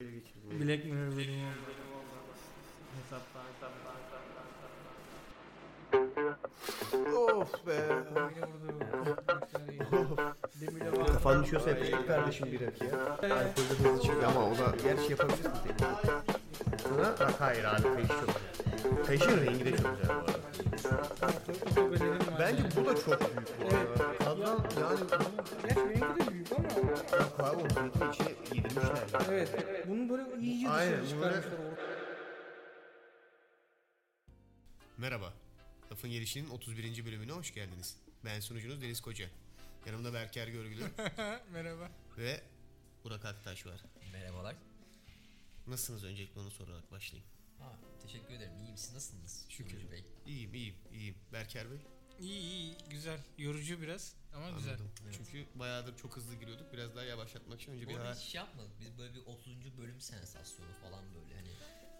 [0.00, 2.18] Black Mirror bölümü oldu.
[2.96, 3.72] Hesaptan hesaptan
[7.36, 7.78] Of be.
[11.06, 12.90] Kafan düşüyorsa yapıştır kardeşim bir rakıya.
[13.12, 16.37] Alkolde hızlı çık ama o da gerçi yapabilirsin tek.
[16.98, 19.04] Bak hayır abi kayış çok güzel.
[19.06, 20.38] Kayışın rengi de çok güzel bu arada.
[22.38, 24.18] Bence bu da çok büyük bu arada.
[24.18, 24.98] Taddan yani
[25.62, 26.68] Gerçi benimki de büyük ama.
[27.18, 28.96] yok abi onun zeytin içine yedirmişler.
[29.12, 29.20] ya.
[29.30, 29.86] Evet.
[29.88, 31.88] Bunu böyle iyice Aynen, dışarı bunu böyle- çıkarmışlar.
[34.98, 35.32] Merhaba.
[35.92, 37.04] Lafın Gelişi'nin 31.
[37.06, 37.96] bölümüne hoş geldiniz.
[38.24, 39.26] Ben sunucunuz Deniz Koca.
[39.86, 40.84] Yanımda Berker Görgülü
[41.52, 41.88] Merhaba.
[42.18, 42.40] ve
[43.04, 43.80] Burak Aktaş var.
[44.12, 44.54] Merhabalar.
[45.68, 47.28] Nasılsınız öncelikle onu sorarak başlayayım.
[47.58, 48.52] Ha, teşekkür ederim.
[48.62, 48.76] İyiyim.
[48.76, 49.44] Siz nasılsınız?
[49.48, 49.90] Şükür.
[49.90, 50.04] Bey.
[50.26, 51.14] İyiyim iyiyim iyiyim.
[51.32, 51.78] Berker Bey?
[52.20, 53.18] İyi iyi güzel.
[53.38, 54.70] Yorucu biraz ama güzel.
[54.74, 54.90] Anladım.
[55.04, 55.14] Evet.
[55.16, 56.72] Çünkü bayağıdır çok hızlı giriyorduk.
[56.72, 58.14] Biraz daha yavaşlatmak için önce Bu bir ara...
[58.14, 58.70] hiç şey yapmadık.
[58.80, 59.78] Biz böyle bir 30.
[59.78, 61.48] bölüm sensasyonu falan böyle hani.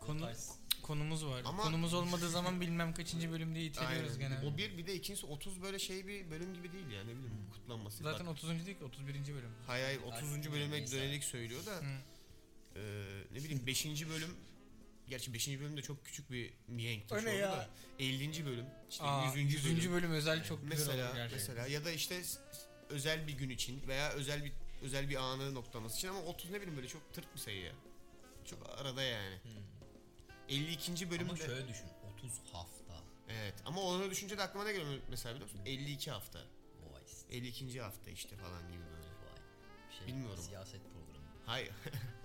[0.00, 0.50] Konu- tarz-
[0.82, 1.42] Konumuz var.
[1.44, 4.18] Ama- Konumuz olmadığı zaman bilmem kaçıncı bölüm diye iteliyoruz Aynen.
[4.18, 4.46] genelde.
[4.46, 7.50] O bir bir de ikincisi 30 böyle şey bir bölüm gibi değil ya ne bileyim
[7.52, 8.02] kutlanması.
[8.02, 8.66] Zaten Bak, 30.
[8.66, 9.34] değil ki 31.
[9.34, 9.50] bölüm.
[9.66, 10.12] hayır hayır 30.
[10.36, 11.98] Artık bölüme dönelik söylüyor da Hı.
[12.78, 13.86] E, ne bileyim 5.
[14.08, 14.36] bölüm
[15.08, 15.48] Gerçi 5.
[15.48, 17.52] bölüm de çok küçük bir mihenk taşı oldu ya?
[17.52, 18.46] da 50.
[18.46, 19.54] bölüm işte Aa, 100.
[19.54, 19.64] 100.
[19.64, 19.92] bölüm.
[19.92, 21.38] bölüm özel çok güzel mesela gerçekten.
[21.38, 22.22] mesela ya da işte
[22.88, 26.56] özel bir gün için veya özel bir özel bir anı noktaması için ama 30 ne
[26.56, 27.72] bileyim böyle çok tırt bir sayı ya.
[28.44, 29.38] Çok arada yani.
[29.42, 29.52] Hmm.
[30.48, 31.10] 52.
[31.10, 31.86] bölümde Ama şöyle düşün.
[32.14, 33.02] 30 hafta.
[33.28, 35.62] Evet ama onu düşünce de aklıma ne geliyor mesela biliyor musun?
[35.66, 36.38] 52 hafta.
[36.92, 37.02] Vay.
[37.38, 37.80] 52.
[37.80, 39.06] hafta işte falan gibi böyle.
[39.08, 39.98] Vay.
[39.98, 40.42] Şey, Bilmiyorum.
[40.42, 41.26] Siyaset programı.
[41.46, 41.70] Hayır.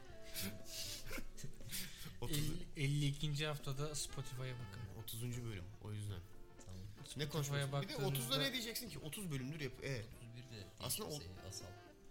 [2.22, 2.38] 30,
[2.78, 3.45] 50 52.
[3.45, 4.81] haftada Spotify'a bakın.
[5.03, 5.22] 30.
[5.45, 6.20] bölüm o yüzden.
[6.66, 6.81] Tamam.
[7.17, 7.81] Ne konuşuyorsun?
[7.81, 9.00] Bir de 30'da baktığınızda- ne diyeceksin ki?
[9.00, 9.73] 30 bölümdür yap.
[9.84, 10.06] Evet.
[10.17, 11.66] 31 de Aslında o- sayı, asal.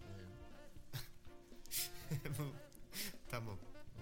[0.07, 0.29] Aynen.
[3.31, 3.57] tamam.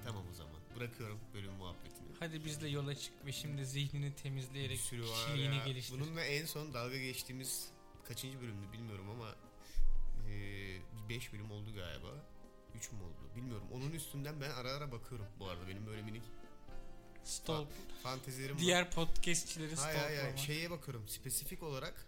[0.05, 0.56] Tamam o zaman.
[0.75, 2.08] Bırakıyorum bölüm muhabbetini.
[2.19, 5.66] Hadi bizle yola çık ve şimdi zihnini temizleyerek sürü var kişiliğini ya.
[5.66, 5.94] geliştir.
[6.00, 7.69] Bununla en son dalga geçtiğimiz
[8.07, 9.35] kaçıncı bölümdü bilmiyorum ama
[10.29, 12.07] eee, bir 5 bölüm oldu galiba.
[12.76, 13.68] 3 mü oldu bilmiyorum.
[13.74, 16.24] Onun üstünden ben ara ara bakıyorum bu arada benim böyle minik
[17.24, 17.68] Stalk.
[18.04, 18.62] fantezilerim var.
[18.62, 20.38] Diğer podcastçileri Hayır hayır hayır.
[20.38, 22.06] şeye bakıyorum spesifik olarak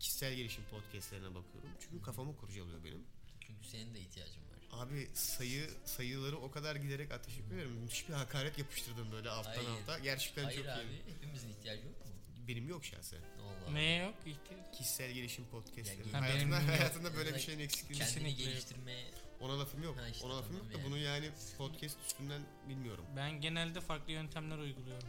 [0.00, 1.70] kişisel gelişim podcastlerine bakıyorum.
[1.80, 3.04] Çünkü kafamı kurcalıyor benim.
[3.40, 4.50] Çünkü senin de ihtiyacın var.
[4.86, 7.72] Abi sayı sayıları o kadar giderek ateş ediyorum.
[7.72, 9.68] Müthiş bir hakaret yapıştırdım böyle alttan Hayır.
[9.68, 9.98] alta.
[9.98, 10.82] Gerçekten Hayır çok abi.
[10.84, 11.14] iyi.
[11.14, 12.12] Hepimizin ihtiyacı yok mu?
[12.48, 13.18] Benim yok şahsen.
[13.18, 13.70] Allah.
[13.72, 14.78] Neye yok ihtiyaç?
[14.78, 16.08] Kişisel gelişim podcastleri.
[16.12, 19.96] Ya, hayatında, hayatında böyle bir şeyin eksikliğini Kendini geliştirmeye Ona lafım yok.
[19.98, 20.86] Ha işte, Ona lafım tamam yok da yani.
[20.90, 23.04] bunu yani podcast üstünden bilmiyorum.
[23.16, 25.08] Ben genelde farklı yöntemler uyguluyorum.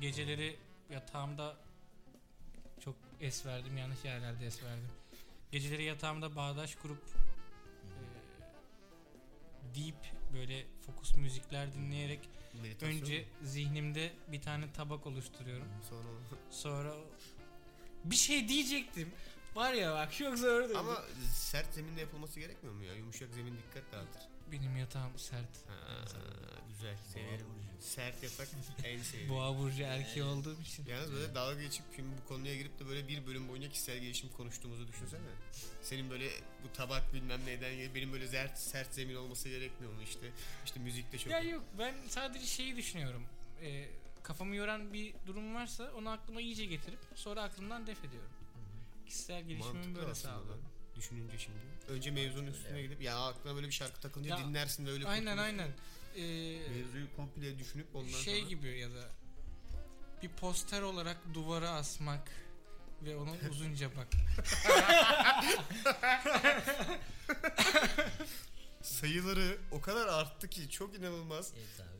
[0.00, 0.56] Geceleri
[0.90, 1.56] yatağımda
[2.84, 4.88] çok es verdim, yanlış yerlerde es verdim.
[5.52, 7.02] Geceleri yatağımda bağdaş kurup
[7.84, 7.90] e,
[9.74, 12.20] deep böyle fokus müzikler dinleyerek
[12.62, 13.48] Meditasyon önce mu?
[13.48, 15.68] zihnimde bir tane tabak oluşturuyorum.
[15.90, 16.08] sonra
[16.50, 16.94] Sonra
[18.04, 19.12] bir şey diyecektim.
[19.58, 20.78] Var ya bak çok zor değil.
[20.78, 21.02] ama
[21.32, 22.94] sert zeminde yapılması gerekmiyor mu ya?
[22.94, 24.22] Yumuşak zemin dikkat dağıtır.
[24.52, 25.68] benim yatağım sert.
[25.68, 26.04] Ha,
[26.68, 27.46] güzel severim.
[27.80, 28.48] Sert yatak
[28.84, 29.30] en sevdiğim.
[29.30, 30.86] Boğa burcu erkeği olduğum için.
[30.86, 34.28] Yalnız böyle dalga geçip şimdi bu konuya girip de böyle bir bölüm boyunca kişisel gelişim
[34.36, 35.20] konuştuğumuzu düşünsene.
[35.82, 36.30] Senin böyle
[36.64, 40.30] bu tabak bilmem neyden benim böyle sert sert zemin olması gerekmiyor mu işte?
[40.64, 43.22] İşte müzikte çok Ya yok ben sadece şeyi düşünüyorum.
[43.62, 43.88] Ee,
[44.22, 48.30] kafamı yoran bir durum varsa onu aklıma iyice getirip sonra aklımdan def ediyorum.
[49.08, 50.60] Kişisel gelişimimi mantıklı böyle lan,
[50.96, 51.58] Düşününce şimdi.
[51.88, 55.38] Önce mevzunun üstüne gidip ya aklına böyle bir şarkı takılınca Ya, dinlersin de öyle Aynen
[55.38, 55.68] aynen.
[56.16, 56.20] Ee,
[56.70, 59.08] Mevzuyu komple düşünüp ondan şey sonra gibi ya da
[60.22, 62.30] bir poster olarak duvara asmak
[63.02, 64.08] ve onu uzunca bak.
[68.82, 71.52] sayıları o kadar arttı ki çok inanılmaz.
[71.56, 71.97] Evet abi.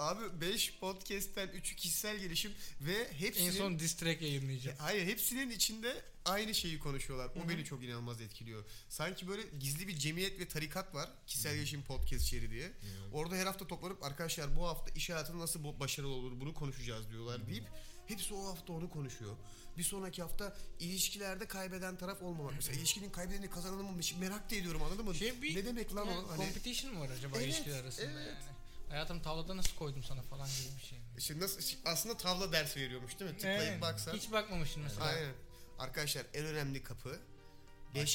[0.00, 4.76] Abi 5 podcast'ten 3'ü kişisel gelişim ve hepsinin En son diss track yayınlayacağım.
[4.80, 7.26] Hayır hepsinin içinde aynı şeyi konuşuyorlar.
[7.36, 7.48] O Hı hı.
[7.48, 8.64] beni çok inanılmaz etkiliyor.
[8.88, 11.10] Sanki böyle gizli bir cemiyet ve tarikat var.
[11.26, 12.72] Kişisel gelişim podcast şeri diye.
[13.12, 17.46] Orada her hafta toplanıp arkadaşlar bu hafta iş hayatında nasıl başarılı olur bunu konuşacağız diyorlar
[17.46, 17.64] deyip
[18.06, 19.36] hepsi o hafta onu konuşuyor.
[19.78, 22.52] Bir sonraki hafta ilişkilerde kaybeden taraf olmamak.
[22.56, 25.14] Mesela ilişkinin kaybedeni kazananı mı merak da ediyorum anladın mı?
[25.14, 26.28] Şey bir- ne demek lan Yani o?
[26.30, 28.26] Hani, competition mı var acaba Evet, ilişkiler arasında evet.
[28.42, 28.60] yani?
[28.90, 30.98] Hayatım tavlada nasıl koydum sana falan gibi bir şey.
[30.98, 31.04] mi?
[31.18, 33.36] işte nasıl, aslında tavla ders veriyormuş değil mi?
[33.36, 33.82] Tıklayıp Evet.
[33.82, 34.14] baksan.
[34.14, 35.04] Hiç bakmamışsın mesela.
[35.06, 35.34] Aynen.
[35.78, 37.18] Arkadaşlar en önemli kapı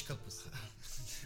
[0.04, 0.18] kapı.
[0.18, 0.44] kapısı.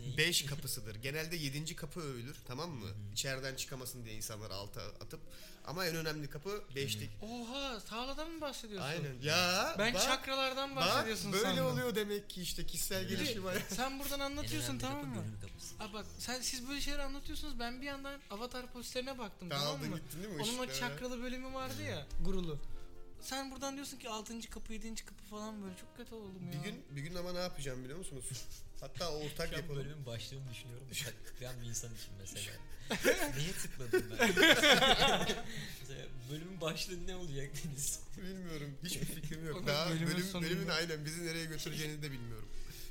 [0.01, 0.17] Ne?
[0.17, 0.95] Beş kapısıdır.
[0.95, 2.89] Genelde yedinci kapı övülür tamam mı?
[3.13, 5.21] İçeriden çıkamasın diye insanlar alta atıp.
[5.65, 7.11] Ama en önemli kapı beşlik.
[7.23, 8.89] Oha sağladan mı bahsediyorsun?
[8.89, 9.15] Aynen.
[9.23, 11.67] Ya Ben bak, çakralardan bak, bahsediyorsun böyle sandım.
[11.67, 13.43] oluyor demek ki işte kişisel gelişim.
[13.69, 15.25] Sen buradan anlatıyorsun tamam mı?
[15.81, 19.91] Aa bak sen siz böyle şeyler anlatıyorsunuz ben bir yandan avatar posterine baktım tamam Dağıldın
[19.91, 19.99] mı?
[19.99, 20.43] gittin değil mi?
[20.43, 20.75] Onun o ışıklara?
[20.91, 22.59] çakralı bölümü vardı ya gurulu.
[23.21, 24.41] Sen buradan diyorsun ki 6.
[24.51, 24.95] kapı 7.
[24.95, 26.53] kapı falan böyle çok kötü oldum ya.
[26.53, 28.25] Bir gün bir gün ama ne yapacağım biliyor musunuz?
[28.81, 29.81] Hatta ortak Şu an yapalım.
[29.85, 30.87] bölümün başlığını düşünüyorum.
[31.27, 32.53] Tıklayan bir insan için mesela.
[33.37, 34.29] Neye tıkladım ben?
[36.31, 38.01] bölümün başlığı ne olacak Deniz?
[38.19, 38.75] Bilmiyorum.
[38.85, 39.57] Hiçbir fikrim yok.
[39.63, 40.51] O da Daha bölümün bölüm, sonunda.
[40.51, 42.49] bölümün aynen bizi nereye götüreceğini de bilmiyorum.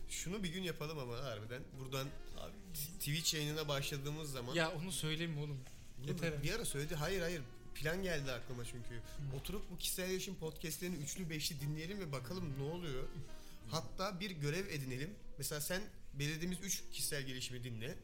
[0.10, 1.62] Şunu bir gün yapalım ama harbiden.
[1.80, 2.08] Buradan
[2.38, 2.54] Abi
[3.00, 5.60] Twitch yayınına başladığımız zaman Ya onu söyleme oğlum.
[5.98, 6.44] Bunu Yeter.
[6.44, 6.96] bir ara söyledi.
[6.96, 7.42] Hayır hayır.
[7.76, 9.02] Plan geldi aklıma çünkü.
[9.38, 13.04] Oturup bu kişisel gelişim podcastlerini üçlü beşli dinleyelim ve bakalım ne oluyor.
[13.72, 15.10] Hatta bir görev edinelim.
[15.38, 15.82] Mesela sen
[16.14, 17.96] belirlediğimiz üç kişisel gelişimi dinle.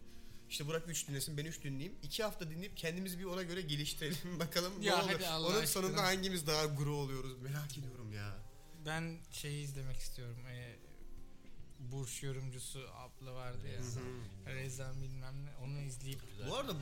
[0.55, 1.97] İşte Burak 3 dinlesin ben 3 dinleyeyim.
[2.03, 4.39] 2 hafta dinleyip kendimizi bir ona göre geliştirelim.
[4.39, 5.67] Bakalım Ya ne hadi Allah Onun aşkına.
[5.67, 8.37] sonunda hangimiz daha guru oluyoruz merak ediyorum ya.
[8.85, 10.37] Ben şeyi izlemek istiyorum.
[10.49, 10.75] Ee,
[11.79, 13.81] Burç yorumcusu abla vardı ya.
[14.55, 15.49] Rezan bilmem ne.
[15.65, 16.19] Onu izleyip.
[16.49, 16.73] Bu arada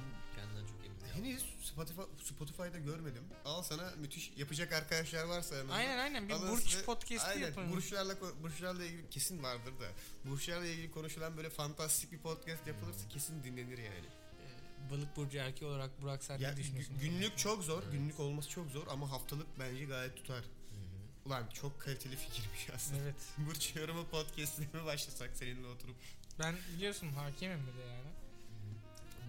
[1.13, 3.23] henüz Spotify, Spotify'da görmedim.
[3.45, 5.73] Al sana müthiş yapacak arkadaşlar varsa yanında.
[5.73, 7.71] Aynen aynen bir Alın burç size- podcast'i aynen, yapalım.
[7.71, 9.87] Burçlarla, burçlarla ilgili kesin vardır da.
[10.29, 14.05] Burçlarla ilgili konuşulan böyle fantastik bir podcast yapılırsa kesin dinlenir yani.
[14.07, 16.95] Ee, Balık burcu erkeği olarak Burak sen Ya, ne düşünüyorsun?
[16.95, 17.83] gü- günlük çok zor.
[17.83, 17.91] Evet.
[17.93, 20.37] Günlük olması çok zor ama haftalık bence gayet tutar.
[20.39, 21.27] Hı hı.
[21.29, 23.01] Ulan çok kaliteli fikirmiş aslında.
[23.01, 23.15] Evet.
[23.37, 25.95] Burç yorumu podcastine mi başlasak seninle oturup?
[26.39, 28.09] Ben biliyorsun hakemim bir de yani.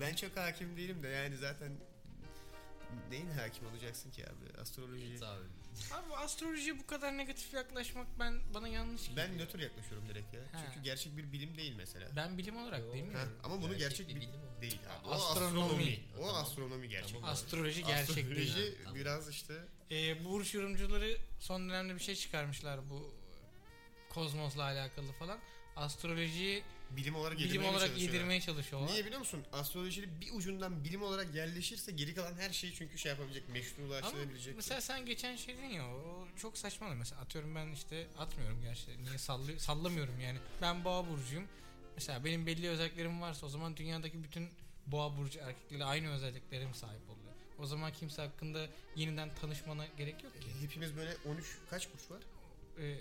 [0.01, 1.73] Ben çok hakim değilim de yani zaten
[3.11, 4.61] neyin hakim olacaksın ki abi?
[4.61, 5.07] Astroloji.
[5.11, 5.45] Evet abi.
[5.95, 9.29] Abi astrolojiye bu kadar negatif yaklaşmak ben bana yanlış geliyor.
[9.29, 10.41] Ben nötr yaklaşıyorum direkt ya.
[10.53, 10.59] Ha.
[10.67, 12.09] Çünkü gerçek bir bilim değil mesela.
[12.17, 13.15] Ben bilim olarak değil mi?
[13.17, 14.63] Ha, ama bunu gerçek, bir bir bilim o.
[14.63, 15.09] değil abi.
[15.09, 15.61] O Astronomi.
[15.61, 16.01] astronomi.
[16.19, 16.35] O Tamam.
[16.43, 17.15] astronomi gerçek.
[17.15, 17.31] Tamam.
[17.31, 18.49] Astroloji gerçek değil.
[18.51, 18.95] Astroloji Tamam.
[18.99, 19.55] biraz işte
[19.91, 23.15] Ee, burç yorumcuları son dönemde bir şey çıkarmışlar bu
[24.11, 25.39] kozmosla alakalı falan.
[25.77, 26.63] Astrolojiyi
[26.97, 28.15] bilim olarak bilim yedirmeye olarak çalışıyorlar?
[28.15, 28.93] yedirmeye çalışıyorlar.
[28.93, 29.45] Niye biliyor musun?
[29.53, 34.57] Astrolojinin bir ucundan bilim olarak yerleşirse geri kalan her şey çünkü şey yapabilecek, meşrulaştırabilecek.
[34.57, 39.05] mesela sen geçen şey dedin ya o çok saçma mesela atıyorum ben işte atmıyorum gerçi
[39.05, 41.45] niye sallıyor, sallamıyorum yani ben boğa burcuyum
[41.97, 44.49] mesela benim belli özelliklerim varsa o zaman dünyadaki bütün
[44.87, 47.25] boğa burcu erkekleri aynı özelliklere mi sahip oluyor
[47.59, 48.67] o zaman kimse hakkında
[48.97, 52.23] yeniden tanışmana gerek yok ki Hepimiz böyle 13 kaç burç var?
[52.79, 52.97] ee,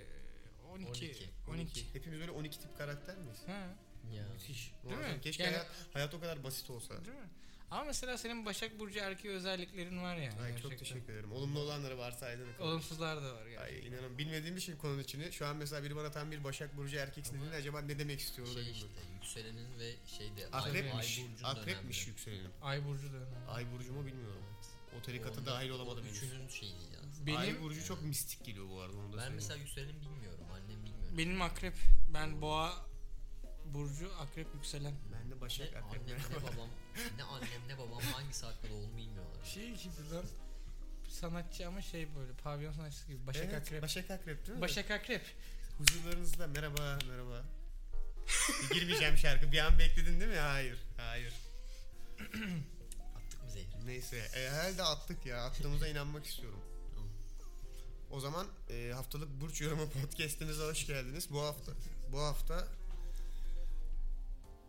[0.73, 1.93] 12 12, 12.
[1.93, 3.39] Hepimiz böyle 12 tip karakter miyiz?
[3.47, 3.75] Ha,
[4.11, 4.23] Ya.
[4.33, 4.71] Müthiş.
[4.83, 5.15] Değil Muazzam.
[5.15, 5.21] mi?
[5.21, 7.05] Keşke Yani- hayat, hayat o kadar basit olsa.
[7.05, 7.29] değil mi?
[7.71, 10.41] Ama mesela senin Başak Burcu erkeği özelliklerin var yani.
[10.41, 10.77] Ay çok gerçekten.
[10.77, 11.31] teşekkür ederim.
[11.31, 12.59] Olumlu olanları varsa aydınlık.
[12.59, 12.69] olsun.
[12.71, 13.59] Olumsuzlar da var yani.
[13.59, 15.31] Ay inanın bilmediğim bir şey konunun içini.
[15.31, 18.47] Şu an mesela biri bana tam bir Başak Burcu erkeksin dediğinde acaba ne demek istiyor
[18.47, 19.13] onu da Şey işte bilmiyorum.
[19.15, 21.19] yükselenin ve şeyde Akrepmiş.
[21.43, 22.51] Akrepmiş yükselenim.
[22.61, 23.47] Ay Burcu da önemli.
[23.49, 24.43] Ay burcumu bilmiyorum.
[24.99, 26.23] O tarikata dahil olamadım henüz.
[26.23, 26.99] Üçünün şeyi ya.
[27.25, 29.35] Benim Ay burcu çok mistik geliyor bu arada onu da Ben söyleyeyim.
[29.35, 30.45] mesela yükselenin bilmiyorum.
[30.53, 31.17] Annem bilmiyor.
[31.17, 31.73] Benim akrep.
[32.13, 32.73] Ben boğa
[33.65, 34.93] burcu akrep yükselen.
[35.13, 36.07] Ben de ne Başak annem akrep.
[36.07, 36.69] ne babam
[37.17, 39.45] ne annem ne babam hangi saatte doğduğunu bilmiyorlar.
[39.45, 40.25] Şey gibi lan.
[41.09, 43.27] Sanatçı ama şey böyle pavyon sanatçısı gibi.
[43.27, 43.81] Başak Evet, akrep.
[43.81, 44.61] Başak akrep değil mi?
[44.61, 45.35] Başak akrep.
[45.77, 47.43] Huzurlarınızda merhaba merhaba.
[48.69, 49.51] Bir Girmeyeceğim şarkı.
[49.51, 50.37] Bir an bekledin değil mi?
[50.37, 50.77] Hayır.
[50.97, 51.33] Hayır.
[53.15, 53.85] Attık mı zehri?
[53.87, 54.17] Neyse.
[54.17, 55.45] E, herhalde attık ya.
[55.45, 56.59] Attığımıza inanmak istiyorum.
[58.11, 61.29] O zaman e, haftalık Burç Yorumu podcast'imize hoş geldiniz.
[61.31, 61.71] Bu hafta
[62.11, 62.67] bu hafta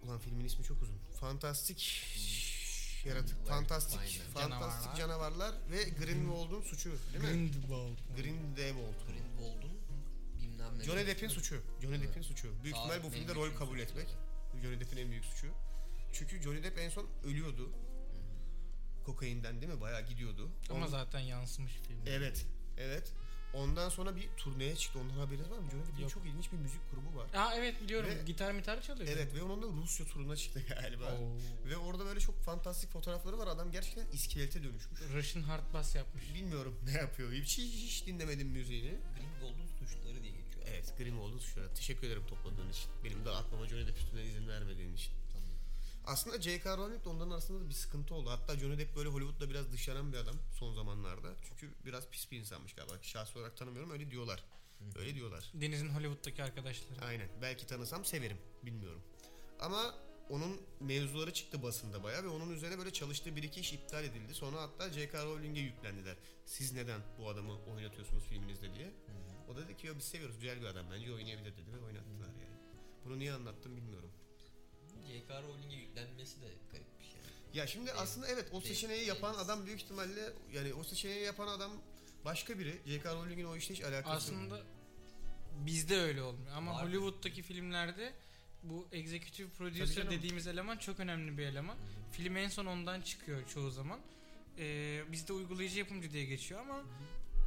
[0.04, 0.98] Ulan filmin ismi çok uzun.
[1.20, 2.02] Fantastik
[3.04, 3.48] yaratık, Aynen.
[3.50, 4.00] fantastik,
[4.34, 4.60] Canavarlar.
[4.60, 7.30] fantastik canavarlar ve Grindelwald'un suçu, değil mi?
[7.30, 7.96] Grindelwald.
[8.16, 8.94] Grindelwald.
[9.06, 9.72] Grindelwald'un
[10.40, 10.84] bilmem ne.
[10.84, 11.62] Johnny Depp'in suçu.
[11.82, 12.02] Johnny.
[12.02, 12.48] Depp'in suçu.
[12.64, 14.08] Büyük ihtimal bu filmde rol kabul etmek.
[14.62, 15.46] Johnny Depp'in en büyük suçu.
[16.12, 17.70] Çünkü Johnny Depp en son ölüyordu.
[19.06, 19.80] Kokainden değil mi?
[19.80, 20.50] Bayağı gidiyordu.
[20.70, 21.98] Ama On- zaten yansımış film.
[22.06, 22.46] Evet.
[22.78, 23.12] Evet.
[23.54, 24.98] Ondan sonra bir turneye çıktı.
[24.98, 25.70] Ondan haberiniz var mı?
[25.70, 26.10] Johnny Depp'in Yok.
[26.10, 27.26] çok ilginç bir müzik grubu var.
[27.34, 28.10] Aa evet biliyorum.
[28.10, 29.08] Ve- gitar mitar çalıyor.
[29.12, 31.04] Evet ve onun da Rusya turuna çıktı galiba.
[31.12, 31.36] Oo.
[31.68, 33.46] Ve orada böyle çok fantastik fotoğrafları var.
[33.46, 35.00] Adam gerçekten iskelete dönüşmüş.
[35.14, 36.34] Russian hard bass yapmış.
[36.34, 37.32] Bilmiyorum ne yapıyor.
[37.32, 38.94] Hiç, hiç, hiç dinlemedim müziğini.
[39.16, 40.66] Grindelwald'un suçları diye geçiyor.
[40.66, 41.74] Evet Grimwald'un suçları.
[41.74, 42.84] Teşekkür ederim topladığın için.
[43.04, 45.12] Benim de atmama Johnny Depp üstüne izin vermediğin için.
[46.06, 46.76] Aslında J.K.
[46.76, 48.30] Rowling de onların arasında da bir sıkıntı oldu.
[48.30, 51.28] Hatta Johnny Depp böyle Hollywood'da biraz dışlanan bir adam son zamanlarda.
[51.48, 52.92] Çünkü biraz pis bir insanmış galiba.
[53.02, 54.44] Şahsi olarak tanımıyorum öyle diyorlar.
[54.98, 55.50] Öyle diyorlar.
[55.54, 57.04] Deniz'in Hollywood'daki arkadaşları.
[57.04, 57.28] Aynen.
[57.42, 58.38] Belki tanısam severim.
[58.62, 59.02] Bilmiyorum.
[59.60, 59.94] Ama
[60.30, 64.34] onun mevzuları çıktı basında bayağı ve onun üzerine böyle çalıştığı bir iki iş iptal edildi.
[64.34, 65.24] Sonra hatta J.K.
[65.24, 66.16] Rowling'e yüklendiler.
[66.46, 68.90] Siz neden bu adamı oynatıyorsunuz filminizde diye.
[69.48, 72.28] O da dedi ki "Yo, biz seviyoruz güzel bir adam bence oynayabilir dedi ve oynattılar
[72.28, 72.56] yani.
[73.04, 74.10] Bunu niye anlattım bilmiyorum.
[75.14, 75.42] J.K.
[75.42, 77.20] Rowling'e yüklenmesi de garip bir şey.
[77.54, 77.98] Ya şimdi Değil.
[78.00, 78.74] aslında evet o Değil.
[78.74, 79.44] seçeneği yapan Değil.
[79.44, 81.72] adam büyük ihtimalle yani o seçeneği yapan adam
[82.24, 82.80] başka biri.
[82.86, 83.14] J.K.
[83.14, 84.42] Rowling'in o işle hiç alakası yok.
[84.42, 84.62] Aslında
[85.66, 86.82] bizde öyle olmuyor ama Var.
[86.84, 88.12] Hollywood'daki filmlerde
[88.62, 91.76] bu executive producer dediğimiz eleman çok önemli bir eleman.
[92.12, 94.00] Film en son ondan çıkıyor çoğu zaman.
[94.58, 96.82] Ee, bizde uygulayıcı yapımcı diye geçiyor ama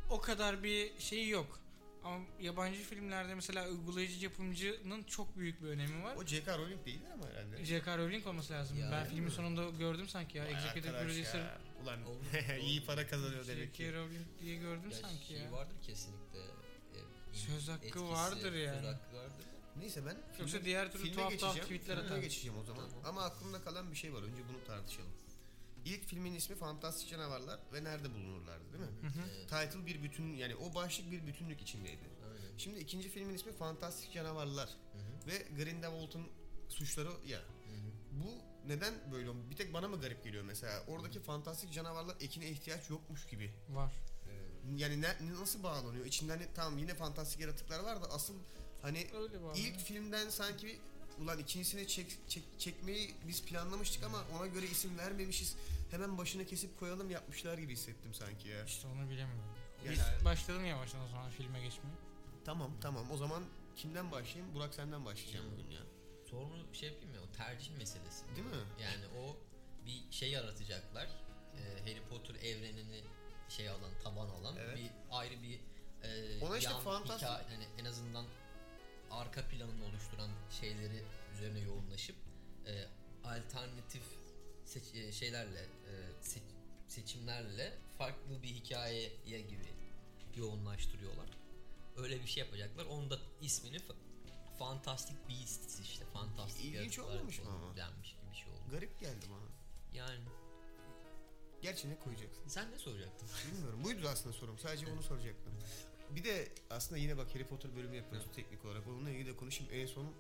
[0.10, 1.60] o kadar bir şeyi yok.
[2.04, 6.16] Ama yabancı filmlerde mesela uygulayıcı yapımcının çok büyük bir önemi var.
[6.16, 6.58] O J.K.
[6.58, 7.66] Rowling değildir ama herhalde.
[7.66, 7.98] J.K.
[7.98, 8.80] Rowling olması lazım.
[8.80, 9.32] Ya, ben filmin mi?
[9.32, 10.46] sonunda gördüm sanki ya.
[10.46, 11.58] Vay Executive arkadaş producer ya.
[11.84, 12.00] Ulan
[12.62, 13.74] iyi para kazanıyor demek J.K.
[13.74, 13.94] ki.
[13.94, 15.52] Rowling diye gördüm Ya sanki şey ya.
[15.52, 16.40] vardır kesinlikle.
[16.40, 17.00] E,
[17.34, 18.78] Söz hakkı etkisi, vardır yani.
[18.82, 19.46] Söz hakkı vardır.
[19.80, 21.80] Neyse ben Yoksa filme- diğer türlü filme tuhaf tuhaf geçeceğim.
[21.82, 22.22] tweetler Filme atar.
[22.24, 22.90] geçeceğim o zaman.
[22.90, 23.06] Tamam.
[23.06, 24.22] Ama aklımda kalan bir şey var.
[24.24, 25.10] Önce bunu tartışalım.
[25.88, 28.90] İlk filmin ismi Fantastik Canavarlar ve Nerede Bulunurlardı değil mi?
[29.02, 29.28] Hı hı.
[29.38, 32.10] Evet, Title bir bütün yani o başlık bir bütünlük içindeydi.
[32.24, 32.58] aynen.
[32.58, 36.28] Şimdi ikinci filmin ismi Fantastik Canavarlar Hı hı, ve hı Grindelwald'un
[36.70, 37.40] suçları ya.
[37.40, 37.44] hı.
[38.12, 38.28] Bu
[38.70, 39.50] neden böyle olmuş?
[39.50, 40.84] Bir tek bana mı garip geliyor mesela?
[40.88, 43.54] Oradaki fantastik canavarlar ekine ihtiyaç yokmuş gibi.
[43.70, 43.94] Var.
[44.32, 44.80] Evet.
[44.82, 46.06] Yani ne, nasıl bağlanıyor?
[46.06, 48.34] İçinde hani tamam yine fantastik yaratıklar var da asıl
[48.82, 49.08] hani
[49.56, 50.80] ilk filmden sanki
[51.20, 55.56] ulan ikincisini çek, çek, çekmeyi biz planlamıştık ama ona göre isim vermemişiz.
[55.92, 58.64] Hemen başını kesip koyalım yapmışlar gibi hissettim sanki ya.
[58.66, 59.44] İşte onu bilemiyorum.
[59.86, 61.96] Yani- Biz başladım yavaştan o zaman filme geçmeye.
[62.46, 63.44] Tamam tamam o zaman
[63.76, 64.56] kimden başlayayım?
[64.56, 65.82] Burak senden başlayacağım bugün ya.
[66.30, 68.26] Sorunu şey yapayım ya o tercih meselesi.
[68.36, 68.54] Değil mi?
[68.84, 69.38] Yani o
[69.86, 71.08] bir şey yaratacaklar.
[71.56, 73.02] Ee, Harry Potter evrenini
[73.50, 74.78] şey alan, taban alan Evet.
[74.78, 75.60] bir ayrı bir
[76.04, 78.26] e, Ona işte yan fantastik- hikaye yani en azından
[79.12, 80.30] arka planını oluşturan
[80.62, 81.04] şeyleri
[81.34, 82.16] üzerine yoğunlaşıp
[82.68, 82.72] e,
[83.28, 84.04] alternatif
[84.68, 85.94] seç- e, şeylerle e,
[86.24, 86.54] se-
[86.88, 89.68] seçimlerle farklı bir hikayeye gibi
[90.38, 91.30] yoğunlaştırıyorlar.
[91.98, 92.86] Öyle bir şey yapacaklar.
[92.86, 93.96] Onun da ismini fa-
[94.60, 96.06] Fantastic Beasts işte.
[96.14, 97.78] Fantastic İlginç olmamış mı ama?
[97.78, 98.62] denmiş gibi bir şey oldu.
[98.72, 99.48] Garip geldi bana.
[99.94, 100.20] Yani
[101.62, 102.44] Gerçi ne koyacaksın?
[102.48, 103.30] sen ne soracaktın?
[103.52, 103.84] Bilmiyorum.
[103.84, 104.60] Buydu aslında sorum.
[104.60, 105.54] Sadece onu soracaktım.
[106.16, 108.88] Bir de aslında yine bak Harry Potter bölümü yapıyoruz teknik olarak.
[108.88, 109.74] Onunla ilgili de konuşayım.
[109.74, 110.14] En son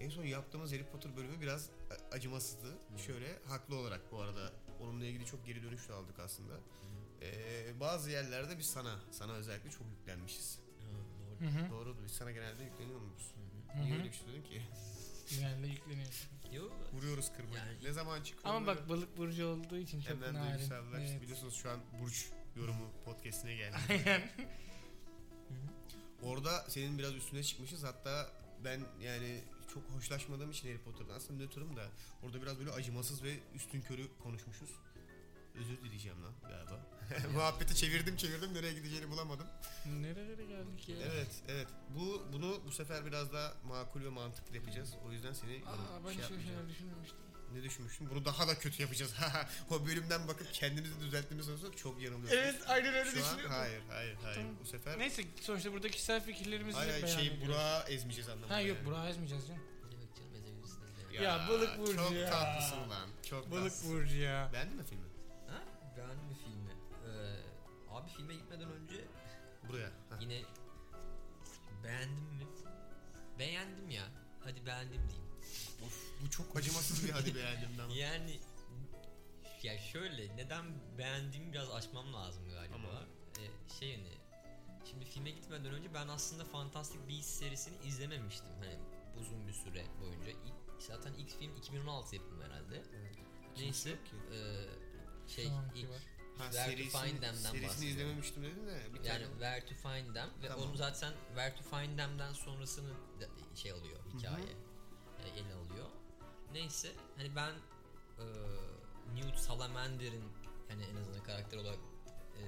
[0.00, 2.78] en son yaptığımız Harry Potter bölümü biraz a- acımasızdı.
[3.06, 6.54] Şöyle haklı olarak bu arada onunla ilgili çok geri dönüş de aldık aslında.
[7.22, 10.58] Ee, bazı yerlerde biz sana, sana özellikle çok yüklenmişiz.
[10.58, 10.84] Ha,
[11.40, 11.50] doğru.
[11.50, 11.70] Hı hı.
[11.70, 12.02] Doğrudur.
[12.04, 13.34] Biz sana genelde yükleniyor muyuz?
[13.74, 14.62] Hı Niye öyle bir şey dedin ki?
[15.30, 16.08] Genelde yükleniyor.
[16.52, 16.62] Yo,
[16.92, 17.56] Vuruyoruz kırmayı.
[17.56, 18.54] Yani- ne zaman çıkıyor?
[18.54, 20.52] Ama bak balık burcu olduğu için çok Hemen narin.
[20.54, 20.98] duygusallar.
[21.00, 21.22] Evet.
[21.22, 22.26] Biliyorsunuz şu an Burç
[22.56, 23.76] yorumu podcastine geldi.
[23.90, 24.30] Aynen.
[26.22, 27.82] Orada senin biraz üstüne çıkmışız.
[27.84, 28.26] Hatta
[28.64, 29.40] ben yani
[29.78, 31.86] çok hoşlaşmadığım için Harry Potter'dan aslında nötrüm da
[32.22, 34.70] orada biraz böyle acımasız ve üstün körü konuşmuşuz.
[35.54, 36.86] Özür dileyeceğim lan galiba.
[37.34, 39.46] Muhabbeti çevirdim çevirdim nereye gideceğini bulamadım.
[40.00, 40.96] Nerelere geldik ya?
[40.96, 41.68] Evet evet.
[41.98, 44.94] Bu bunu bu sefer biraz daha makul ve mantıklı yapacağız.
[45.08, 45.56] O yüzden seni Aa
[46.06, 46.68] ben şey öyle yapmayacağım.
[46.68, 47.18] düşünmemiştim.
[47.54, 48.08] Ne düşünmüştüm?
[48.10, 49.14] Bunu daha da kötü yapacağız.
[49.70, 52.42] o bölümden bakıp kendimizi düzelttiğimiz sonra çok yanılıyorsunuz.
[52.44, 53.50] Evet aynen öyle Şu an düşünüyorum.
[53.56, 54.36] hayır hayır hayır.
[54.36, 54.54] Tamam.
[54.62, 57.48] Bu sefer Neyse sonuçta burada kişisel fikirlerimizi hayır, hayır, beyan şey ediyoruz.
[57.48, 58.54] Burak'ı ezmeyeceğiz anlamında.
[58.54, 58.86] Ha yok yani.
[58.86, 59.62] Burak'ı ezmeyeceğiz canım.
[59.92, 61.12] demek canım.
[61.12, 62.30] Ya, Ya, balık burcu çok ya.
[62.30, 63.08] tatlısın lan.
[63.30, 63.92] Çok Balık tatlısın.
[63.92, 64.50] burcu ya.
[64.52, 65.04] Beğendin mi filmi?
[65.48, 65.62] Ha?
[65.96, 66.70] Beğendim mi filmi?
[67.06, 69.04] Ee, abi filme gitmeden önce
[69.68, 69.86] Buraya.
[69.86, 70.16] Ha.
[70.20, 70.42] yine
[71.84, 72.46] beğendim mi?
[73.38, 74.04] Beğendim ya.
[74.44, 75.27] Hadi beğendim diyeyim.
[76.24, 77.90] Bu çok acımasız bir hadi beğendim lan.
[77.94, 78.40] Yani
[79.62, 80.64] ya şöyle neden
[80.98, 82.72] beğendiğimi biraz açmam lazım galiba.
[82.76, 83.04] Tamam.
[83.38, 84.12] Ee, şey hani
[84.90, 88.78] şimdi filme gitmeden önce ben aslında Fantastic Beasts serisini izlememiştim hani
[89.20, 90.30] uzun bir süre boyunca.
[90.30, 92.82] İlk, zaten ilk film 2016 yapımı herhalde.
[93.56, 94.16] Neyse yok ki.
[94.34, 94.38] e,
[95.28, 95.44] şey
[95.74, 96.02] ilk var.
[96.38, 98.94] Ha, Where to serisini, Find Them'den serisini izlememiştim dedin de.
[98.94, 100.68] Bir yani tane- Where to Find Them ve Tamam.
[100.68, 102.92] onu zaten Where to Find Them'den sonrasını
[103.54, 104.44] şey alıyor hikaye
[105.24, 105.54] e, ele.
[106.52, 107.52] Neyse hani ben
[108.18, 108.24] e,
[109.14, 110.24] Newt Salamander'in
[110.68, 111.78] hani en azından karakter olarak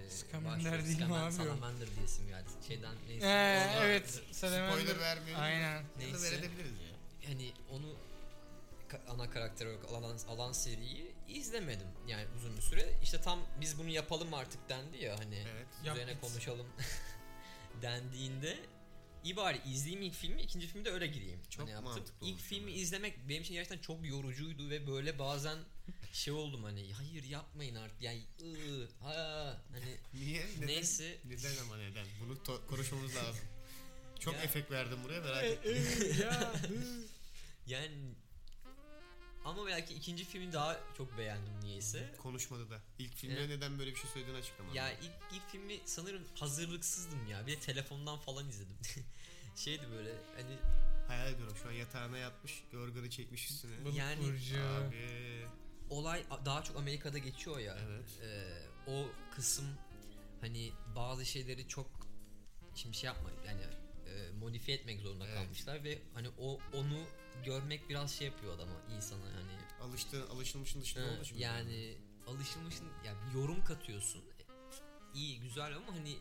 [0.06, 1.30] e, Scamander değil mi Scaman- abi o?
[1.30, 2.48] Salamander diye isim geldi.
[2.68, 3.26] Şeyden neyse.
[3.26, 4.22] Ee, evet.
[4.32, 4.70] Salamander.
[4.80, 5.42] Spoiler vermiyorum.
[5.44, 5.72] Aynen.
[5.72, 6.32] Ya da Neyse.
[6.32, 7.28] verebiliriz ya.
[7.28, 7.94] hani onu
[8.88, 12.98] ka- ana karakter olarak alan, alan seriyi izlemedim yani uzun bir süre.
[13.02, 15.66] İşte tam biz bunu yapalım artık dendi ya hani Evet.
[15.84, 16.20] Yap üzerine git.
[16.22, 16.66] konuşalım
[17.82, 18.58] dendiğinde
[19.24, 21.40] iyi bari izleyeyim ilk filmi ikinci filmde öyle gireyim.
[21.50, 21.92] Çok hani yaptım.
[21.92, 22.80] mantıklı İlk filmi ama.
[22.80, 25.58] izlemek benim için gerçekten çok yorucuydu ve böyle bazen
[26.12, 30.46] şey oldum hani hayır yapmayın artık yani ıı, ha hani Niye?
[30.56, 30.66] Neden?
[30.68, 31.18] Neyse.
[31.24, 32.06] Neden ama neden?
[32.24, 33.44] Bunu to- konuşmamız lazım.
[34.20, 34.42] Çok Ya.
[34.42, 36.12] efekt verdim buraya merak Ee, ettim.
[36.12, 36.52] e, ya.
[37.66, 37.90] yani
[39.44, 42.14] ama belki ikinci filmi daha çok beğendim niyeyse.
[42.18, 42.80] Konuşmadı da.
[42.98, 43.48] İlk filmde Evet.
[43.48, 44.76] neden böyle bir şey söylediğini açıklamadı.
[44.76, 47.46] Ya ilk, ilk filmi sanırım hazırlıksızdım ya.
[47.46, 48.76] Bir de telefondan falan izledim.
[49.56, 50.56] Şeydi böyle hani
[51.08, 53.84] hayal ediyorum şu an yatağına yatmış yorganı çekmiş üstüne.
[53.84, 54.56] Balık Yani- burcu.
[54.60, 55.46] Abi.
[55.90, 57.78] olay daha çok Amerika'da geçiyor ya.
[57.88, 58.08] Evet.
[58.22, 59.66] Ee, o kısım
[60.40, 61.90] hani bazı şeyleri çok
[62.74, 63.60] şimdi şey yapma yani
[64.06, 65.36] e, modifiye etmek zorunda Evet.
[65.36, 67.04] kalmışlar ve hani o onu
[67.44, 71.38] görmek biraz şey yapıyor adama insana hani Alıştı, alışılmışın dışında olduğu için.
[71.38, 71.94] yani
[72.26, 74.22] alışılmışın yani yorum katıyorsun.
[75.14, 76.16] İyi güzel ama hani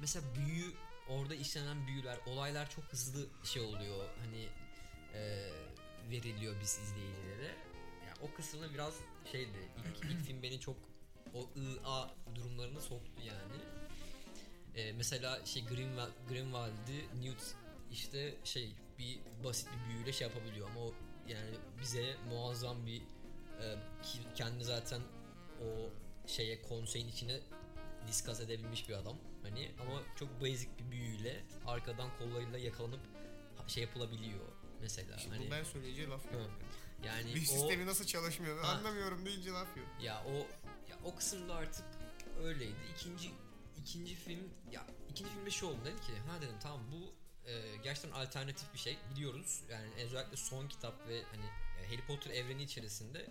[0.00, 0.74] mesela büyü
[1.08, 4.08] orada işlenen büyüler olaylar çok hızlı şey oluyor.
[4.18, 4.48] Hani
[5.14, 5.50] e,
[6.10, 7.54] veriliyor biz izleyicilere.
[8.06, 8.94] Yani o kısmı biraz
[9.32, 10.76] şeydi ilk, ilk film beni çok
[11.34, 13.62] o ı-a durumlarına soktu yani.
[14.74, 17.42] E, mesela şey Greenwald, Greenwald'i Newt
[17.92, 20.94] işte şey bir basit bir büyüyle şey yapabiliyor ama o
[21.28, 21.50] yani
[21.80, 23.00] bize muazzam bir
[23.62, 23.76] e,
[24.34, 25.00] kendi zaten
[25.62, 25.90] o
[26.28, 27.40] şeye konseyin içine
[28.08, 33.00] diskas edebilmiş bir adam hani ama çok basic bir büyüyle arkadan kollarıyla yakalanıp
[33.66, 34.40] şey yapılabiliyor
[34.80, 36.50] mesela Şimdi hani bu ben söyleyince laf yok.
[37.04, 38.68] Yani Bir o sistemi nasıl çalışmıyor Ha.
[38.68, 39.86] anlamıyorum deyince laf yok.
[40.02, 40.32] ya o
[40.90, 41.84] ya o kısımda artık
[42.42, 42.76] öyleydi.
[42.96, 43.30] İkinci
[43.80, 47.12] ikinci film ya ikinci filmde şu oldu dedim ki ha dedim tamam bu
[47.46, 49.62] e, gerçekten alternatif bir şey biliyoruz.
[49.70, 51.46] Yani özellikle son kitap ve hani
[51.82, 53.26] e, Harry Potter evreni içerisinde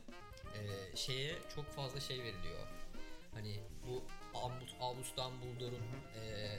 [0.56, 2.68] e, şeye çok fazla şey veriliyor.
[3.34, 4.04] Hani bu
[4.80, 6.56] Albus Dumbledore'un e,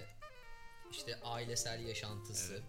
[0.90, 2.62] işte ailesel yaşantısı.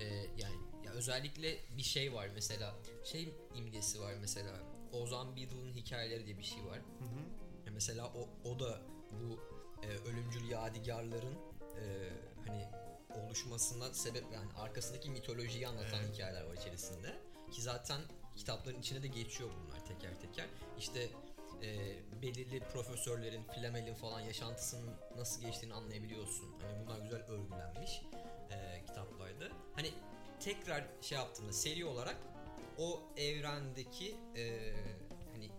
[0.00, 0.04] E,
[0.36, 4.60] yani ya özellikle bir şey var mesela şey imgesi var mesela
[4.92, 6.78] Ozan Beadle'ın hikayeleri diye bir şey var.
[6.78, 7.20] Hı hı.
[7.66, 8.80] Ya Mesela o, o da
[9.12, 9.40] bu
[9.82, 11.34] e, ölümcül yadigarların
[11.76, 12.10] e,
[12.46, 12.68] hani
[13.16, 16.14] oluşmasına sebep yani arkasındaki mitolojiyi anlatan Evet.
[16.14, 17.18] hikayeler var içerisinde.
[17.52, 18.00] Ki zaten
[18.36, 20.46] kitapların içine de geçiyor bunlar teker teker.
[20.78, 21.08] İşte
[21.62, 26.54] e, belirli profesörlerin, Flamel'in falan yaşantısının nasıl geçtiğini anlayabiliyorsun.
[26.62, 28.02] Hani bunlar güzel örgülenmiş
[28.50, 29.48] e, kitaplarda.
[29.74, 29.90] Hani
[30.40, 32.16] tekrar şey yaptığında seri olarak
[32.78, 34.72] o evrendeki e,
[35.32, 35.50] hani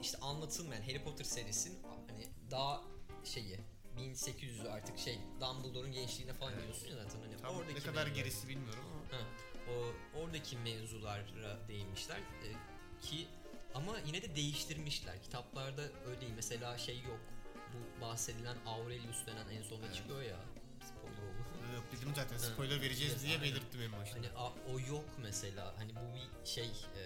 [0.00, 2.82] işte anlatılmayan Harry Potter serisinin hani daha
[3.24, 3.60] şeyi
[3.98, 6.60] 1800'ü artık şey Dumbledore'un gençliğine falan Evet.
[6.62, 9.18] geliyorsun ya zaten hani Tam oradaki ne kadar mevzular- gerisi bilmiyorum ama.
[9.20, 9.24] Ha,
[9.72, 12.48] o oradaki mevzulara değinmişler E,
[13.06, 13.26] ki
[13.74, 15.22] ama yine de değiştirmişler.
[15.22, 16.32] Kitaplarda öyle değil.
[16.36, 17.20] Mesela şey yok.
[17.72, 19.96] Bu bahsedilen Aurelius denen en sonunda Evet.
[19.96, 20.40] çıkıyor ya.
[20.88, 21.74] Spoiler oldu.
[21.74, 24.16] Yok dedim zaten spoiler vereceğiz diye belirttim en başta.
[24.16, 25.74] Hani a- o yok mesela.
[25.78, 27.02] Hani bu bir şey e,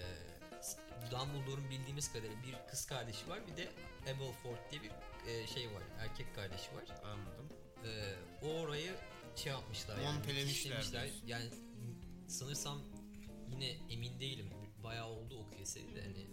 [1.11, 3.39] Dumbledore'un bildiğimiz kadarıyla bir kız kardeşi var.
[3.47, 3.69] Bir de
[4.03, 4.91] Aberforth diye bir
[5.31, 5.83] e, şey var.
[5.99, 6.85] Erkek kardeşi var.
[7.05, 7.49] Anladım.
[7.85, 8.95] Ee, o orayı
[9.37, 11.27] şey yapmışlar yani Montelemişler diyorsun.
[11.27, 11.51] Yani
[12.29, 12.79] sanırsam
[13.49, 14.51] yine emin değilim.
[14.85, 16.27] Bayağı oldu o seri de hani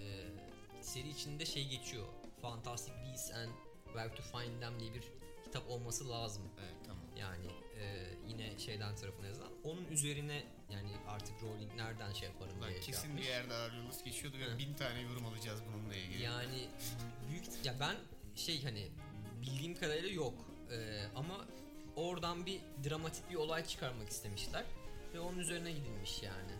[0.00, 0.06] e,
[0.82, 2.06] seri içinde şey geçiyor.
[2.42, 3.50] Fantastic Beasts and
[3.84, 5.02] Where to Find Them diye bir
[5.44, 6.42] kitap olması lazım.
[6.60, 7.04] Evet tamam.
[7.16, 7.46] Yani
[7.80, 9.52] e, yine şeyden tarafına yazılan.
[9.64, 13.28] Onun üzerine yani artık Rowling nereden şey yaparım Lan diye şey kesin bir yapmış.
[13.28, 16.22] yerde ağırlığımız geçiyordu ve bin tane yorum alacağız bununla ilgili.
[16.22, 16.68] Yani
[17.30, 17.96] büyük ya ben
[18.34, 18.88] şey hani
[19.42, 20.34] bildiğim kadarıyla yok
[20.72, 21.44] Ee, ama
[21.96, 24.64] oradan bir dramatik bir olay çıkarmak istemişler
[25.14, 26.52] ve onun üzerine gidilmiş yani.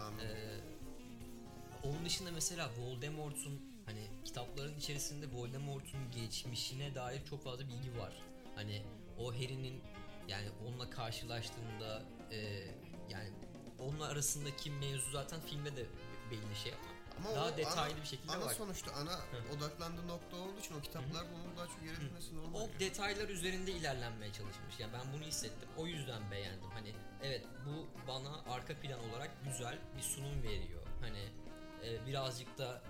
[0.00, 0.26] Anladım.
[0.26, 0.60] Ee,
[1.88, 8.12] onun dışında mesela Voldemort'un hani kitapların içerisinde Voldemort'un geçmişine dair çok fazla bilgi var.
[8.54, 8.82] Hani
[9.18, 9.80] o Harry'nin
[10.28, 12.36] yani onunla karşılaştığında e,
[13.10, 13.30] yani
[13.78, 15.86] onunla arasındaki mevzu zaten filmde de
[16.30, 18.54] belli şey ama Ama daha o detaylı ana, bir şekilde ana var.
[18.54, 19.20] sonuçta ana
[19.56, 22.58] odaklandığı nokta olduğu için o kitaplarda onun daha çok yer edilmesi normal.
[22.58, 22.80] O yani.
[22.80, 24.74] detaylar üzerinde ilerlenmeye çalışmış.
[24.78, 25.68] Yani ben bunu hissettim.
[25.76, 26.70] O yüzden beğendim.
[26.70, 30.82] Hani evet bu bana arka plan olarak güzel bir sunum veriyor.
[31.00, 31.28] Hani
[31.84, 32.82] e, birazcık da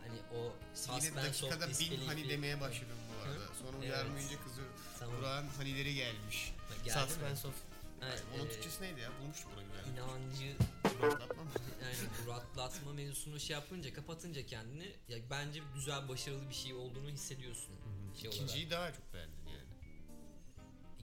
[0.00, 3.54] hani o suspense of dakikada bin hani demeye başladım bu arada.
[3.54, 3.82] Sonra Evet.
[3.84, 4.62] uyarmayınca kızı
[4.98, 5.16] Tamam.
[5.18, 6.54] Burak'ın hanileri gelmiş.
[6.84, 7.00] Geldi?
[7.00, 7.54] Suspense of.
[8.02, 9.10] Evet, Onun e, Türkçesi neydi ya?
[9.20, 9.92] Bulmuştuk onu güzel.
[9.92, 11.50] inancı Hatırlatma mı?
[11.82, 17.74] yani duraklatma mevzusunu şey yapınca kapatınca kendini ya bence güzel başarılı bir şey olduğunu hissediyorsun.
[18.20, 18.42] Şey olarak.
[18.42, 19.37] İkinciyi daha çok beğendin yani.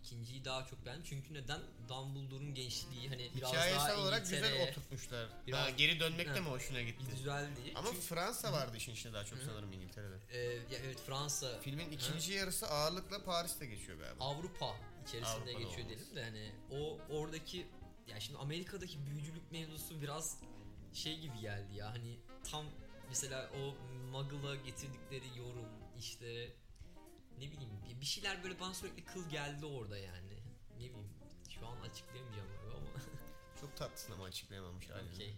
[0.05, 5.29] İkinciyi daha çok beğendim çünkü neden Dumbledore'un gençliği hani biraz Hikayesel daha olarak güzel oturtmuşlar.
[5.47, 7.05] Biraz- Daha geri dönmek de mi hoşuna gitti?
[7.11, 7.59] güzeldi.
[7.75, 10.15] Ama Çünkü- Fransa vardı işin içinde daha çok sanırım İngiltere'de.
[10.29, 14.23] Ee, ya evet Fransa Filmin ikinci yarısı ağırlıkla Paris'te geçiyor galiba.
[14.23, 14.75] Avrupa
[15.07, 15.87] içerisinde Avrupa'da geçiyor olması.
[15.89, 17.67] diyelim de hani o oradaki
[18.07, 20.39] ya şimdi Amerika'daki büyücülük mevzusu biraz
[20.93, 22.19] şey gibi geldi ya hani
[22.51, 22.65] tam
[23.09, 23.75] mesela o
[24.11, 26.53] Muggle'a getirdikleri yorum işte
[27.39, 27.69] ne bileyim
[28.01, 30.27] bir- şeyler böyle bana sürekli kıl geldi orada yani
[30.75, 31.09] ne bileyim
[31.59, 32.85] şu an açıklayamayacağım ama
[33.61, 35.13] Çok tatlısın ama açıklayamamış halini.
[35.13, 35.33] okey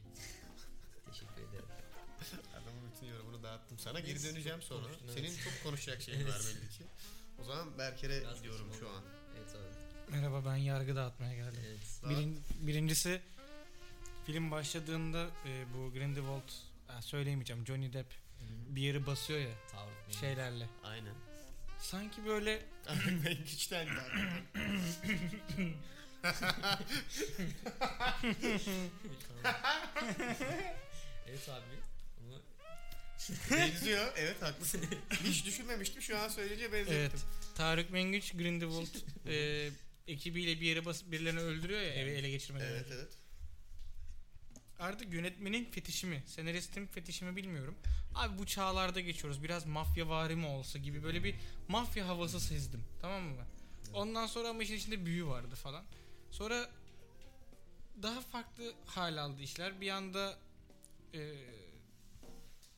[1.12, 1.66] teşekkür ederim
[2.54, 4.00] Adamın bütün yorumunu dağıttım sana.
[4.00, 4.84] Geri döneceğim sonra.
[4.84, 5.18] konuştun, evet.
[5.18, 6.84] Senin çok konuşacak şeyin var belli ki.
[7.40, 9.04] O zaman Berker'e Biraz gidiyorum şu an.
[9.38, 11.62] evet abi Merhaba ben yargı dağıtmaya geldim.
[11.68, 12.02] Evet.
[12.10, 13.22] Birin, birincisi
[14.26, 16.50] film başladığında e, bu Grindelwald
[17.02, 18.14] söyleyemeyeceğim Johnny Depp
[18.70, 19.48] bir yeri basıyor ya
[20.08, 20.16] Bey.
[20.20, 20.70] şeylerle.
[20.84, 21.14] Aynen.
[21.80, 22.62] Sanki böyle
[23.26, 23.88] ben güçten
[31.28, 31.78] evet abi.
[32.22, 32.42] Bunu
[33.58, 34.06] Benziyor.
[34.18, 34.82] Evet haklısın.
[35.24, 36.02] Hiç düşünmemiştim.
[36.02, 36.96] Şu an söyleyince benzettim.
[36.98, 37.12] evet
[37.56, 38.88] Tarık Mengüç Grindelwald
[39.28, 39.70] e,
[40.08, 42.96] ekibiyle bir yere basıp birilerini öldürüyor ya evi ele geçirmeden Evet önce.
[42.96, 43.08] evet.
[44.80, 47.76] Artık yönetmenin fetişi mi, senaristin fetişi mi bilmiyorum.
[48.16, 49.44] Abi bu çağlarda geçiyoruz.
[49.44, 51.36] Biraz mafya vari mi olsa gibi böyle bir
[51.68, 52.84] mafya havası sezdim.
[53.02, 53.46] Tamam mı?
[53.94, 55.86] Ondan sonra ama işin içinde büyü vardı falan.
[56.32, 56.70] Sonra
[58.04, 59.82] daha farklı hal aldı işler.
[59.82, 60.38] Bir anda
[61.14, 61.34] e,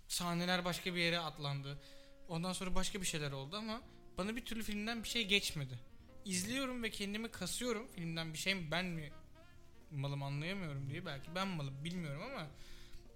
[0.08, 1.80] sahneler başka bir yere atlandı.
[2.28, 3.82] Ondan sonra başka bir şeyler oldu ama
[4.18, 5.80] bana bir türlü filmden bir şey geçmedi.
[6.26, 7.88] İzliyorum ve kendimi kasıyorum.
[7.96, 9.12] Filmden bir şey ben mi
[9.92, 12.48] malım anlayamıyorum diye belki ben malım bilmiyorum ama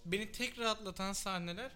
[0.06, 1.72] beni tek rahatlatan sahneler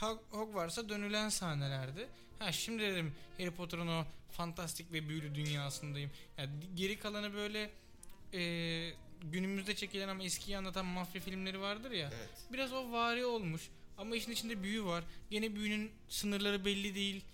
[0.00, 2.08] Hog- Hogwarts'a dönülen sahnelerdi.
[2.38, 6.10] Ha şimdi dedim Harry Potter'ın o fantastik ve büyülü dünyasındayım.
[6.38, 7.70] Yani geri kalanı böyle
[8.34, 8.40] e,
[9.22, 12.10] günümüzde çekilen ama eskiyi anlatan mafya filmleri vardır ya.
[12.14, 12.30] Evet.
[12.52, 15.04] Biraz o vari olmuş ama işin içinde büyü var.
[15.30, 17.24] Gene büyünün sınırları belli değil.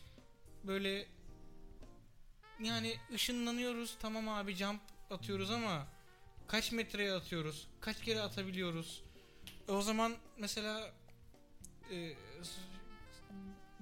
[0.64, 1.06] Böyle
[2.60, 5.86] yani ışınlanıyoruz tamam abi jump atıyoruz ama
[6.48, 7.68] kaç metreye atıyoruz?
[7.80, 9.02] Kaç kere atabiliyoruz?
[9.68, 10.92] E o zaman mesela
[11.92, 12.14] e,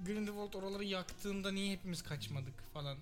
[0.05, 2.97] Grindelwald oraları yaktığında niye hepimiz kaçmadık falan?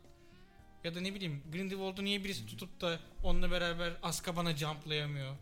[0.83, 5.35] Ya da ne bileyim Grindelwald'u niye birisi tutup da onunla beraber Azkaban'a jumplayamıyor?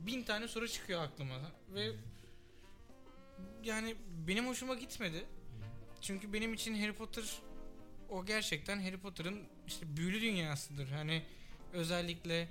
[0.00, 1.34] Bin tane soru çıkıyor aklıma
[1.74, 1.92] ve
[3.64, 3.96] yani
[4.26, 5.24] benim hoşuma gitmedi.
[6.00, 7.24] Çünkü benim için Harry Potter
[8.10, 10.88] o gerçekten Harry Potter'ın işte büyülü dünyasıdır.
[10.88, 11.22] Hani
[11.72, 12.48] özellikle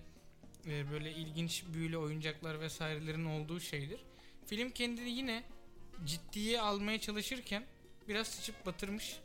[0.67, 3.99] e, böyle ilginç büyülü oyuncaklar vesairelerin olduğu şeydir.
[4.45, 5.43] Film kendini yine
[6.05, 7.63] ciddiye almaya çalışırken
[8.07, 9.19] biraz sıçıp batırmış.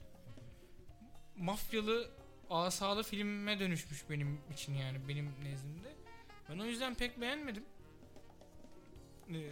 [1.37, 2.11] Mafyalı
[2.51, 5.95] asalı filme dönüşmüş benim için yani benim nezdimde.
[6.49, 7.65] Ben o yüzden pek beğenmedim.
[9.31, 9.51] Ee,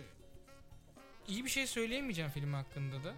[1.28, 3.14] iyi bir şey söyleyemeyeceğim film hakkında da.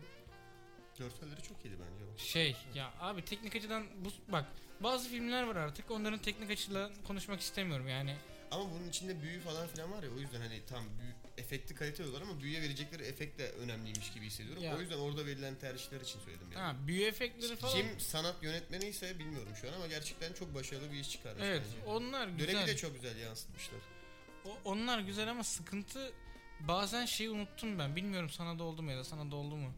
[0.99, 2.05] Görselleri çok iyiydi bence.
[2.05, 2.19] ama.
[2.19, 4.45] Şey ya abi teknik açıdan bu bak
[4.81, 8.17] bazı filmler var artık onların teknik açıdan konuşmak istemiyorum yani.
[8.51, 12.03] Ama bunun içinde büyü falan filan var ya o yüzden hani tam büyü, efekti kalite
[12.05, 14.63] diyorlar ama büyüye verecekleri efekt de önemliymiş gibi hissediyorum.
[14.63, 14.77] Ya.
[14.77, 16.63] O yüzden orada verilen tercihler için söyledim yani.
[16.63, 17.75] Ha büyü efektleri falan.
[17.75, 21.63] Kim sanat yönetmeni ise bilmiyorum şu an ama gerçekten çok başarılı bir iş çıkarmış evet
[21.67, 21.87] bence.
[21.91, 22.53] onlar güzel.
[22.53, 23.81] Dönemi de çok güzel yansıtmışlar.
[24.45, 26.13] O- onlar güzel ama sıkıntı
[26.61, 27.97] bazen şeyi unuttum ben.
[27.97, 29.73] Bilmiyorum sana da oldu mu ya da sana da oldu mu?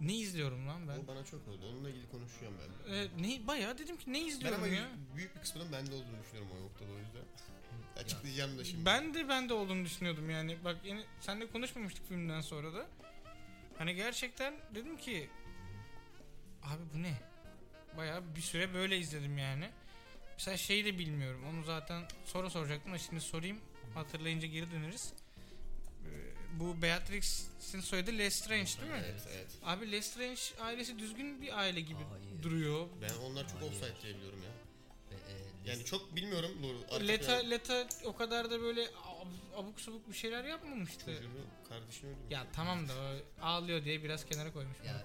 [0.00, 0.98] Ne izliyorum lan ben?
[0.98, 1.66] O bana çok oldu.
[1.68, 2.94] Onunla ilgili konuşacağım ben.
[2.94, 4.88] Ee, ne bayağı dedim ki ne Ben izliyorum ama ya?
[5.16, 7.24] büyük bir kısmının bende olduğunu düşünüyorum o noktada o yüzden.
[7.98, 8.84] Açıklayacağım da şimdi.
[8.86, 10.56] Ben de ben de olduğunu düşünüyordum yani.
[10.64, 12.86] Bak yine senle konuşmamıştık filmden sonra da.
[13.78, 15.30] Hani gerçekten dedim ki
[16.62, 17.14] abi bu ne?
[17.96, 19.70] Bayağı bir süre böyle izledim yani.
[20.36, 21.44] Mesela şeyi de bilmiyorum.
[21.50, 23.58] Onu zaten sonra soracaktım ama şimdi sorayım.
[23.94, 25.12] Hatırlayınca geri döneriz.
[26.04, 26.08] Ee,
[26.60, 29.02] Bu Beatrix'in soyadı Lestrange değil mi?
[29.06, 29.46] Evet evet.
[29.64, 32.42] Abi Lestrange ailesi düzgün bir aile gibi Hayır.
[32.42, 32.88] duruyor.
[33.02, 33.72] Ben onlar çok Hayır.
[33.72, 34.50] offside diye biliyorum ya.
[35.68, 40.14] Yani çok bilmiyorum bu Leta plan- Leta o kadar da böyle ab- abuk sabuk bir
[40.14, 41.04] şeyler yapmamıştı.
[41.14, 42.30] çocuğunu kardeşini öldürmüş.
[42.32, 44.76] Ya tamam da o ağlıyor diye biraz kenara koymuş.
[44.86, 45.04] Ya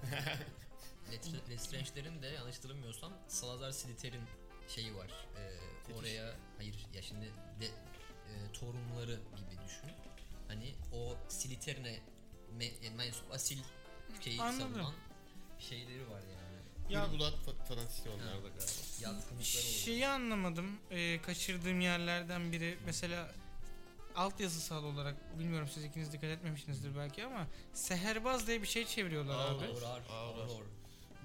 [1.12, 4.22] Let- Lestrange'lerin de yanlış hatırlamıyorsam Salazar Slytherin
[4.68, 5.10] şeyi var.
[5.36, 5.50] Ee,
[5.86, 6.00] Fetiş.
[6.00, 7.26] oraya hayır ya şimdi
[7.60, 9.90] de e, torunları gibi düşün.
[10.48, 12.00] Hani o Slytherin'e
[12.58, 13.58] me- e, mensup asil
[14.20, 14.74] şeyi Anladım.
[14.74, 14.94] savunan
[15.58, 16.33] şeyleri var yani.
[16.90, 17.52] Ya- Ya Bulat da
[18.24, 18.48] galiba.
[19.00, 19.62] Yatkınlıkları.
[19.62, 20.78] Şeyi anlamadım.
[20.90, 23.30] Ee, kaçırdığım yerlerden biri mesela
[24.16, 29.64] altyazısal olarak bilmiyorum siz ikiniz dikkat etmemişsinizdir belki ama seherbaz diye bir şey çeviriyorlar abi.
[29.64, 30.48] Aurar, Aurar.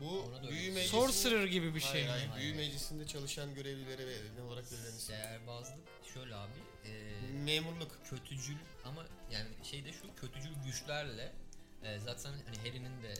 [0.01, 0.71] Bu Ona da büyü öyle.
[0.73, 0.89] meclisi...
[0.89, 2.43] Sorcerer gibi bir şey Hayır, hayır, Hayır.
[2.43, 4.91] büyü meclisinde çalışan görevlilere ve ne olarak verilen.
[4.91, 5.77] Seherbazlık
[6.13, 6.51] şöyle abi.
[6.85, 6.91] E,
[7.31, 7.91] Memurluk.
[8.09, 11.31] kötücül ama yani şey de şu kötücül güçlerle
[11.83, 13.13] e, zaten hani Harry'nin de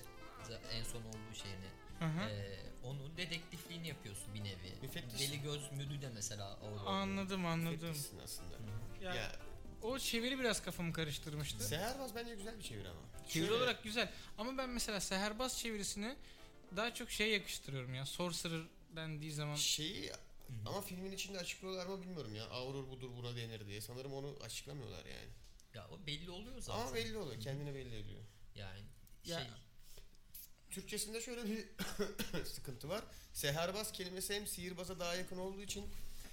[0.50, 1.66] za- en son olduğu şeyini
[2.00, 2.30] Hı hı.
[2.30, 4.74] e, onu dedektifliğini yapıyorsun bir nevi.
[4.82, 5.20] Müfettiş.
[5.22, 6.86] Deli göz müdü de mesela Auror.
[6.86, 7.94] Anladım anladım.
[7.94, 8.56] Fetişsin aslında.
[9.02, 9.32] Ya, Ya,
[9.82, 11.64] o çeviri biraz kafamı karıştırmıştı.
[11.64, 13.00] Seherbaz bence güzel bir çeviri ama.
[13.30, 16.16] Çeviri Şöyle, olarak güzel ama ben mesela seherbaz çevirisini
[16.76, 18.06] daha çok şey yakıştırıyorum ya.
[18.06, 18.62] Sorcerer
[18.96, 19.56] dendiği zaman.
[19.56, 20.12] Şeyi
[20.66, 22.50] ama filmin içinde açıklıyorlar mı bilmiyorum ya.
[22.50, 23.82] Auror budur buna denir diye.
[23.82, 25.30] Sanırım onu açıklamıyorlar yani.
[25.74, 26.82] Ya o belli oluyor zaten.
[26.82, 27.42] Ama belli oluyor.
[27.42, 28.22] Kendine belli ediyor.
[28.56, 28.82] Yani
[29.26, 29.48] Ya- şey
[30.72, 31.66] Türkçesinde şöyle bir
[32.46, 33.02] sıkıntı var.
[33.34, 35.86] Seherbaz kelimesi hem sihirbaza daha yakın olduğu için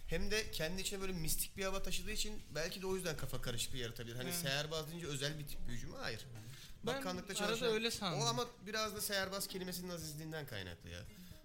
[0.07, 3.40] Hem de kendi içine böyle mistik bir hava taşıdığı için belki de o yüzden kafa
[3.42, 4.16] karışıklığı yaratabilir.
[4.16, 4.38] Hani Evet.
[4.38, 5.94] seherbaz deyince özel bir tip büyücü mü?
[6.01, 6.20] Hayır.
[6.87, 7.68] Ben Bakanlıkta arada çalışan...
[7.68, 8.20] öyle sandım.
[8.20, 11.01] O ama biraz da seherbaz kelimesinin azizliğinden kaynaklı ya.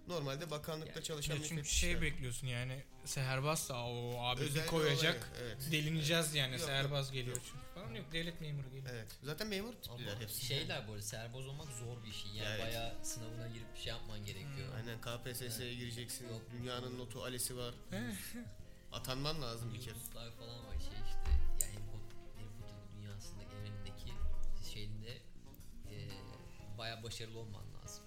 [0.08, 5.28] Normalde bakanlıkta Ya- çalışan ya çünkü şey bekliyorsun yani seherbazsa o abi Özel bir koyacak
[5.32, 5.56] olay, evet.
[5.72, 7.44] delineceğiz yani Yok, seherbaz yok, geliyor yok.
[7.46, 8.94] çünkü falan yok devlet memuru geliyor.
[8.94, 9.16] Evet.
[9.22, 10.46] Zaten memur tipliler hepsi.
[10.46, 12.30] şeyler arada serboz olmak zor bir şey.
[12.30, 12.60] Yani Evet.
[12.60, 14.68] bayağı sınavına girip şey yapman gerekiyor.
[14.68, 14.76] Hmm.
[14.76, 16.28] Aynen KPSS'ye gireceksin.
[16.28, 16.42] Yok.
[16.52, 17.74] Dünyanın notu alesi var.
[18.92, 19.94] Atanman lazım bir kere.
[19.94, 21.30] Yıldızlar falan var şey işte.
[21.60, 21.74] Yani
[22.62, 24.12] Harry dünyasındaki evrenindeki
[24.72, 25.12] şeyinde
[25.90, 26.08] e,
[26.78, 28.04] bayağı başarılı olman lazım.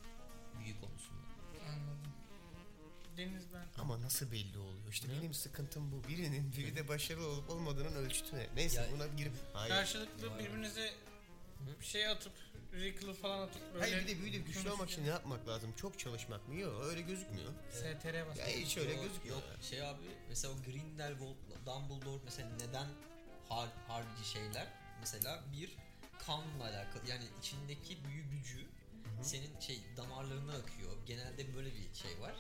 [0.60, 1.25] Büyü konusunda.
[3.18, 4.90] Deniz ben Ama nasıl belli oluyor?
[4.92, 5.14] İşte Ne?
[5.22, 6.08] benim sıkıntım bu.
[6.08, 8.48] Birinin büyüde başarılı olup olmadığının ölçütü ne?
[8.56, 9.34] Neyse Ya- buna girip...
[9.54, 9.70] Hayır.
[9.76, 10.40] karşılıklı Vay.
[10.40, 10.94] birbirinize
[11.80, 12.34] bir şey atıp
[12.74, 15.74] Rick'lı falan atıp böyle Hayır bir de büyüde güçlü olmak için ne yapmak lazım?
[15.78, 16.56] Çok çalışmak mı?
[16.56, 17.52] Yok öyle gözükmüyor.
[17.72, 18.38] STR bas.
[18.38, 19.36] Ya hiç öyle Yok, gözükmüyor.
[19.38, 22.88] Yok şey abi mesela o Grindelwald, Dumbledore mesela neden
[23.50, 24.68] har harbici şeyler?
[25.00, 25.78] Mesela bir
[26.26, 28.66] kanla alakalı yani içindeki büyü gücü
[29.22, 30.92] senin şey damarlarına akıyor.
[31.06, 32.36] Genelde böyle bir şey var.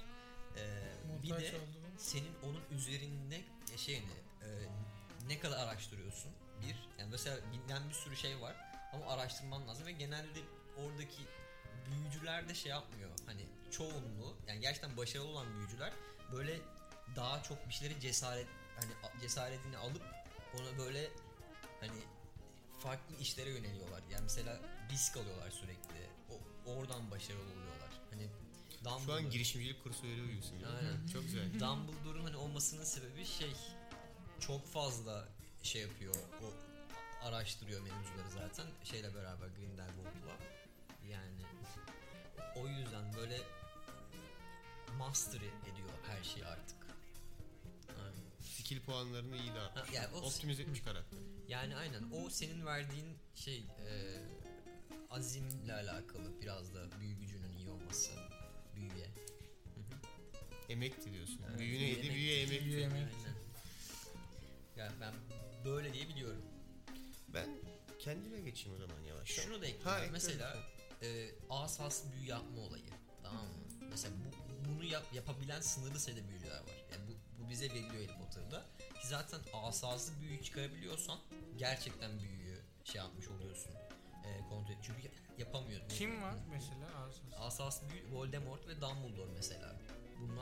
[0.57, 1.53] Ee, bir de
[1.97, 3.41] senin onun üzerinde
[3.77, 4.47] şeyini e,
[5.27, 6.31] ne kadar araştırıyorsun?
[6.61, 8.55] Bir yani mesela bilinen bir sürü şey var
[8.93, 10.39] ama araştırman lazım ve genelde
[10.77, 11.21] oradaki
[11.89, 13.09] büyücüler de şey yapmıyor.
[13.25, 15.93] Hani çoğunluğu yani gerçekten başarılı olan büyücüler
[16.31, 16.59] böyle
[17.15, 20.03] daha çok bir şeyleri cesaret hani cesaretini alıp
[20.53, 21.09] onu böyle
[21.79, 21.99] hani
[22.79, 24.01] farklı işlere yöneliyorlar.
[24.11, 24.59] Yani mesela
[24.91, 26.09] risk alıyorlar sürekli.
[26.29, 26.35] O,
[26.71, 27.84] oradan başarılı oluyorlar
[28.85, 30.27] hani Şu an Dumbledore- girişimcilik kursu veriyor
[30.61, 30.69] ya.
[30.69, 31.07] Aynen.
[31.13, 31.59] Çok güzel.
[31.59, 33.53] Dumbledore'un hani olmasının sebebi şey
[34.39, 35.27] çok fazla
[35.63, 36.53] şey yapıyor o
[37.27, 40.37] araştırıyor mevzuları zaten şeyle beraber Grindelwald'la
[41.11, 41.41] yani
[42.55, 43.41] o yüzden böyle
[44.97, 46.77] mastery ediyor her şeyi artık.
[47.89, 48.25] Aynen.
[48.41, 49.83] Skill puanlarını iyi dağıtmış.
[49.83, 51.19] Ha, yani o- Optimize etmiş karakter.
[51.47, 54.21] Yani aynen o senin verdiğin şey e,
[55.09, 58.11] azimle alakalı biraz da büyü gücünün iyi olması.
[60.69, 61.41] Emek diyorsun.
[61.49, 61.99] Evet, Büyü büyü neydi?
[61.99, 62.11] emek.
[62.65, 62.95] Büyüye emek.
[62.95, 63.35] Aynen.
[64.75, 65.13] Yani ben
[65.65, 66.41] böyle diye biliyorum.
[67.33, 67.49] Ben
[67.99, 69.29] kendime geçeyim o zaman yavaş.
[69.29, 70.03] Şunu da ekleyeyim.
[70.03, 70.57] ekle Mesela
[71.01, 72.83] e, asas büyü yapma olayı.
[73.23, 73.51] Tamam mı?
[73.89, 76.83] Mesela bu, bunu yap, yapabilen sınırlı sayıda büyücüler var.
[76.91, 78.65] Yani bu, bu bize veriliyor Harry Potter'da.
[79.01, 81.19] Ki zaten asası büyü çıkarabiliyorsan
[81.57, 83.71] gerçekten büyüyü şey yapmış oluyorsun.
[84.25, 84.77] E, kontrol et.
[84.81, 85.89] Çünkü yapamıyor.
[85.89, 87.21] Kim var mesela asas?
[87.39, 89.75] Asas büyü Voldemort ve Dumbledore mesela.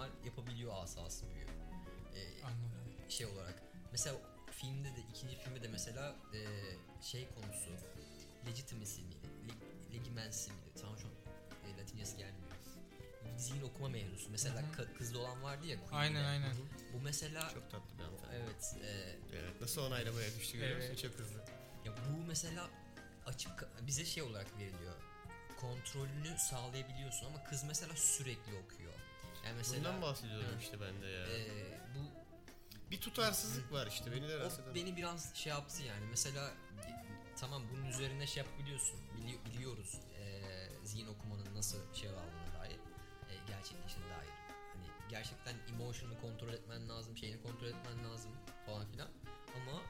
[0.03, 1.45] Bunlar yapabiliyor asas büyü.
[2.15, 3.09] E, Anladım.
[3.09, 3.61] şey olarak.
[3.91, 4.15] Mesela
[4.51, 6.39] filmde de ikinci filmde de mesela e,
[7.01, 7.69] şey konusu
[8.47, 9.27] legitimacy miydi?
[9.47, 9.55] Leg,
[9.99, 10.69] legimency miydi?
[10.81, 11.13] Tamam şu an
[11.69, 12.43] e, latincesi gelmiyor.
[13.37, 14.29] Zihin okuma mevzusu.
[14.31, 14.71] Mesela Hı hı.
[14.81, 15.95] ka- kızlı olan vardı ya Queen'de.
[15.97, 16.55] Aynen aynen.
[16.93, 18.35] Bu mesela Çok tatlı bir hanımefendi.
[18.35, 19.61] evet e, Evet.
[19.61, 20.89] Nasıl onaylamaya düştü görüyor musun?
[20.89, 21.01] Evet.
[21.01, 21.37] Çok hızlı.
[21.85, 22.69] ya bu mesela
[23.25, 23.51] açık
[23.87, 24.95] bize şey olarak veriliyor.
[25.61, 28.93] Kontrolünü sağlayabiliyorsun ama kız mesela sürekli okuyor.
[29.45, 30.59] Yani mesela Bundan bahsediyorum Hı.
[30.61, 31.23] işte ben de ya.
[31.27, 31.47] e,
[31.95, 31.99] bu
[32.91, 34.75] Bir tutarsızlık var işte beni de rahatsız eden.
[34.75, 36.05] beni biraz şey yaptı yani.
[36.09, 36.47] Mesela
[36.87, 36.89] e,
[37.39, 38.99] tamam bunun üzerine şey yapabiliyorsun.
[39.17, 42.75] Bili- biliyoruz eee zihin okumanın nasıl şey aldığına dair.
[43.29, 44.29] E, gerçekleştiğine dair.
[44.73, 48.31] Hani gerçekten emotion'ı kontrol etmen lazım, şeyini kontrol etmen lazım
[48.65, 49.09] falan filan.
[49.61, 49.81] Ama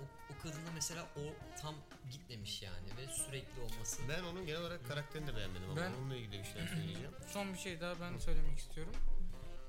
[0.00, 1.20] o, o kadında mesela o
[1.62, 1.74] tam
[2.10, 4.02] gitmemiş yani ve sürekli olması.
[4.08, 7.10] Ben onun genel olarak karakterini de beğenmedim ama Ben- onunla ilgili bir şeyler söyleyeceğim.
[7.32, 8.92] Son bir şey daha ben söylemek istiyorum.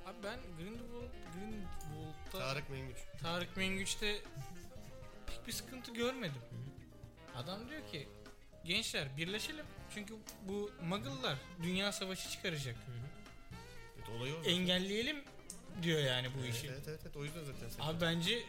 [0.06, 2.98] Abi ben Grindelwald, Grindelwald'da Tarık Mengüç.
[3.22, 4.22] Tarık Mengüç'te
[5.28, 6.42] pek bir sıkıntı görmedim.
[7.36, 8.08] Adam diyor ki
[8.66, 9.66] gençler birleşelim.
[9.94, 10.14] Çünkü
[10.48, 12.76] bu Muggle'lar dünya savaşı çıkaracak.
[13.98, 14.42] Evet, olayı o.
[14.44, 15.24] Engelleyelim
[15.82, 16.68] diyor yani bu Evet, işi.
[16.68, 17.70] evet, evet, evet, o yüzden zaten.
[17.80, 18.44] Abi bence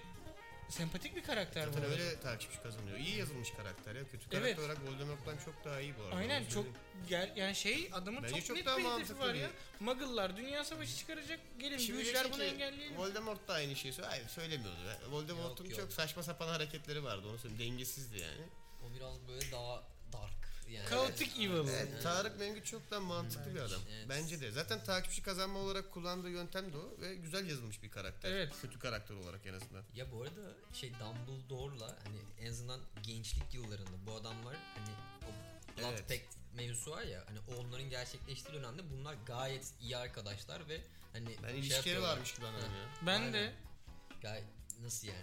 [0.73, 2.03] sempatik bir karakter bu Zaten arada.
[2.03, 2.99] öyle takipçi kazanıyor.
[2.99, 4.03] İyi yazılmış karakter ya.
[4.05, 4.59] Kötü karakter Evet.
[4.59, 6.17] olarak Voldemort'tan çok daha iyi bu arada.
[6.17, 6.77] Aynen Onu çok söyleyeyim.
[7.09, 9.51] gel yani şey adamın Bence çok, çok net daha bir hedefi mantıklı var ya.
[9.81, 11.41] Muggle'lar dünya savaşı çıkaracak.
[11.59, 12.99] Gelin Şimdi büyücüler diyeceksin bunu ki, engelleyelim.
[12.99, 14.11] Voldemort da aynı şeyi söylüyor.
[14.13, 14.79] Hayır söylemiyordu.
[15.11, 17.29] Voldemort'un Yok, çok saçma sapan hareketleri vardı.
[17.29, 17.73] Onu söyleyeyim.
[17.73, 18.43] Dengesizdi yani.
[18.87, 19.83] O biraz böyle daha
[20.13, 20.42] dark
[20.73, 20.89] yani.
[20.89, 21.69] Kaotik evil.
[21.69, 22.03] Evet.
[22.03, 23.81] Tarık Mengü çok daha mantıklı bir adam.
[23.91, 24.07] Evet.
[24.09, 24.51] Bence de.
[24.51, 28.33] Zaten takipçi kazanma olarak kullandığı yöntem de o ve güzel yazılmış bir karakter.
[28.33, 28.53] Evet.
[28.63, 29.83] Kötü karakter olarak en azından.
[29.95, 34.95] Ya bu arada şey Dumbledore'la hani en azından gençlik yıllarında bu adamlar hani
[35.29, 35.33] o
[35.81, 36.09] Blood Evet.
[36.09, 40.81] Pact mevzusu var ya hani onların gerçekleştiği dönemde bunlar gayet iyi arkadaşlar ve
[41.13, 42.09] hani Ben şey ilişkileri yapıyorlar.
[42.13, 43.07] varmış gibi anladım ya.
[43.07, 43.33] Ben Aynen.
[43.33, 43.53] de
[44.23, 44.45] Gayet
[44.83, 45.19] nasıl yani?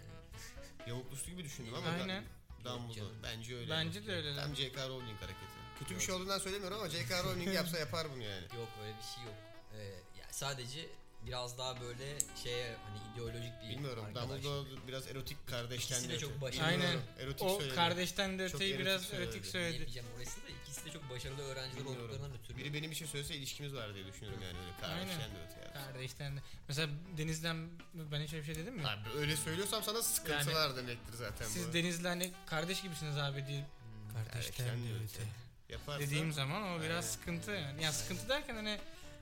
[0.87, 2.23] Yavuklusu gibi düşündüm ama Aynen.
[2.65, 3.13] Dumbledore.
[3.23, 3.69] Bence öyle.
[3.71, 4.35] Bence de öyle.
[4.35, 4.87] Tam J.K.
[4.89, 5.45] Rowling hareketi.
[5.79, 7.23] Kötü bir şey olduğundan söylemiyorum ama J.K.
[7.23, 8.43] Rowling yapsa yapar bunu yani.
[8.43, 9.33] Yok öyle bir şey yok.
[9.73, 9.83] Ee,
[10.19, 10.79] ya sadece
[11.27, 14.05] biraz daha böyle şeye hani ideolojik bir Bilmiyorum.
[14.05, 14.29] arkadaş.
[14.43, 16.67] Dumbledore biraz erotik kardeşten İkisi de çok başarılı.
[16.67, 16.97] Aynen.
[17.19, 17.75] Erotik O söyledi.
[17.75, 19.25] kardeşten de Çok öteyi erotik biraz söyledi.
[19.29, 19.71] erotik söyledi.
[19.71, 22.03] Diyemeyeceğim orası da ikisi de çok başarılı öğrenciler Bilmiyorum.
[22.03, 22.57] olduklarından ötürü.
[22.57, 25.35] Biri benim bir şey söylese ilişkimiz var diye düşünüyorum yani öyle kardeşten Aynen.
[25.35, 25.85] de öte yani.
[25.85, 26.41] Kardeşten de.
[26.67, 28.87] Mesela Deniz'den ben hiç öyle bir şey dedim mi?
[28.87, 31.73] Abi öyle söylüyorsam sana sıkıntılar demektir zaten Siz bu.
[31.73, 33.59] Deniz'le hani kardeş gibisiniz abi diye.
[33.61, 34.13] Hmm.
[34.13, 35.23] Kardeşten Kardeşten de öte.
[35.69, 35.99] Yaparsa...
[35.99, 37.01] Dediğim zaman o biraz Aynen.
[37.01, 37.83] sıkıntı yani.
[37.83, 38.79] Ya sıkıntı derken hani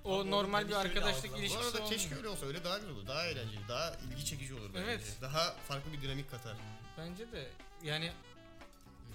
[0.07, 1.89] o normal bir arkadaşlık algılam- Bu ilişkisi arada olmuyor.
[1.89, 3.07] keşke öyle olsa öyle daha güzel olur.
[3.07, 4.79] Daha eğlenceli, daha ilgi çekici olur bence.
[4.91, 5.17] Evet.
[5.21, 6.57] Daha farklı bir dinamik katar.
[6.97, 7.47] Bence de
[7.83, 8.11] yani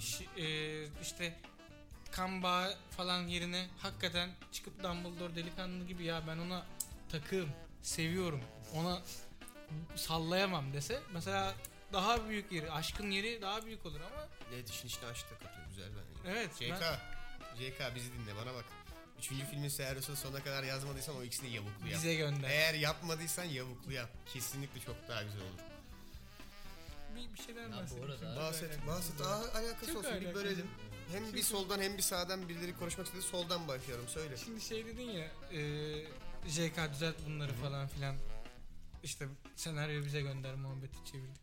[0.00, 1.34] şi- e, işte
[2.12, 6.66] kan bağı falan yerine hakikaten çıkıp Dumbledore delikanlı gibi ya ben ona
[7.10, 7.48] takığım,
[7.82, 8.40] seviyorum,
[8.74, 9.02] ona
[9.96, 11.54] sallayamam dese mesela
[11.92, 15.66] daha büyük yeri, aşkın yeri daha büyük olur ama Evet işin içine aşk da katıyor.
[15.68, 16.30] Güzel bence.
[16.38, 18.64] evet JK, ben- JK bizi dinle bana bak.
[19.22, 21.94] Üçüncü filmin senaryosunu sonuna kadar yazmadıysan o ikisini yavuklu yap.
[21.96, 22.50] bize gönder.
[22.50, 24.10] Eğer yapmadıysan yavuklu yap.
[24.32, 25.58] Kesinlikle çok daha güzel olur.
[27.16, 28.36] bir, bir şeyden Ya bu bahsedeyim.
[28.36, 29.20] Bahset, bahset.
[29.20, 30.66] Aa, alakası Çok olsun bir bölelim.
[31.12, 33.22] Hem bir Çünkü- soldan hem bir sağdan birileri konuşmak istedi.
[33.22, 34.08] Soldan başlıyorum.
[34.08, 34.36] Söyle.
[34.36, 35.60] Şimdi şey dedin ya e,
[36.48, 38.16] JK düzelt bunları falan filan
[39.02, 41.42] işte senaryoyu bize gönder muhabbeti çevirdik.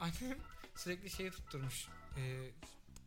[0.00, 0.38] Annem
[0.76, 1.88] sürekli şeyi tutturmuş.
[2.16, 2.20] E,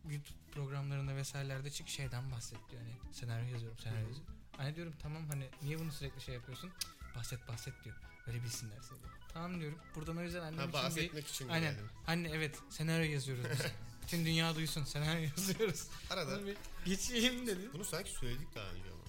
[0.10, 2.82] YouTube programlarında vesairelerde çık şeyden bahset diyor.
[2.82, 4.36] Hani senaryo yazıyorum senaryo yazıyorum.
[4.58, 6.72] Anne diyorum tamam hani niye bunu sürekli şey yapıyorsun?
[7.16, 7.96] Bahset bahset diyor.
[8.28, 8.98] Öyle bilsinler seni.
[9.34, 9.80] Tamam diyorum.
[9.96, 11.72] Buradan o yüzden annem Ha, için bir bahsetmek için Aynen.
[11.74, 11.90] geldim.
[12.08, 13.60] Anne evet senaryo yazıyoruz biz.
[14.04, 15.88] Bütün dünya duysun senaryo yazıyoruz.
[16.10, 16.38] Arada.
[16.40, 17.70] Bunu bir geçeyim dedi.
[17.74, 19.06] Bunu sanki söyledik daha önce ama.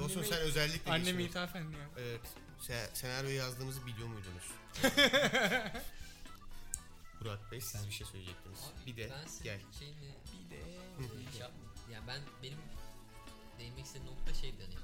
[0.04, 1.88] Olsun sen özellikle Anneme ithafen ya.
[1.98, 2.20] Evet.
[2.60, 4.44] Se- senaryo yazdığımızı biliyor muydunuz?
[7.24, 8.58] Burak Bey siz Ben- bir şey söyleyecektiniz.
[8.58, 9.60] Abi, bir de ben gel.
[9.78, 11.72] şeyini Bir de şey yapmadım.
[11.92, 12.58] Yani ben benim
[13.58, 14.74] değinmek istediğim nokta şeydi hani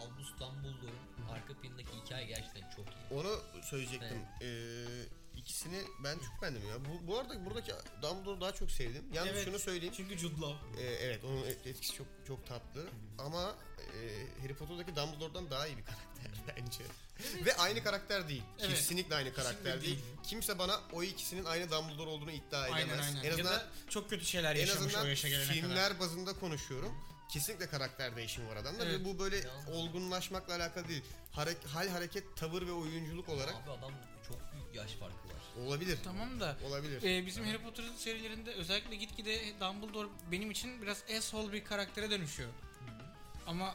[0.00, 3.18] Albus Dumbledore'un arka planındaki hikaye gerçekten çok iyi.
[3.20, 4.18] Onu söyleyecektim.
[4.42, 4.84] Ee,
[5.36, 6.76] ikisini ben çok beğendim ya.
[6.84, 7.72] Bu, bu arada buradaki
[8.02, 9.04] Dumbledore'u daha çok sevdim.
[9.12, 9.44] Yalnız Evet.
[9.44, 9.94] şunu söyleyeyim.
[9.96, 10.82] Çünkü Jude Law.
[10.82, 12.86] Ee, evet onun etkisi çok çok tatlı.
[13.18, 13.54] Ama
[13.94, 16.05] e, Harry Potter'daki Dumbledore'dan daha iyi bir karakter
[16.56, 16.84] bence.
[17.44, 18.42] Ve aynı karakter değil.
[18.58, 18.70] Evet.
[18.70, 19.96] Kesinlikle aynı karakter Kesinlikle değil.
[19.96, 20.16] değil.
[20.26, 22.82] Kimse bana o ikisinin aynı Dumbledore olduğunu iddia edemez.
[22.90, 23.24] Aynen aynen.
[23.24, 26.00] En azından ya da çok kötü şeyler en yaşamış azından o yaşa gelene filmler kadar.
[26.00, 26.92] bazında konuşuyorum.
[27.32, 29.00] Kesinlikle karakter değişimi var adamda Evet.
[29.00, 31.02] ve bu böyle Yalnız- olgunlaşmakla alakalı değil.
[31.32, 33.92] Hare- hal hareket, tavır ve oyunculuk olarak Abi adam
[34.28, 35.66] çok büyük yaş farkı var.
[35.66, 35.98] olabilir.
[36.04, 37.02] Tamam da Olabilir.
[37.02, 42.50] e, bizim Harry Potter serilerinde özellikle gitgide Dumbledore benim için biraz asshole bir karaktere dönüşüyor.
[43.46, 43.74] Ama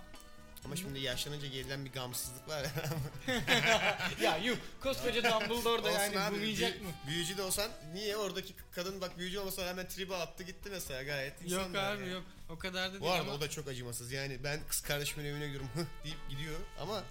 [0.66, 2.66] Ama şimdi yaşlanınca gelen bir gamsızlık var.
[4.22, 6.92] ya yuh koskoca Dumbledore da Olsun yani abi, bulmayacak büyü- mı?
[7.08, 11.34] Büyücü de olsan niye oradaki kadın bak büyücü olmasa hemen tribe attı gitti mesela gayet
[11.42, 12.14] Yok insanlar abi yani.
[12.14, 12.24] yok.
[12.50, 15.26] O kadar da değil Bu arada ama o da çok acımasız yani ben kız kardeşimin
[15.26, 17.04] evine gidiyorum hıh deyip gidiyor ama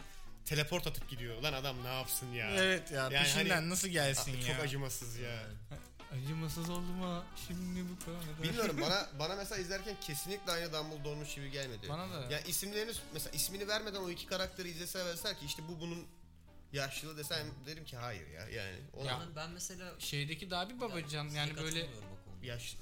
[0.45, 2.51] teleport atıp gidiyor lan adam ne yapsın ya.
[2.51, 4.55] Evet ya Yani peşinden hani- nasıl gelsin Aa, ya?
[4.55, 5.43] Çok acımasız ya.
[6.13, 7.25] Acımasız oldum ha.
[7.47, 8.43] Şimdi bu konuda.
[8.43, 11.89] Bilmiyorum bana bana mesela izlerken kesinlikle aynı Dumbledore'muş gibi gelmedi.
[11.89, 12.33] Bana da.
[12.33, 16.07] Ya isimlerini mesela ismini vermeden o iki karakteri izlese verser ki işte bu bunun
[16.73, 18.77] yaşlı desem derim ki hayır ya yani.
[18.97, 19.21] O Ya.
[19.37, 22.47] Ben mesela Şeydeki daha bir babacan size yani böyle katılmıyorum o konuda.
[22.47, 22.79] yaşlı.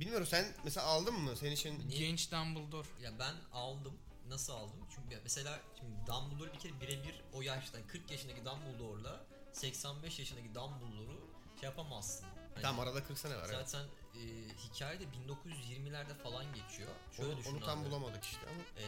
[0.00, 1.98] Bilmiyorum sen mesela aldın mı senin için Niye?
[2.08, 2.88] genç Dumbledore.
[3.02, 3.98] Ya ben aldım.
[4.28, 4.86] Nasıl aldım?
[4.94, 11.20] Çünkü mesela şimdi Dumbledore bir kere birebir o yaştan 40 yaşındaki Dumbledore'la 85 yaşındaki Dumbledore'u
[11.60, 12.26] şey yapamazsın.
[12.56, 13.50] Hani tam arada 40 sene var.
[13.54, 13.68] evet.
[13.68, 14.20] Zaten e,
[14.58, 16.90] hikayede 1920'lerde falan geçiyor.
[17.16, 17.88] Şöyle Onu, düşün onu tam abi.
[17.88, 18.84] bulamadık işte ama E,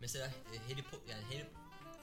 [0.00, 1.46] mesela e, Harry Potter yani Harry,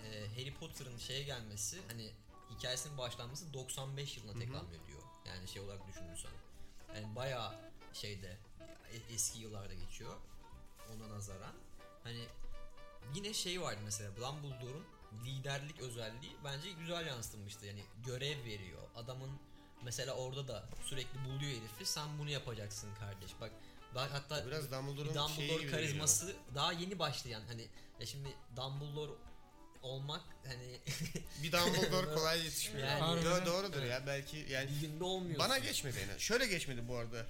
[0.07, 2.11] e, Harry Potter'ın şeye gelmesi hani
[2.49, 5.01] hikayesinin başlanması 95 yılına tekabül ediyor.
[5.27, 6.31] Yani şey olarak düşünürsen.
[6.95, 7.55] Yani bayağı
[7.93, 8.37] şeyde
[8.91, 10.15] e- eski yıllarda geçiyor
[10.95, 11.53] ona nazaran.
[12.03, 12.25] Hani
[13.15, 14.85] yine şey vardı mesela Dumbledore'un
[15.25, 17.65] liderlik özelliği bence güzel yansıtılmıştı.
[17.65, 18.81] Yani görev veriyor.
[18.95, 19.31] Adamın
[19.83, 21.85] mesela orada da sürekli buluyor herifi.
[21.85, 23.31] Sen bunu yapacaksın kardeş.
[23.41, 23.51] Bak
[23.95, 27.67] daha hatta biraz bir Dumbledore'un Dumbledore karizması daha yeni başlayan hani
[27.99, 29.11] ya şimdi Dumbledore
[29.81, 30.79] olmak hani.
[31.43, 32.87] Bir Dumbledore kolay yetişmiyor.
[32.87, 33.45] Yani- Do- Harbiden.
[33.45, 35.39] doğrudur ya belki yani bir günde olmuyor.
[35.39, 36.19] bana geçmedi yani.
[36.19, 37.25] Şöyle geçmedi bu arada.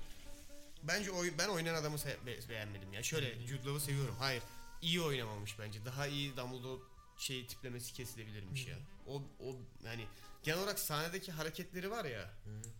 [0.84, 3.04] Bence oy, ben oynayan adamı se- be- beğenmedim ya.
[3.04, 4.16] Şöyle Jude Law'u seviyorum.
[4.20, 4.44] Hayır.
[4.82, 5.86] iyi oynamamış bence.
[5.86, 6.82] Daha iyi Dumbledore
[7.18, 8.76] şey tiplemesi kesilebilirmiş ya.
[9.08, 9.56] O o
[9.86, 10.08] yani
[10.44, 12.30] genel olarak sahnedeki hareketleri var ya.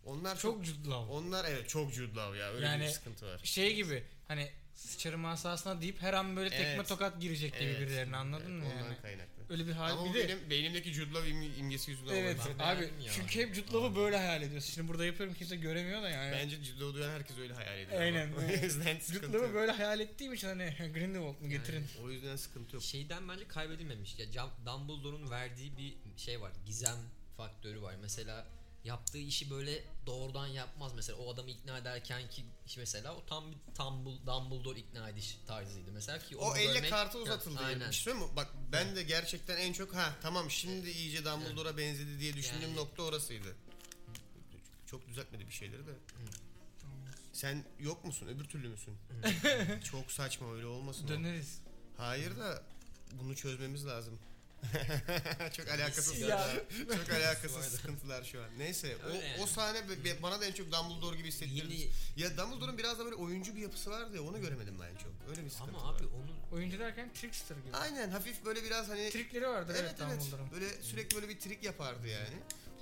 [0.06, 1.14] Onlar çok, Çok Jude Law.
[1.14, 2.52] onlar evet çok Jude Law ya.
[2.52, 3.42] Öyle Yani- bir sıkıntı var.
[3.44, 6.88] Şey gibi hani sıçarım asasına deyip her an böyle tekme Evet.
[6.88, 7.82] tokat girecek gibi Evet.
[7.82, 9.02] birilerine anladın Evet, mı ondan yani?
[9.02, 9.38] kaynaklı.
[9.50, 9.92] Öyle bir hal.
[9.92, 12.56] Ama bir bu de benim beynimdeki Jude Law im- imgesi yüzünden Evet olabilir.
[12.60, 13.12] Abi beğendim ya.
[13.16, 14.74] çünkü hep Jude böyle hayal ediyorsun.
[14.74, 16.32] Şimdi burada yapıyorum kimse göremiyor da yani.
[16.32, 18.02] Bence Jude Law duyan herkes öyle hayal ediyor.
[18.02, 18.28] Aynen.
[18.32, 18.38] ama.
[18.48, 19.54] o yüzden Jude sıkıntı Law'u yok.
[19.54, 21.86] böyle hayal ettiğim için hani Grindelwald mu getirin.
[22.04, 22.84] O yüzden sıkıntı yok.
[22.84, 24.16] Şeyden bence kaybedilmemiş.
[24.20, 26.52] Ya Dumbledore'un verdiği bir şey var.
[26.66, 26.98] Gizem
[27.38, 27.96] faktörü var.
[28.02, 28.46] Mesela
[28.84, 30.94] yaptığı işi böyle doğrudan yapmaz.
[30.96, 35.38] Mesela o adamı ikna ederken ki iş mesela o tam bir Dumbledore, Dumbledore ikna ediş
[35.48, 35.92] tarzıydı.
[35.92, 37.56] Mesela ki O elle görmek- kartı uzatıldı.
[37.56, 37.66] Yani.
[37.66, 37.92] Aynen.
[37.92, 38.36] Söyleyeyim mi?
[38.36, 42.76] Bak ben de gerçekten en çok ha tamam şimdi iyice Dumbledore'a benzedi diye düşündüğüm Yani-
[42.76, 43.56] nokta orasıydı.
[44.86, 45.92] Çok düzeltmedi bir şeyleri de.
[47.34, 48.28] Sen yok musun?
[48.28, 48.98] Öbür türlü müsün?
[49.92, 51.06] çok saçma öyle olmasın.
[51.06, 51.08] o.
[51.08, 51.62] Döneriz.
[51.98, 52.64] Hayır da
[53.12, 54.20] bunu çözmemiz lazım.
[55.58, 56.50] çok alakasız Ya.
[56.88, 58.48] çok alakasız sıkıntılar şu an.
[58.58, 59.44] Neyse o, yani.
[59.44, 59.82] o sahne
[60.24, 61.74] bana da en çok Dumbledore gibi hissettirdi.
[61.74, 65.12] Yeni Ya Dumbledore'un biraz da böyle oyuncu bir yapısı vardı ya onu göremedim ben çok.
[65.30, 65.96] Öyle bir sıkıntı ama var.
[66.00, 67.78] abi onun Oyuncu derken trickster gibi.
[67.78, 70.52] Aynen hafif böyle biraz hani Trikleri vardır evet, evet Dumbledore'un.
[70.52, 72.36] böyle sürekli böyle bir trik yapardı yani.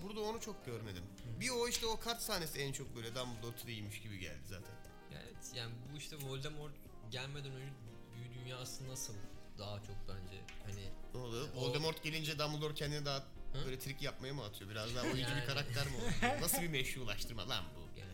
[0.03, 1.03] Burada onu çok görmedim.
[1.39, 4.75] Bir o işte o kart sahnesi en çok böyle Dumbledore triğiymiş gibi geldi zaten.
[5.11, 6.73] evet yani bu işte Voldemort
[7.11, 7.73] gelmeden önce
[8.15, 9.13] büyü dünyası nasıl
[9.59, 11.49] daha çok bence hani Ne oldu?
[11.55, 13.65] O- Voldemort gelince Dumbledore kendini daha Hı?
[13.65, 14.69] böyle trik yapmaya mı atıyor?
[14.71, 15.41] Biraz daha oyuncu Yani.
[15.41, 16.41] bir karakter mi oldu?
[16.41, 17.99] Nasıl bir meşrulaştırma lan bu?
[17.99, 18.11] yani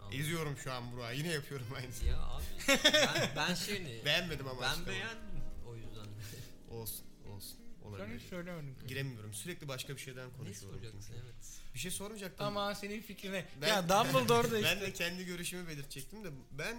[0.00, 0.20] Anladım.
[0.20, 1.16] Eziyorum şu an Burak'ı.
[1.16, 2.08] Yine yapıyorum aynısını.
[2.08, 4.62] ya abi ben, ben şeyini Beğenmedim ama.
[4.62, 4.86] ben işte.
[4.86, 6.06] beğendim o yüzden.
[6.70, 7.06] Olsun
[7.36, 7.58] olsun.
[7.84, 8.18] Ben Olabilir.
[8.20, 8.76] hiç söylemedim.
[8.88, 9.34] Giremiyorum.
[9.34, 10.70] Sürekli başka bir şeyden ne konuşuyorum.
[10.80, 11.20] soracaksın çünkü.
[11.24, 11.60] evet.
[11.74, 12.46] Bir şey sormayacaktım.
[12.46, 13.44] Ama senin fikrine.
[13.62, 14.80] Ben- ya Dumbledore da Ben işte.
[14.80, 16.76] de kendi görüşümü belirtecektim de ben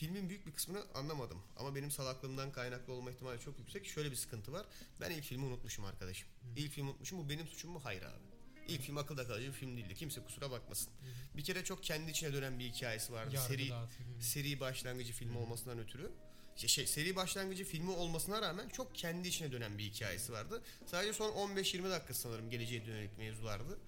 [0.00, 1.38] filmin büyük bir kısmını anlamadım.
[1.56, 3.86] Ama benim salaklığımdan kaynaklı olma ihtimali çok yüksek.
[3.86, 4.66] Şöyle bir sıkıntı var.
[5.00, 6.28] Ben ilk filmi unutmuşum arkadaşım.
[6.56, 7.18] İlk filmi unutmuşum.
[7.18, 7.80] Bu benim suçum mu?
[7.84, 8.24] Hayır abi.
[8.68, 9.94] İlk film akılda kalıcı bir film değildi.
[9.94, 10.92] Kimse kusura bakmasın.
[11.36, 13.34] Bir kere çok kendi içine dönen bir hikayesi vardı.
[13.34, 14.20] Yargı Seri dağıtıyor.
[14.20, 16.10] seri başlangıcı filmi olmasından ötürü.
[16.56, 20.62] Şey, şey, seri başlangıcı filmi olmasına rağmen çok kendi içine dönen bir hikayesi vardı.
[20.86, 23.78] Sadece son 15-20 dakika sanırım geleceğe dönelik mevzulardı.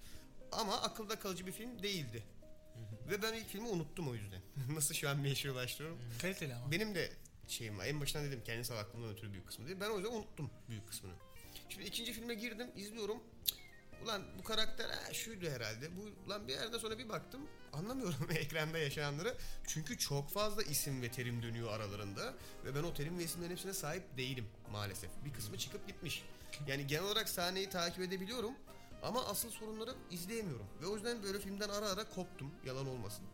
[0.51, 2.23] Ama akılda kalıcı bir film değildi.
[3.09, 4.41] Ve ben ilk filmi unuttum o yüzden.
[4.75, 5.99] Nasıl şu an meşrulaştırıyorum.
[6.21, 6.71] Kaliteli ama.
[6.71, 7.11] Benim de
[7.47, 7.85] şeyim var.
[7.85, 9.77] En başından dedim kendi salaklığımdan ötürü büyük kısmı değil.
[9.81, 11.13] Ben o yüzden unuttum büyük kısmını.
[11.69, 13.23] Şimdi ikinci filme girdim, izliyorum.
[14.03, 15.89] Ulan bu karakter ha, şuydu herhalde.
[15.97, 17.41] Bu lan bir yerden sonra bir baktım.
[17.73, 19.37] Anlamıyorum ekranda yaşananları.
[19.67, 22.33] Çünkü çok fazla isim ve terim dönüyor aralarında.
[22.65, 25.09] Ve ben o terim ve isimlerin hepsine sahip değilim maalesef.
[25.25, 26.23] Bir kısmı çıkıp gitmiş.
[26.67, 28.53] Yani genel olarak sahneyi takip edebiliyorum.
[29.03, 30.65] Ama asıl sorunları izleyemiyorum.
[30.81, 32.51] Ve o yüzden böyle filmden ara ara koptum.
[32.65, 33.25] Yalan olmasın.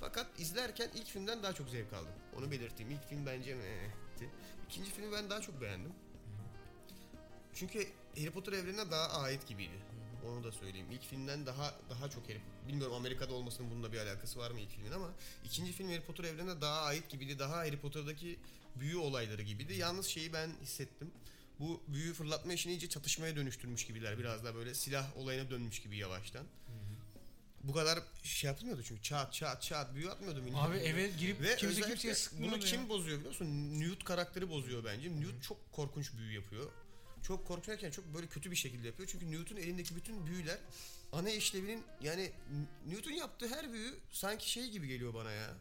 [0.00, 2.12] Fakat izlerken ilk filmden daha çok zevk aldım.
[2.38, 2.92] Onu belirteyim.
[2.92, 4.30] İlk film bence mehti.
[4.68, 5.92] İkinci filmi ben daha çok beğendim.
[7.54, 9.82] Çünkü Harry Potter evrenine daha ait gibiydi.
[10.28, 10.86] Onu da söyleyeyim.
[10.90, 14.70] İlk filmden daha daha çok Harry Bilmiyorum Amerika'da olmasının bununla bir alakası var mı ilk
[14.70, 15.10] filmin ama
[15.44, 17.38] ikinci film Harry Potter evrenine daha ait gibiydi.
[17.38, 18.38] Daha Harry Potter'daki
[18.76, 19.74] büyü olayları gibiydi.
[19.74, 21.10] Yalnız şeyi ben hissettim.
[21.60, 24.18] Bu büyü fırlatma işini iyice çatışmaya dönüştürmüş gibiler.
[24.18, 26.46] Biraz daha böyle silah olayına dönmüş gibi yavaştan.
[27.62, 30.58] Bu kadar şey yapılmıyordu çünkü çat çat çat büyü atmıyordu millet.
[30.58, 32.70] Abi eve girip Ve kimse kimseye sıkmıyordu bunu ya.
[32.70, 33.80] kim bozuyor biliyor musun?
[33.80, 35.10] Newt karakteri bozuyor bence.
[35.10, 36.70] Newt çok korkunç büyü yapıyor.
[37.22, 39.08] Çok korkunçken çok böyle kötü bir şekilde yapıyor.
[39.12, 40.58] Çünkü Newt'un elindeki bütün büyüler
[41.12, 42.32] ana işlevinin yani
[42.86, 45.54] Newt'un yaptığı her büyü sanki şey gibi geliyor bana ya.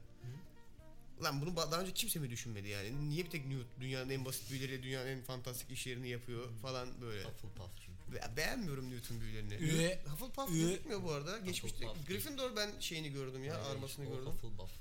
[1.24, 3.10] Lan bunu daha önce kimse mi düşünmedi yani?
[3.10, 7.24] Niye bir tek Newt dünyanın en basit büyüleriyle dünyanın en fantastik işlerini yapıyor falan böyle.
[7.24, 8.14] Hufflepuff çünkü.
[8.16, 9.54] Be- beğenmiyorum Newt'un büyülerini.
[9.54, 10.00] Üye.
[10.10, 10.62] Hufflepuff Üye.
[10.68, 11.38] gözükmüyor bu arada.
[11.38, 11.86] Geçmişte.
[12.08, 14.26] Gryffindor ben şeyini gördüm ya, Hayır, armasını gördüm.
[14.26, 14.72] Hufflepuff.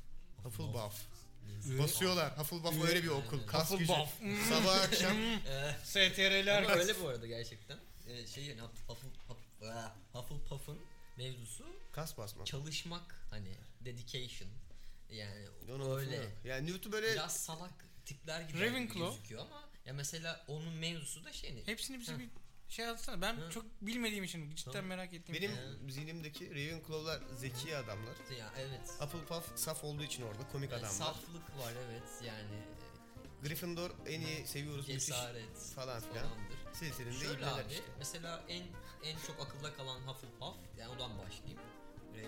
[0.45, 0.95] Hufflepuff.
[1.69, 1.79] Üye.
[1.79, 2.39] Basıyorlar.
[2.39, 3.47] Hufflepuff öyle bir okul.
[3.47, 3.93] Kas gücü.
[3.93, 4.49] Hufflepuff.
[4.49, 5.17] Sabah akşam.
[5.85, 7.79] STR'ler Ama öyle bu arada gerçekten.
[8.09, 10.79] Ee, şey yani Huff- Huffle- Huff- Hufflepuff'ın
[11.17, 12.47] mevzusu Kas basmak.
[12.47, 14.51] çalışmak hani dedication
[15.15, 16.31] yani Onu öyle öyle.
[16.45, 19.01] Yani Newt'u böyle biraz salak tipler gibi Ravenclaw.
[19.01, 21.67] gözüküyor ama ya mesela onun mevzusu da şey ne?
[21.67, 22.29] Hepsini bize bir
[22.69, 23.21] şey atsana.
[23.23, 23.51] Ben Hı.
[23.51, 24.87] çok bilmediğim için cidden Tamam.
[24.87, 25.35] merak ettim.
[25.35, 25.93] benim Ee.
[25.93, 28.15] zihnimdeki Ravenclaw'lar zeki adamlar.
[28.39, 28.91] Ya evet.
[29.01, 30.95] Hufflepuff saf olduğu için orada komik Yani adamlar.
[30.95, 32.63] saflık var evet yani
[33.43, 36.25] Gryffindor en iyi seviyoruz müthiş cesaret falan filan.
[36.29, 36.59] falandır.
[36.75, 37.85] Silsilenin de Şöyle ibneler abi işte.
[37.99, 38.63] mesela en
[39.05, 41.61] en çok akılda kalan Hufflepuff yani odan başlayayım.
[42.15, 42.25] Ee,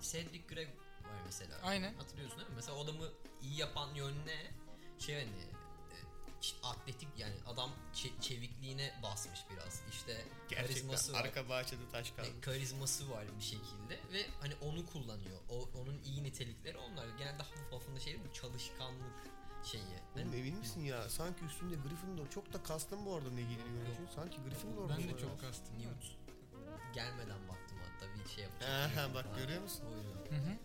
[0.00, 0.68] Cedric Grey
[1.06, 1.58] var mesela.
[1.62, 1.94] Aynen.
[1.94, 2.54] Hatırlıyorsun değil mi?
[2.56, 3.08] Mesela o adamı
[3.42, 4.50] iyi yapan yön ne?
[4.98, 9.82] Şey hani e, atletik yani adam çe- çevikliğine basmış biraz.
[9.92, 11.24] İşte karizması Gerçekten var.
[11.24, 12.26] arka bahçede taş kaldı.
[12.38, 15.38] E, karizması var bir şekilde ve hani onu kullanıyor.
[15.50, 17.06] O onun iyi nitelikleri onlar.
[17.18, 19.26] Genelde Hufflepuff'un da şeyi bu çalışkanlık
[19.64, 19.82] şeyi.
[19.82, 21.08] Oğlum Hani- emin misin ya?
[21.08, 22.30] Sanki üstünde Gryffindor.
[22.30, 24.00] Çok da kastım bu arada ne giydiğini görünce.
[24.14, 25.18] Sanki Gryffindor Ben de ya.
[25.18, 25.78] çok kastım.
[25.78, 26.04] Newt
[26.94, 28.44] gelmeden baktım hatta bir şey.
[28.44, 29.38] Aha, Ravenclaw bak falan.
[29.38, 29.84] görüyor musun?
[29.92, 30.36] O yüzden.
[30.36, 30.56] Hı hı.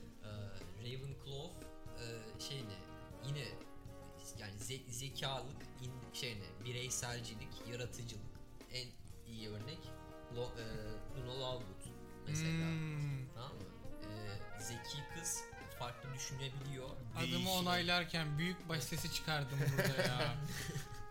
[0.84, 1.66] Ravenclaw
[2.00, 2.78] e, e, şey ne?
[3.28, 3.46] Yine
[4.40, 6.66] yani ze- zekalık, in, şey ne?
[6.66, 8.26] Bireyselcilik, yaratıcılık.
[8.74, 8.88] En
[9.28, 9.80] iyi örnek
[10.36, 10.64] Lo, e,
[11.22, 11.86] Luna Lovegood
[12.28, 12.50] mesela.
[12.68, 13.28] Hmm.
[13.36, 13.64] Tamam mı?
[14.04, 14.10] E,
[14.62, 15.42] zeki kız
[15.80, 16.90] farklı düşünebiliyor.
[17.18, 17.48] Adımı Değişik.
[17.50, 20.36] onaylarken büyük baş sesi çıkardım burada ya.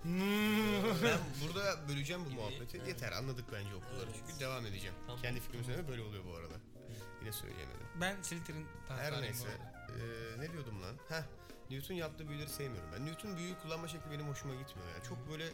[0.03, 0.85] Hmm.
[1.03, 2.77] Ben burada böleceğim bu muhabbeti.
[2.77, 2.89] evet.
[2.89, 4.14] Yeter anladık bence okulları Evet.
[4.29, 4.95] çünkü devam edeceğim.
[5.07, 5.23] Tamam.
[5.23, 6.55] Kendi fikrimi söyleme böyle oluyor bu arada.
[7.21, 7.87] Yine söyleyemedim.
[8.01, 9.49] ben Slytherin Her neyse.
[9.49, 10.97] Ee, ne diyordum lan?
[11.09, 11.23] Heh.
[11.71, 13.07] Newton yaptığı büyüleri sevmiyorum ben.
[13.07, 15.03] Newton büyü kullanma şekli benim hoşuma gitmiyor ya.
[15.03, 15.49] Çok böyle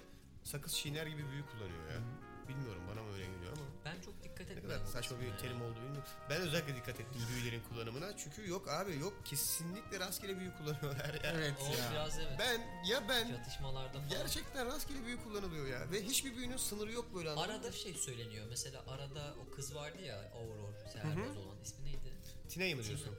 [0.44, 2.00] sakız çiğner gibi büyü kullanıyor ya.
[2.48, 3.62] Bilmiyorum bana mı öyle geliyor ama.
[3.84, 4.68] Ben çok dikkat Ne etmedim.
[4.70, 6.08] kadar o saçma bir terim oldu bilmiyorum.
[6.30, 8.16] Ben özellikle dikkat ettim büyülerin kullanımına.
[8.16, 11.20] Çünkü yok abi yok kesinlikle rastgele büyü kullanıyorlar ya.
[11.34, 11.90] Evet O ya.
[11.92, 12.36] biraz evet.
[12.38, 14.08] Ben ya ben Çatışmalarda falan.
[14.08, 15.90] gerçekten rastgele büyü kullanılıyor ya.
[15.90, 18.46] Ve hiçbir büyünün sınırı yok böyle anladın Arada şey söyleniyor.
[18.50, 21.56] Mesela arada o kız vardı ya Aurora serbest olan.
[21.64, 22.12] ismi neydi?
[22.48, 23.14] Tina'yı mı diyorsun?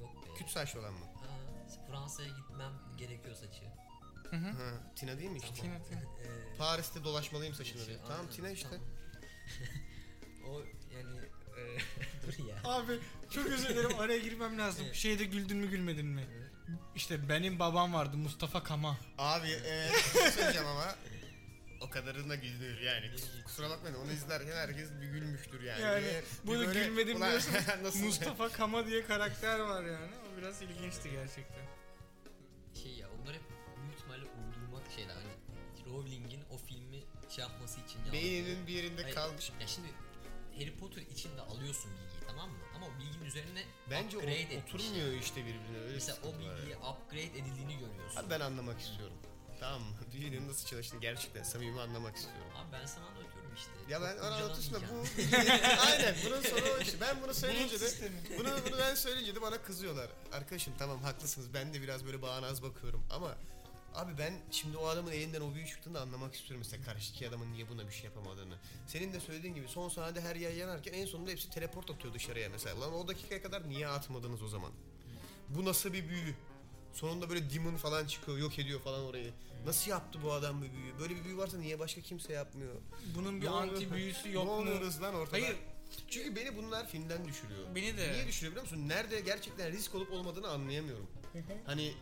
[0.00, 0.34] Yok be.
[0.38, 1.04] Küt saçlı olan mı?
[1.20, 1.26] Ha,
[1.88, 3.64] Fransa'ya gitmem gerekiyor saçı.
[4.30, 4.38] Ha,
[4.96, 5.54] Tina değil mi işte?
[5.54, 6.00] Tina, Tina.
[6.24, 7.84] Ee, Paris'te dolaşmalıyım saçını.
[7.84, 8.68] şey, Tamam Tina işte.
[10.48, 10.60] o
[10.94, 11.18] yani
[11.56, 11.62] e,
[12.26, 12.56] dur ya.
[12.64, 12.98] Abi
[13.30, 14.84] çok özür dilerim araya girmem lazım.
[14.86, 14.94] Evet.
[14.94, 16.24] Şeyde güldün mü gülmedin mi?
[16.94, 18.96] İşte benim babam vardı Mustafa Kama.
[19.18, 20.94] Abi evet şey söyleyeceğim ama
[21.80, 23.06] o kadarına güldür yani.
[23.06, 25.80] Kus- Kusura bakmayın onu izlerken herkes bir gülmüştür yani.
[25.82, 27.58] Yani Bir- bunu böyle, gülmedim "Ulan diyorsunuz.
[27.82, 30.10] nasıl- Mustafa Kama diye karakter var yani.
[30.34, 31.64] O biraz ilginçti gerçekten.
[38.14, 39.52] Beyninin bir yerinde Hayır, kalmış.
[39.60, 39.88] Ya şimdi
[40.58, 42.56] Harry Potter içinde alıyorsun bilgiyi tamam mı?
[42.76, 44.74] Ama o bilginin üzerine Bence o, upgrade etmiş.
[44.74, 46.78] oturmuyor işte birbirine öyle Mesela o bilgiyi ya.
[46.90, 48.16] upgrade edildiğini görüyorsun.
[48.20, 49.16] Abi ben anlamak istiyorum.
[49.60, 49.94] Tamam mı?
[50.12, 52.50] Düğünün nasıl çalıştığını gerçekten samimi anlamak istiyorum.
[52.56, 53.70] Abi ben sana anlatıyorum işte.
[53.88, 55.04] Ya ben anlatıyorsun da bu
[55.86, 57.00] aynen bunun sonu o işte.
[57.00, 57.86] Ben bunu söyleyince de
[58.38, 60.10] bunu, bunu ben söyleyince de bana kızıyorlar.
[60.32, 63.36] Arkadaşım tamam haklısınız ben de biraz böyle bağnaz bakıyorum ama
[63.94, 67.68] abi ben şimdi o adamın elinden o büyü çıktığını anlamak istiyorum mesela karşıdaki adamın niye
[67.68, 68.54] buna bir şey yapamadığını.
[68.86, 72.48] Senin de söylediğin gibi son sahnede her yer yanarken en sonunda hepsi teleport atıyor dışarıya
[72.48, 72.76] mesela.
[72.76, 74.72] Ulan o dakikaya kadar niye atmadınız o zaman?
[75.48, 76.34] Bu nasıl bir büyü?
[76.92, 79.32] Sonunda böyle demon falan çıkıyor, yok ediyor falan orayı.
[79.66, 80.98] Nasıl yaptı bu adam bu büyüyü?
[80.98, 82.74] Böyle bir büyü varsa niye başka kimse yapmıyor?
[83.14, 84.52] Bunun bir Ne anti büyüsü ne yok mu?
[84.52, 85.32] oluyoruz lan ortada?
[85.32, 85.56] Hayır.
[86.08, 87.74] Çünkü beni bunlar filmden düşürüyor.
[87.74, 88.12] Beni de.
[88.12, 88.88] Niye düşürüyor biliyor musun?
[88.88, 91.06] Nerede gerçekten risk olup olmadığını anlayamıyorum.
[91.66, 91.94] hani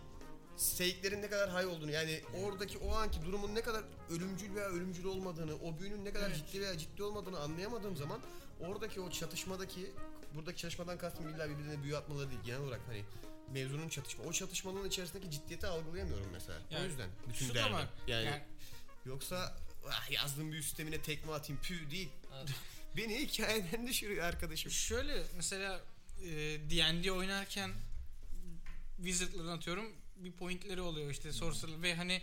[0.56, 5.04] stake'lerin ne kadar high olduğunu yani oradaki o anki durumun ne kadar ölümcül veya ölümcül
[5.04, 6.36] olmadığını, o büyünün ne kadar Evet.
[6.36, 8.20] ciddi veya ciddi olmadığını anlayamadığım zaman
[8.60, 9.90] oradaki o çatışmadaki
[10.34, 13.04] buradaki çatışmadan kastım illa birbirine büyü atmaları değil genel olarak hani
[13.52, 14.24] mevzunun çatışma.
[14.24, 16.58] O çatışmanın içerisindeki ciddiyeti algılayamıyorum mesela.
[16.70, 17.72] o Yani yüzden bütün Şu da derdim.
[17.72, 17.88] var.
[18.06, 18.42] Yani, Yani
[19.06, 19.56] yoksa
[19.90, 22.08] ah, yazdığım büyü sistemine tekme atayım pü değil.
[22.96, 24.70] Beni hikayeden düşürüyor arkadaşım.
[24.70, 25.80] Şöyle mesela
[26.22, 26.30] e,
[26.70, 27.70] D&D oynarken
[28.96, 29.92] Wizard'ların atıyorum
[30.24, 32.22] bir pointleri oluyor işte Sorcerer ve hani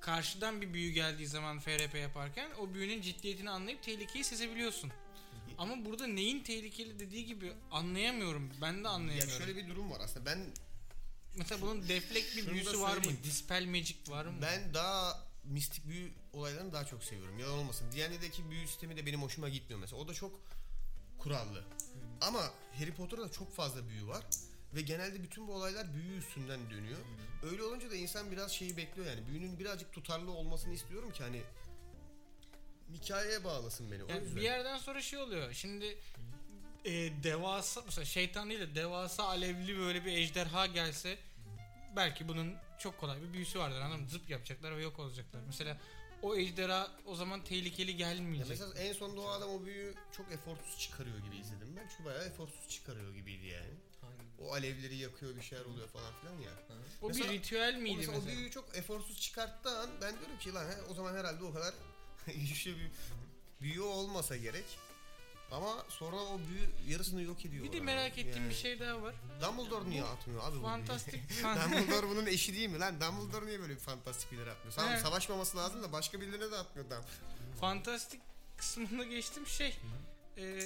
[0.00, 4.90] karşıdan bir büyü geldiği zaman FRP yaparken o büyünün ciddiyetini anlayıp tehlikeyi sezebiliyorsun.
[5.58, 8.50] Ama burada neyin tehlikeli dediği gibi anlayamıyorum.
[8.62, 9.44] Ben de Ya anlayamıyorum.
[9.44, 10.26] şöyle bir durum var aslında.
[10.26, 10.38] Ben
[11.36, 13.02] Mesela bunun deflect bir büyüsü var mı?
[13.24, 14.32] Dispel magic var mı?
[14.42, 17.38] ben daha mistik büyü olaylarını daha çok seviyorum.
[17.38, 17.86] Yalan olmasın.
[17.96, 20.02] D&D'deki büyü sistemi de benim hoşuma gitmiyor mesela.
[20.02, 20.40] O da çok
[21.18, 21.64] kurallı.
[22.20, 24.24] Ama Harry Potter'da çok fazla büyü var.
[24.74, 26.98] Ve genelde bütün bu olaylar büyü üstünden dönüyor.
[27.42, 29.26] Öyle olunca da insan biraz şeyi bekliyor yani.
[29.26, 31.42] Büyünün birazcık tutarlı olmasını istiyorum ki hani
[32.92, 34.00] hikayeye bağlasın beni.
[34.10, 35.52] Yani bir yerden sonra şey oluyor.
[35.52, 35.98] Şimdi
[36.84, 36.92] e,
[37.22, 41.18] devasa mesela şeytan değil de devasa alevli böyle bir ejderha gelse
[41.96, 44.08] belki bunun çok kolay bir büyüsü vardır anladın mı?
[44.08, 45.40] Zıp yapacaklar ve yok olacaklar.
[45.46, 45.76] Mesela
[46.22, 48.48] o ejderha o zaman tehlikeli Ya gelmeyecek.
[48.48, 51.88] mesela en sonunda o adam o büyüyü çok eforsuz çıkarıyor gibi izledim ben.
[51.88, 53.74] Çünkü bayağı eforsuz çıkarıyor gibiydi yani.
[54.40, 56.50] O alevleri yakıyor bir şeyler oluyor falan filan ya.
[56.50, 56.74] Ha?
[57.02, 58.32] o mesela- bir ritüel O, miydi mesela mesela?
[58.32, 61.52] o büyüyü çok eforsuz çıkarttığı an ben diyorum ki lan he, o zaman herhalde o
[61.52, 61.74] kadar
[62.26, 62.90] güçlü bir
[63.60, 64.64] büyü olmasa gerek.
[65.52, 67.64] Ama sonra o büyü yarısını yok ediyor.
[67.64, 69.14] Bir de merak ettiğim Yani bir şey daha var.
[69.42, 73.00] Dumbledore niye atmıyor abi Fantastik Dumbledore bunun eşi değil mi lan?
[73.00, 74.74] Dumbledore niye böyle bir fantastik bilgiler atmıyor?
[74.76, 75.02] Tamam Evet.
[75.02, 77.56] savaşmaması lazım da başka birilerine de atmıyor Dumbledore.
[77.60, 78.20] fantastik
[78.56, 79.76] kısmında geçtim şey.
[80.38, 80.60] e,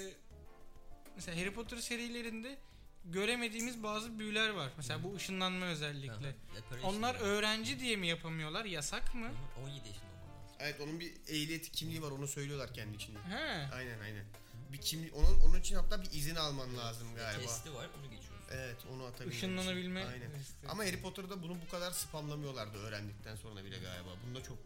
[1.17, 2.59] mesela Harry Potter serilerinde
[3.05, 4.71] göremediğimiz bazı büyüler var.
[4.77, 6.35] Mesela bu ışınlanma özellikle.
[6.83, 8.65] Onlar öğrenci diye mi yapamıyorlar?
[8.65, 9.27] Yasak mı?
[9.27, 10.57] Aha, 17 yaşında olman lazım.
[10.61, 13.19] Evet onun bir ehliyeti kimliği var onu söylüyorlar kendi içinde.
[13.19, 13.75] He.
[13.75, 14.25] Aynen aynen.
[14.73, 17.43] Bir kimlik onun onun için hatta bir izin alman lazım galiba.
[17.43, 18.35] Testi var onu geçiyorsun.
[18.53, 20.05] Evet onu atabilmek Işınlanabilme.
[20.05, 20.33] Aynen.
[20.33, 20.69] testi.
[20.69, 24.11] Ama Harry Potter'da bunu bu kadar spamlamıyorlardı öğrendikten sonra bile galiba.
[24.27, 24.59] Bunda çok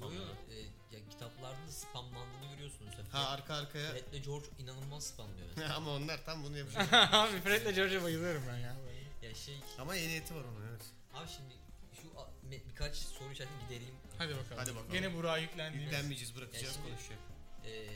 [0.00, 0.56] Yo yo e,
[0.96, 2.94] ya kitaplarda da spamlandığını görüyorsunuz.
[3.12, 3.90] Ha arka arkaya.
[3.92, 5.48] Fred'le George inanılmaz spamlıyor.
[5.76, 6.92] Ama onlar tam bunu yapacak.
[7.14, 8.76] Abi Fred'le George'a bayılıyorum ben ya.
[9.22, 10.82] ya şey Ama ehliyeti var onun evet.
[11.14, 11.54] abi şimdi
[12.02, 13.94] şu a- me- birkaç soru işaretini gidereyim.
[14.18, 14.56] Hadi bakalım.
[14.58, 14.92] Hadi bakalım.
[14.92, 15.84] Gene Burak'a yüklendiğimiz.
[15.92, 17.18] Yüklenmeyeceğiz bırakacağız Ya şimdi- konuşacak.
[17.64, 17.88] Ee,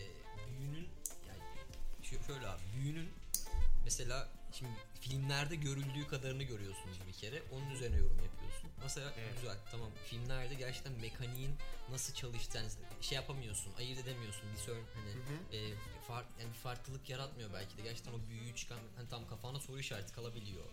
[0.58, 0.88] büyünün
[1.28, 1.42] yani
[2.02, 3.08] şö- şöyle abi büyünün
[3.84, 4.70] mesela şimdi
[5.00, 7.42] filmlerde görüldüğü kadarını görüyorsunuz bir kere.
[7.52, 8.70] Onun üzerine yorum yapıyorsun.
[8.82, 9.34] Mesela Evet.
[9.40, 11.54] güzel tamam filmlerde gerçekten mekaniğin
[11.90, 12.68] nasıl çalıştığını
[13.00, 14.42] şey yapamıyorsun, ayırt edemiyorsun.
[14.52, 15.56] Bir sör hani Hı hı.
[15.56, 15.74] e,
[16.08, 17.82] fark yani bir farklılık yaratmıyor belki de.
[17.82, 20.64] Gerçekten o büyüyü çıkan hani tam kafana soru işareti kalabiliyor.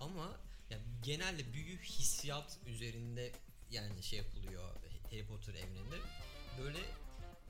[0.00, 0.30] Ama
[0.70, 3.32] ya genelde büyü hissiyat üzerinde
[3.70, 4.62] yani şey yapılıyor
[5.10, 5.96] Harry Potter evreninde.
[6.62, 6.78] Böyle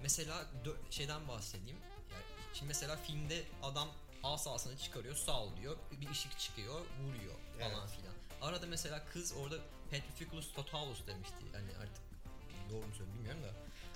[0.02, 0.46] mesela
[0.90, 1.76] şeyden bahsedeyim.
[2.12, 2.22] Yani
[2.54, 3.88] şimdi mesela filmde adam
[4.24, 7.90] asasını çıkarıyor, sallıyor, bir ışık çıkıyor, vuruyor falan Evet.
[8.00, 8.14] filan.
[8.50, 9.56] Arada mesela kız orada
[9.90, 11.36] Petrificus Totalus demişti.
[11.52, 12.02] Hani artık
[12.70, 13.52] doğru mu söylüyorum bilmiyorum da.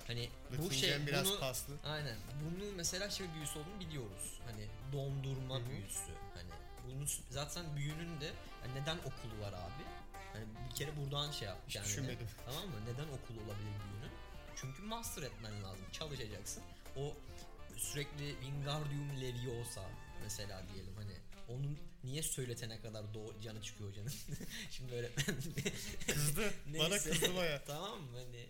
[0.07, 1.73] Hani bu şey biraz bunu paslı.
[1.85, 2.15] Aynen.
[2.43, 4.39] Bunu mesela şey büyüsü olduğunu biliyoruz.
[4.45, 5.69] Hani dondurma Hı hı.
[5.69, 6.11] büyüsü.
[6.35, 6.49] Hani
[6.87, 8.25] bunun s- zaten büyünün de
[8.63, 9.83] yani neden okulu var abi?
[10.33, 11.57] Hani bir kere buradan şey yap.
[11.67, 12.27] Hiç yani düşünmedim.
[12.45, 12.75] Tamam mı?
[12.85, 14.11] Neden okulu olabilir büyünün?
[14.55, 15.85] Çünkü master etmen lazım.
[15.91, 16.63] Çalışacaksın.
[16.97, 17.13] O
[17.77, 19.81] sürekli Wingardium Leviosa
[20.23, 21.13] mesela diyelim hani
[21.47, 24.11] onun niye söyletene kadar doğu canı çıkıyor canım.
[24.71, 25.35] Şimdi öğretmen
[26.07, 26.53] Kızdı.
[26.79, 27.63] Bana kızdı baya.
[27.67, 28.45] tamam mı hani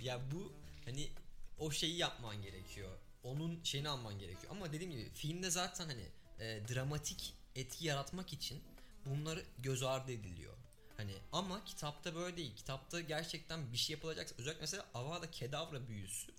[0.00, 0.52] ya bu
[0.84, 1.08] hani
[1.58, 2.90] o şeyi yapman gerekiyor.
[3.22, 4.52] Onun şeyini alman gerekiyor.
[4.52, 6.06] Ama dediğim gibi filmde zaten hani
[6.40, 8.62] e, dramatik etki yaratmak için
[9.06, 10.54] bunları göz ardı ediliyor.
[10.96, 12.56] Hani ama kitapta böyle değil.
[12.56, 16.32] Kitapta gerçekten bir şey yapılacaksa özellikle mesela Avada Kedavra büyüsü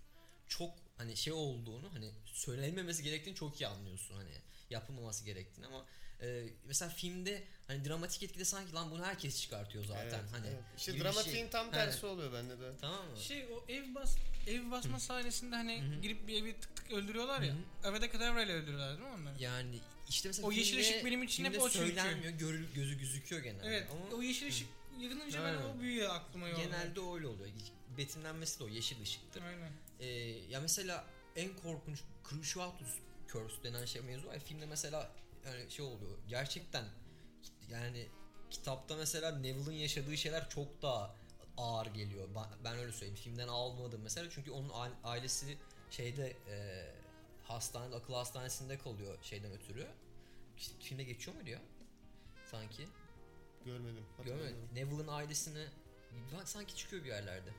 [0.47, 4.31] çok hani şey olduğunu hani söylenmemesi gerektiğini çok iyi anlıyorsun hani
[4.69, 5.85] yapılmaması gerektiğini ama
[6.21, 10.59] e, mesela filmde hani dramatik etkide sanki lan bunu herkes çıkartıyor zaten Evet, hani evet.
[10.77, 11.49] İşte bir dramatiğin şey.
[11.49, 12.71] tam tersi oluyor bende de.
[12.81, 13.17] tamam mı?
[13.19, 14.15] Şey o ev bas
[14.47, 16.01] ev basma sahnesinde hani Hı hı.
[16.01, 17.53] girip bir evi tık tık öldürüyorlar ya.
[17.53, 19.43] Hı Avada Kedavra ile öldürüyorlar değil mi onları?
[19.43, 21.77] Yani işte mesela O yeşil filmde- ışık benim için hep o çünkü.
[21.87, 23.67] söylenmiyor, görül, gözü gözüküyor genelde.
[23.67, 23.87] Evet.
[23.91, 24.67] Ama O yeşil ışık
[24.99, 26.61] yanınca ben o büyüye aklıma yordu.
[26.61, 27.49] genelde öyle oluyor.
[27.97, 29.41] Betimlenmesi de o yeşil ışıktır.
[29.41, 29.71] Aynen.
[29.99, 30.07] Ee,
[30.49, 31.05] ya mesela
[31.35, 31.99] en korkunç
[32.29, 32.89] Cruciatus
[33.31, 34.39] Curse denen şey mevzu var.
[34.39, 35.11] Filmde mesela
[35.45, 36.17] yani şey oluyor.
[36.27, 36.85] Gerçekten
[37.71, 38.07] yani
[38.51, 41.15] kitapta mesela Neville'ın yaşadığı şeyler çok daha
[41.57, 42.27] ağır geliyor.
[42.35, 43.15] Ben, ben öyle söyleyeyim.
[43.15, 45.57] Filmden almadım mesela çünkü onun aile- ailesi
[45.91, 46.85] şeyde e,
[47.43, 49.87] hastanede akıl hastanesinde kalıyor şeyden ötürü.
[50.79, 51.61] Filmde geçiyor muydu ya?
[52.51, 52.87] Sanki.
[53.65, 54.05] Görmedim.
[54.25, 54.69] Görmedim.
[54.73, 55.65] Neville'ın ailesini
[56.45, 57.49] sanki çıkıyor bir yerlerde.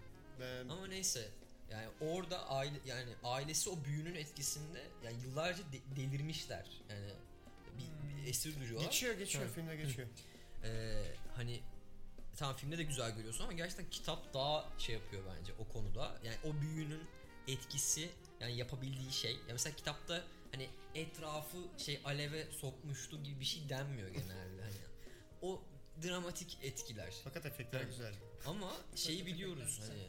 [0.41, 1.29] Ben Ama neyse.
[1.71, 6.67] Yani orada aile yani ailesi o büyünün etkisinde yani yıllarca de- delirmişler.
[6.91, 7.07] Yani
[7.79, 8.85] bir, bir esir duruyorlar.
[8.87, 9.51] geçiyor geçiyor Ha.
[9.53, 10.09] filmde geçiyor.
[10.65, 11.03] Ee,
[11.37, 11.61] hani
[12.37, 16.19] tamam filmde de güzel görüyorsun ama gerçekten kitap daha şey yapıyor bence o konuda.
[16.25, 17.03] Yani o büyünün
[17.49, 18.11] etkisi
[18.41, 19.33] yani yapabildiği şey.
[19.33, 24.75] Ya mesela kitapta hani etrafı şey aleve sokmuştu gibi bir şey denmiyor genelde hani.
[25.43, 25.63] O
[26.03, 27.15] dramatik etkiler.
[27.25, 27.91] Fakat efektler Evet.
[27.91, 28.15] güzel.
[28.47, 30.03] Ama şeyi biliyoruz hani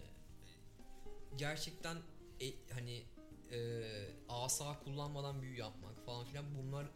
[1.38, 1.98] gerçekten
[2.42, 3.04] e, hani
[3.52, 3.82] e,
[4.30, 6.92] asa kullanmadan büyü yapmak falan filan bunların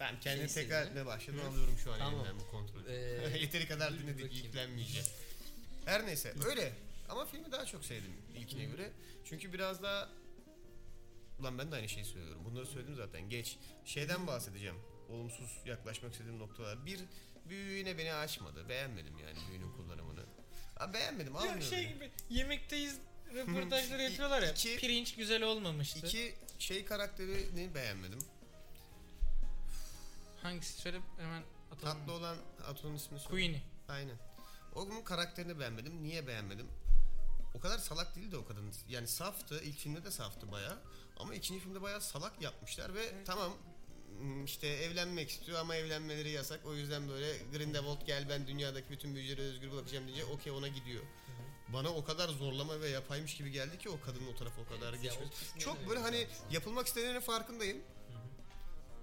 [0.00, 2.14] Ben kendimi şeysi tekrar etmeye başladım alıyorum şu an Tamam.
[2.14, 2.88] elimden bu kontrolü.
[2.88, 4.44] Ee, Yeteri kadar dur dinledik bakayım.
[4.46, 5.06] yüklenmeyeceğim.
[5.84, 6.72] Her neyse öyle.
[7.08, 8.92] Ama filmi daha çok sevdim ilkine göre.
[9.24, 10.08] Çünkü biraz daha
[11.40, 12.44] Ulan ben de aynı şeyi söylüyorum.
[12.44, 13.28] Bunları söyledim zaten.
[13.28, 13.58] Geç.
[13.84, 14.76] Şeyden bahsedeceğim.
[15.08, 16.86] Olumsuz yaklaşmak istediğim noktalar.
[16.86, 17.00] Bir,
[17.48, 18.68] büyü yine beni açmadı.
[18.68, 20.24] Beğenmedim yani büyünün kullanımını.
[20.78, 21.34] Ha, beğenmedim.
[21.34, 21.62] Ya Almıyorum.
[21.62, 22.98] şey gibi yemekteyiz
[23.34, 24.52] röportajları yapıyorlar ya.
[24.52, 26.06] İki- pirinç güzel olmamıştı.
[26.06, 28.18] İki şey karakterini beğenmedim.
[30.42, 31.98] Hangisi söyle hemen atalım.
[31.98, 33.30] Tatlı olan Atun'un ismini söyle.
[33.30, 33.62] Queenie.
[33.88, 34.16] Aynen.
[34.74, 36.02] Onun karakterini beğenmedim.
[36.02, 36.66] Niye beğenmedim?
[37.54, 38.72] O kadar salak değildi o kadın.
[38.88, 39.62] Yani saftı.
[39.62, 40.78] İlk filmde de saftı baya.
[41.16, 43.52] Ama ikinci filmde baya salak yapmışlar ve tamam
[44.18, 46.66] hmm, işte evlenmek istiyor ama evlenmeleri yasak.
[46.66, 51.02] O yüzden böyle Grindelwald gel ben dünyadaki bütün büyücülere özgür bırakacağım deyince okey ona gidiyor.
[51.72, 54.92] Bana o kadar zorlama ve yapaymış gibi geldi ki o kadının o tarafa o kadar
[54.92, 55.58] Evet geçmesi.
[55.58, 57.78] Çok öyle böyle hani yapılmak istenenin farkındayım.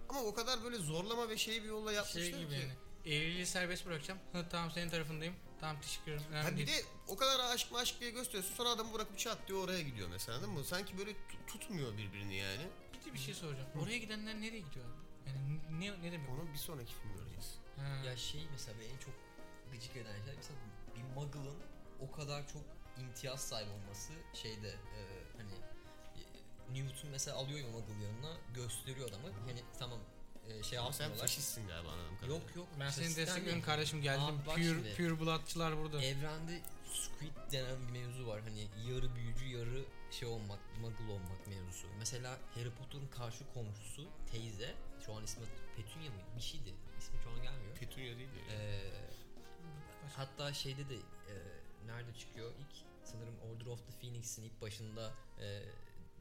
[0.09, 2.53] Ama o kadar böyle zorlama ve şeyi bir yolla yapmışlar Şey gibi ki.
[2.53, 2.71] yani.
[3.05, 4.19] Evliliği serbest bırakacağım.
[4.31, 5.35] Hı, tamam senin tarafındayım.
[5.59, 6.25] Tamam teşekkür ederim.
[6.33, 6.71] Ha bir de
[7.07, 10.53] o kadar aşk maşk diye gösteriyorsun sonra adamı bırakıp çat diye oraya gidiyor mesela değil
[10.53, 10.63] mi?
[10.65, 12.67] Sanki böyle tu- tutmuyor birbirini yani.
[12.93, 13.67] Bir de bir şey soracağım.
[13.83, 15.29] Oraya gidenler nereye gidiyor abi?
[15.29, 16.29] Yani ne, ne demek?
[16.29, 17.55] Onu bir sonraki film göreceğiz.
[17.77, 18.05] Ha.
[18.05, 19.13] Ya şey mesela beni en çok
[19.71, 20.59] gıcık eden şey mesela
[20.95, 21.57] bir muggle'ın
[22.01, 22.61] o kadar çok
[22.97, 24.99] imtiyaz sahibi olması şeyde e,
[25.37, 29.99] hani e, Newton mesela alıyor ya muggle yanına gösteriyor adamı hani tamam
[30.49, 31.27] e, şey Ama sen yapmıyorlar.
[31.27, 32.35] faşistsin galiba anladığım kadarıyla.
[32.37, 32.67] Yok yok.
[32.79, 33.65] Ben seni faşistler destekliyorum değil.
[33.65, 34.23] kardeşim geldim.
[34.23, 34.95] Abi bak Pure, şimdi.
[34.97, 36.03] pure bloodçılar burada.
[36.03, 36.61] Evrende
[36.93, 38.41] Squid denen bir mevzu var.
[38.41, 41.87] Hani yarı büyücü yarı şey olmak, muggle olmak mevzusu.
[41.99, 44.75] Mesela Harry Potter'ın karşı komşusu teyze.
[45.05, 45.43] Şu an ismi
[45.75, 46.21] Petunia mı?
[46.37, 46.73] Bir şeydi.
[46.99, 47.75] İsmi şu an gelmiyor.
[47.79, 48.53] Petunia değil de.
[48.53, 48.91] Ee,
[50.15, 51.33] hatta şeyde de e,
[51.87, 55.63] nerede çıkıyor ilk sanırım Order of the Phoenix'in ilk başında e,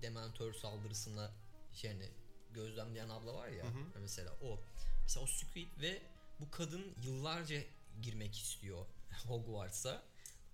[0.03, 1.31] Dementor saldırısına
[1.75, 2.09] şey hani
[2.55, 4.01] gözlemleyen abla var ya Hı hı.
[4.01, 4.61] mesela o
[5.03, 6.03] mesela o Squid ve
[6.41, 7.62] bu kadın yıllarca
[8.03, 8.87] girmek istiyor
[9.27, 10.03] Hogwarts'a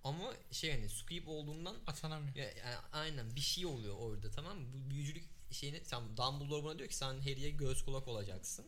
[0.03, 2.35] ama şey hani Squib olduğundan Atanamıyor.
[2.35, 4.65] ya, yani aynen bir şey oluyor orada tamam mı?
[4.73, 8.65] Bu büyücülük şeyini tam Dumbledore buna diyor ki sen Harry'e göz kulak olacaksın.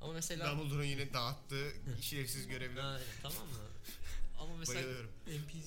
[0.00, 3.00] Ama mesela Dumbledore'un yine dağıttığı şerefsiz görevler.
[3.22, 3.52] Tamam mı?
[4.38, 5.12] Ama mesela Bayılıyorum.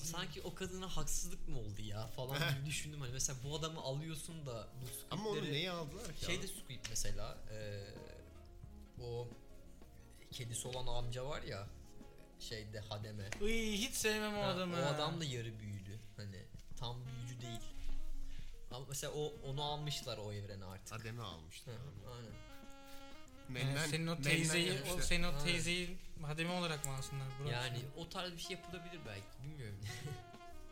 [0.02, 3.12] Sanki o kadına haksızlık mı oldu ya falan gibi düşündüm hani.
[3.12, 6.24] Mesela bu adamı alıyorsun da bu Ama onu neye aldılar ki?
[6.26, 7.84] şeyde Squid mesela eee,
[9.04, 9.28] o
[10.32, 11.66] kedisi olan amca var ya
[12.40, 13.30] şeyde hademe.
[13.40, 14.76] Iy, hiç sevmem o Ha, adamı.
[14.82, 16.44] o adam da yarı büyülü hani
[16.76, 17.60] tam büyücü değil.
[18.70, 21.00] Ama mesela o onu almışlar o evrene artık.
[21.00, 21.70] Adem'i almıştı.
[21.70, 22.24] Hı, aynen.
[23.58, 27.26] Yani Menmen, senin o teyzeyi, o senin o teyzeyi hademe olarak mı alsınlar?
[27.40, 27.48] Bro?
[27.48, 29.78] Yani o tarz bir şey yapılabilir belki bilmiyorum.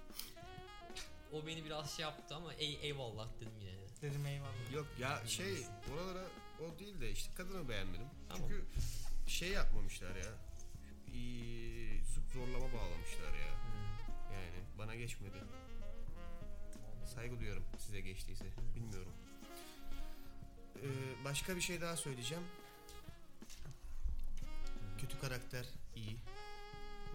[1.32, 3.88] o beni biraz şey yaptı ama ey eyvallah dedim yine de.
[4.02, 4.72] Dedim eyvallah.
[4.72, 5.56] Yok ya şey
[5.94, 6.24] oralara
[6.60, 8.08] o değil de işte kadını beğenmedim.
[8.28, 8.48] Tamam.
[8.48, 8.64] Çünkü
[9.26, 10.32] şey yapmamışlar ya.
[11.14, 12.02] İyi,
[12.34, 13.52] zorlama bağlamışlar ya.
[13.52, 14.34] Hmm.
[14.34, 15.38] Yani bana geçmedi.
[17.14, 18.44] Saygı duyuyorum size geçtiyse.
[18.74, 19.12] Bilmiyorum.
[20.76, 22.44] Ee, başka bir şey daha söyleyeceğim.
[25.00, 25.64] Kötü karakter
[25.96, 26.16] iyi.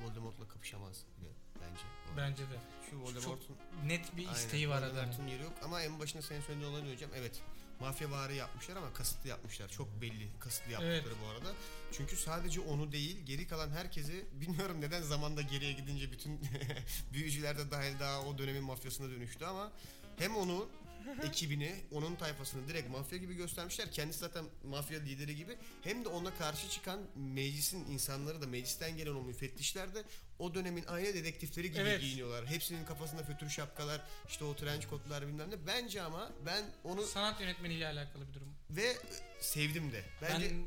[0.02, 1.30] Voldemort'la kapışamaz bile
[1.62, 1.84] bence.
[2.18, 2.58] Bence de.
[2.90, 4.92] Şu Voldemort'un Net bir Aynen, isteği var adamın.
[4.98, 7.42] Voldemort'un yeri yok ama en başında senin söylediğin olayı hocam evet
[7.80, 9.70] mafya vari yapmışlar ama kasıtlı yapmışlar.
[9.70, 11.18] Çok belli kasıtlı yaptıkları Evet.
[11.26, 11.54] bu arada.
[11.92, 16.40] Çünkü sadece onu değil geri kalan herkesi bilmiyorum neden zamanda geriye gidince bütün
[17.14, 19.72] büyücüler de dahil daha o dönemin mafyasına dönüştü ama
[20.18, 20.70] hem onu
[21.24, 23.91] ekibini, onun tayfasını direkt mafya gibi göstermişler.
[23.91, 25.58] Kendisi zaten mafya lideri gibi.
[25.82, 30.04] Hem de ona karşı çıkan meclisin insanları da meclisten gelen o müfettişler de
[30.39, 32.01] o dönemin aynı dedektifleri gibi Evet.
[32.01, 32.45] giyiniyorlar.
[32.45, 35.68] Hepsinin kafasında fötür şapkalar, işte o trench kotlar bilmem ne.
[35.68, 38.47] Bence ama ben onu Sanat yönetmeniyle alakalı bir durum.
[38.70, 38.97] ve
[39.39, 40.04] sevdim de.
[40.22, 40.66] Bence ben,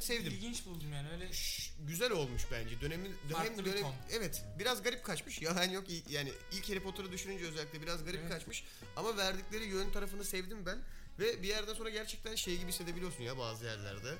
[0.00, 0.32] sevdim.
[0.32, 1.32] İlginç buldum yani öyle.
[1.32, 2.80] Şş, güzel olmuş bence.
[2.80, 3.94] Dönemin Farklı hem bir dönem, ton.
[4.10, 5.42] evet biraz garip kaçmış.
[5.42, 5.84] Yalan yok.
[6.10, 8.32] Yani ilk Harry Potter'ı düşününce özellikle biraz garip Evet.
[8.32, 8.64] kaçmış
[8.96, 10.78] ama verdikleri yön tarafını sevdim ben
[11.18, 14.14] ve bir yerden sonra gerçekten şey gibi hissedebiliyorsun ya bazı yerlerde.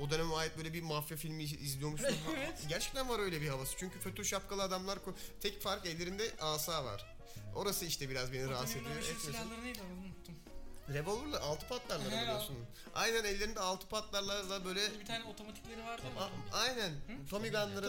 [0.00, 2.08] O döneme ait böyle bir mafya filmi iz- izliyormuşsun.
[2.36, 2.58] Evet.
[2.68, 3.74] Gerçekten var öyle bir havası.
[3.78, 7.16] Çünkü fötür şapkalı adamlar ko- tek fark ellerinde asa var.
[7.54, 9.02] Orası işte biraz beni rahatsız ediyor.
[9.20, 10.25] Silahları neydi unuttum.
[10.94, 12.56] Revolver'la altı patlarlar He, biliyorsun.
[12.94, 16.28] Aynen ellerinde altı patlarlarla böyle Bir tane otomatikleri vardı ya.
[16.52, 16.92] aynen.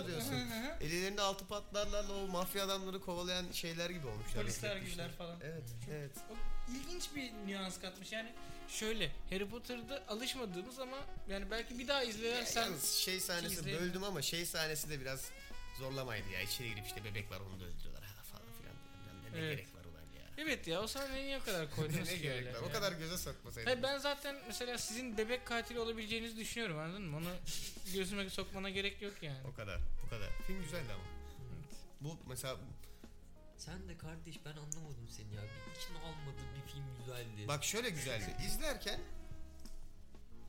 [0.07, 0.31] Diyorsun.
[0.33, 0.83] Hı hı hı.
[0.83, 4.41] Ellerinde altı patlarlarla o mafya adamları kovalayan şeyler gibi olmuşlar.
[4.43, 5.39] Polisler gibiler falan.
[5.43, 6.11] Evet, evet.
[6.31, 6.33] O
[6.71, 8.11] ilginç bir nüans katmış.
[8.11, 8.33] Yani
[8.69, 10.97] şöyle Harry Potter'da alışmadığımız ama
[11.29, 13.83] yani belki bir daha izlersen Yalnız şey sahnesi izleyelim.
[13.85, 15.29] böldüm ama şey sahnesi de biraz
[15.79, 16.41] zorlamaydı ya.
[16.41, 18.75] İçeri girip işte bebek var onu da öldürüyorlar falan filan.
[19.33, 19.57] Ne Evet.
[19.57, 19.76] gerek var.
[20.37, 22.53] Evet ya o sahneyi niye o kadar koydunuz ne ki gerek öyle?
[22.53, 22.69] var?
[22.69, 23.69] O kadar göze sokmasaydın.
[23.71, 27.17] Hayır ben zaten mesela sizin bebek katili olabileceğinizi düşünüyorum anladın mı?
[27.17, 27.29] Onu
[27.93, 29.39] gözüme sokmana gerek yok yani.
[29.53, 30.29] O kadar, bu kadar.
[30.47, 31.03] Film güzeldi ama.
[31.03, 31.75] Evet.
[32.01, 32.57] Bu mesela
[33.57, 35.41] Sen de kardeş ben anlamadım seni ya.
[35.41, 37.47] Bir için almadı bir film güzeldi.
[37.47, 38.35] bak şöyle güzeldi.
[38.47, 38.99] İzlerken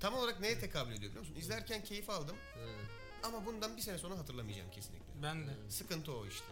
[0.01, 1.34] tam olarak neye tekabül ediyor biliyor musun?
[1.39, 2.68] İzlerken keyif aldım Hı.
[3.22, 5.22] ama bundan bir sene sonra hatırlamayacağım kesinlikle.
[5.22, 5.51] Ben de.
[5.68, 6.45] Sıkıntı o işte.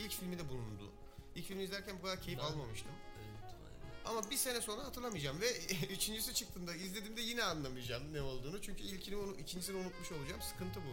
[0.00, 0.92] İlk filmi de bulundu.
[1.38, 2.90] İlk filmi izlerken bu kadar keyif Ben- almamıştım.
[4.04, 5.58] Ama bir sene sonra hatırlamayacağım ve
[5.90, 8.62] üçüncüsü çıktığında izlediğimde yine anlamayacağım ne olduğunu.
[8.62, 10.42] Çünkü ilkini onu ikincisini unutmuş olacağım.
[10.42, 10.92] Sıkıntı bu.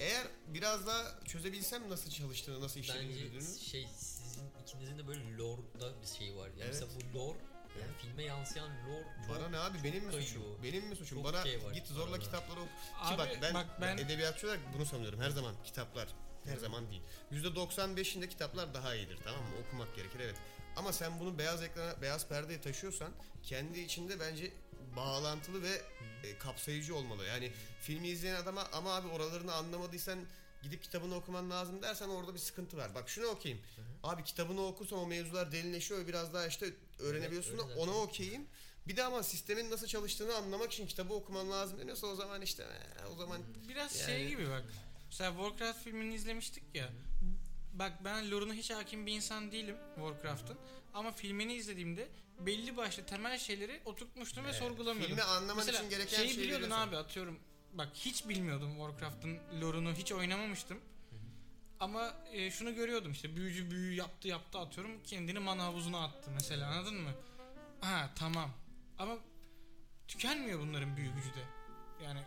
[0.00, 3.58] Eğer biraz daha çözebilsem nasıl çalıştığını, nasıl işlediğini Bence izlediğini.
[3.60, 6.46] şey sizin ikinizin de böyle lore'da bir şey var.
[6.48, 6.68] Yani Evet.
[6.72, 8.00] mesela bu lore yani Evet.
[8.02, 10.28] filme yansıyan lore çok Bana ne abi benim mi kayıyor.
[10.28, 10.62] suçum?
[10.62, 11.18] Benim mi suçum?
[11.18, 12.18] Çok Bana şey var git zorla arada.
[12.24, 12.68] kitapları oku.
[12.68, 16.08] Ki Abi, bak ben, bak ben- edebiyatçı olarak bunu sanıyorum her zaman kitaplar.
[16.44, 17.02] Her zaman değil.
[17.32, 19.48] %95'inde kitaplar daha iyidir tamam mı?
[19.66, 20.36] Okumak gerekir evet.
[20.76, 23.12] Ama sen bunu beyaz ekrana, beyaz perdeye taşıyorsan
[23.42, 24.52] kendi içinde bence
[24.96, 25.82] bağlantılı ve
[26.24, 27.24] e, kapsayıcı olmalı.
[27.26, 30.18] Yani filmi izleyen adama ama abi oralarını anlamadıysan
[30.62, 32.94] gidip kitabını okuman lazım dersen orada bir sıkıntı var.
[32.94, 33.62] Bak şunu okuyayım.
[34.02, 36.66] Abi kitabını okursan o mevzular derinleşiyor biraz daha işte
[36.98, 37.56] öğrenebiliyorsun.
[37.58, 37.76] zaten.
[37.76, 38.46] Ona okuyayım.
[38.88, 42.66] Bir de ama sistemin nasıl çalıştığını anlamak için kitabı okuman lazım deniyorsa o zaman işte
[43.14, 44.64] o zaman Biraz Yani- şey gibi bak.
[45.12, 46.88] Mesela Warcraft filmini izlemiştik ya.
[47.74, 50.58] bak ben lore'una hiç hakim bir insan değilim Warcraft'ın.
[50.94, 52.08] Ama filmini izlediğimde
[52.38, 55.16] belli başlı temel şeyleri oturtmuştum ve Evet, sorgulamıyordum.
[55.16, 56.88] Filmi anlaman Mesela için gereken şeyi şeyi biliyordun biliyorsun.
[56.88, 57.38] abi atıyorum.
[57.72, 60.80] Bak hiç bilmiyordum Warcraft'ın lore'unu hiç oynamamıştım.
[61.80, 66.68] Ama e, şunu görüyordum işte büyücü büyü yaptı yaptı atıyorum kendini mana havuzuna attı mesela
[66.68, 67.10] anladın mı?
[67.80, 68.50] Ha tamam.
[68.98, 69.18] Ama
[70.08, 71.44] tükenmiyor bunların büyü gücü de.
[72.04, 72.20] Yani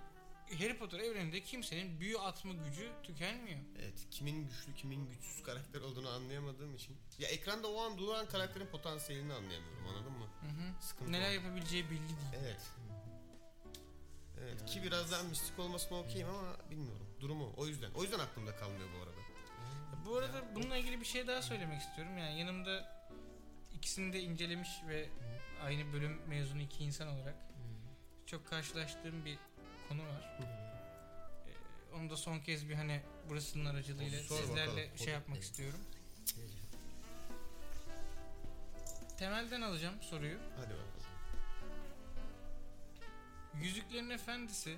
[0.54, 3.60] Harry Potter evreninde kimsenin büyü atma gücü tükenmiyor.
[3.80, 6.98] Evet, kimin güçlü kimin güçsüz karakter olduğunu anlayamadığım için.
[7.20, 10.26] Ya ekranda o an duran karakterin potansiyelini anlayamıyorum anladın mı?
[10.42, 10.82] Hı hı.
[10.84, 11.34] Sıkıntı Neler o.
[11.34, 12.44] yapabileceği belli değil.
[12.44, 12.62] Evet.
[14.44, 17.08] Evet ki biraz daha mistik olmasına okeyim ama bilmiyorum.
[17.20, 17.92] Durumu o yüzden.
[17.92, 19.16] O yüzden aklımda kalmıyor bu arada.
[20.06, 22.18] Bu arada bununla ilgili bir şey daha söylemek istiyorum.
[22.18, 23.06] Yani yanımda
[23.74, 25.10] ikisini de incelemiş ve
[25.64, 27.36] aynı bölüm mezunu iki insan olarak
[28.26, 29.38] çok karşılaştığım bir
[29.90, 30.38] konu var.
[30.42, 34.98] Ee, onu da son kez bir hani burasının aracılığıyla Sor sizlerle bakalım.
[34.98, 35.44] şey yapmak Evet.
[35.46, 35.80] istiyorum.
[39.20, 40.38] Temelden alacağım soruyu.
[40.58, 40.86] Hadi bakalım.
[43.62, 44.70] Yüzüklerin Efendisi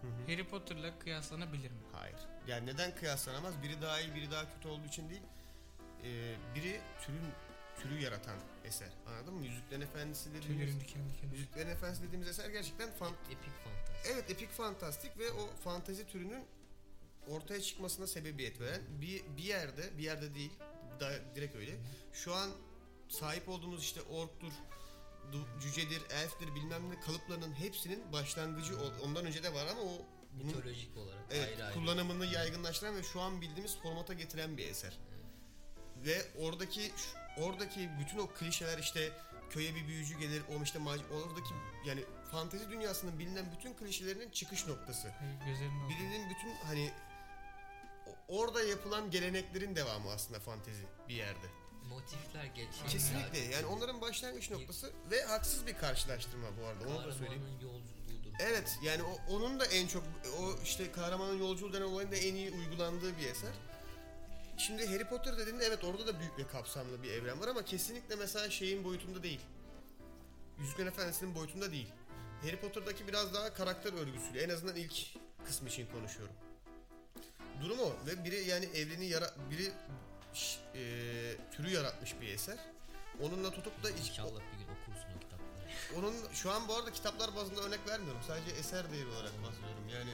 [0.00, 0.32] Hı hı.
[0.32, 1.76] Harry Potter'la kıyaslanabilir mi?
[1.92, 2.16] Hayır.
[2.48, 3.62] Yani neden kıyaslanamaz?
[3.62, 5.22] Biri daha iyi, biri daha kötü olduğu için değil.
[6.04, 7.22] Ee, biri türün
[7.82, 8.88] türü yaratan eser.
[9.06, 9.46] Anladın mı?
[9.46, 11.30] Yüzüklerin Efendisi dediğimiz Tüylerim diken diken.
[11.32, 14.12] Yüzüklerin Efendisi dediğimiz eser gerçekten fan, Epik fantezi.
[14.12, 16.44] Evet epik fantastik ve o fantezi türünün
[17.28, 20.50] ortaya çıkmasına sebebiyet veren bir, bir yerde bir yerde değil
[21.00, 21.76] da, direkt öyle.
[22.12, 22.50] Şu an
[23.08, 24.52] sahip olduğumuz işte orktur,
[25.62, 28.72] cücedir, elftir bilmem ne kalıplarının hepsinin başlangıcı
[29.04, 29.92] ondan önce de var ama o
[30.32, 31.74] bunun Mitolojik olarak evet, ayrı ayrı.
[31.74, 34.98] kullanımını yaygınlaştıran ve şu an bildiğimiz formata getiren bir eser.
[35.96, 39.12] Ve oradaki şu- oradaki bütün o klişeler işte
[39.50, 41.54] köye bir büyücü gelir, o işte mac- oradaki
[41.86, 45.12] yani fantezi dünyasının bilinen bütün klişelerinin çıkış noktası.
[45.88, 46.90] Bilinen bütün hani
[48.28, 51.46] orada yapılan geleneklerin devamı aslında fantezi bir yerde.
[51.88, 52.88] Motifler geçiyor.
[52.88, 57.42] Kesinlikle yani onların başlangıç noktası ve haksız bir karşılaştırma bu arada onu da söyleyeyim.
[57.62, 58.30] Yolculuğudur.
[58.40, 60.02] Evet yani o, onun da en çok
[60.40, 63.50] o işte kahramanın yolculuğu denen olayın da en iyi uygulandığı bir eser.
[64.66, 68.16] Şimdi Harry Potter dediğinde evet orada da büyük ve kapsamlı bir evren var ama kesinlikle
[68.16, 69.40] mesela şeyin boyutunda değil.
[70.58, 71.88] Yüzüklerin Efendisi'nin boyutunda değil.
[72.42, 74.92] Harry Potter'daki biraz daha karakter örgüsüyle en azından ilk
[75.46, 76.34] kısmı için konuşuyorum.
[77.62, 79.72] Durum o ve biri yani evreni yara biri
[80.74, 80.82] e,
[81.52, 82.58] türü yaratmış bir eser.
[83.20, 85.98] Onunla tutup da İnşallah bir gün okursun o kitapları.
[85.98, 88.20] onun şu an bu arada kitaplar bazında örnek vermiyorum.
[88.26, 89.88] Sadece eser değeri olarak bahsediyorum.
[89.92, 90.10] Yani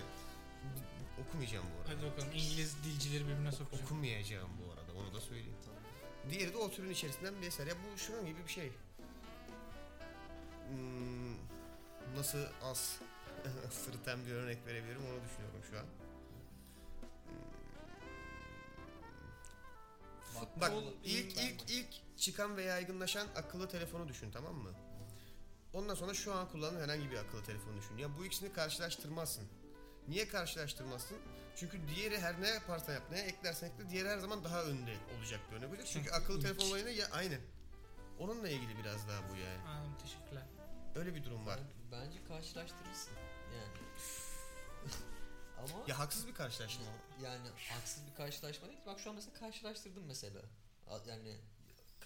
[1.22, 1.90] okumayacağım bu arada.
[1.96, 3.84] Hadi bakalım İngiliz dilcileri birbirine sokacağım.
[3.84, 4.92] Okumayacağım bu arada.
[4.92, 5.56] Onu da söyleyeyim.
[6.30, 7.66] Diğeri de o türün içerisinden bir eser.
[7.66, 8.72] Ya bu şunun gibi bir şey.
[10.68, 11.36] Hmm,
[12.16, 12.98] nasıl az
[13.70, 15.86] sırıtan bir örnek verebilirim onu düşünüyorum şu an.
[20.60, 24.70] Bak Futbol, ilk ilk ilk çıkan ve yaygınlaşan akıllı telefonu düşün tamam mı?
[25.72, 27.98] Ondan sonra şu an kullanılan herhangi bir akıllı telefonu düşün.
[27.98, 29.44] Ya bu ikisini karşılaştırmazsın.
[30.09, 31.18] Niye karşılaştırmazsın?
[31.57, 35.40] Çünkü diğeri her ne yaparsan yap, ne eklersen ekle, diğeri her zaman daha önde olacak
[35.50, 35.86] bir örnek olacak.
[35.86, 37.40] Çünkü akıllı telefon olayına ya aynen.
[38.18, 39.62] Onunla ilgili biraz daha bu yani.
[39.68, 40.42] Anladım teşekkürler.
[40.96, 41.59] Öyle bir durum var.
[41.92, 43.12] Ben- Bence karşılaştırırsın.
[43.54, 43.72] Yani.
[45.59, 46.84] Ama Ya haksız bir karşılaşma.
[47.22, 48.78] yani haksız bir karşılaşma değil.
[48.86, 50.40] Bak şu an mesela karşılaştırdım mesela.
[51.07, 51.36] Yani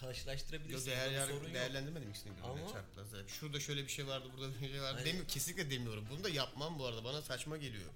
[0.01, 0.87] Karşılaştırabilirsin.
[0.91, 1.55] değer, Bunda yer, sorun yok.
[1.55, 3.29] değerlendirmedim ikisini birbirine Ama- çarptılar.
[3.29, 4.87] Şurada şöyle bir şey vardı, burada bir şey vardı.
[4.97, 5.05] Aynen.
[5.07, 6.07] Demiyorum, kesinlikle demiyorum.
[6.11, 7.05] Bunu da yapmam bu arada.
[7.05, 7.91] Bana saçma geliyor.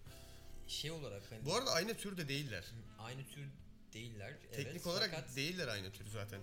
[0.69, 2.65] Şey olarak hani Bu arada aynı tür de değiller.
[2.99, 3.47] aynı tür
[3.93, 4.35] değiller.
[4.53, 6.41] Teknik evet, olarak fakat değiller aynı tür zaten.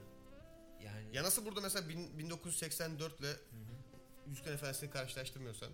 [0.84, 3.34] yani Ya nasıl burada mesela bin- 1984 ile
[4.28, 5.70] Yüzüklerin Efendisi'ni karşılaştırmıyorsan.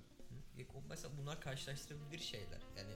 [0.58, 2.60] Ya o mesela bunlar karşılaştırabilir şeyler.
[2.78, 2.94] Yani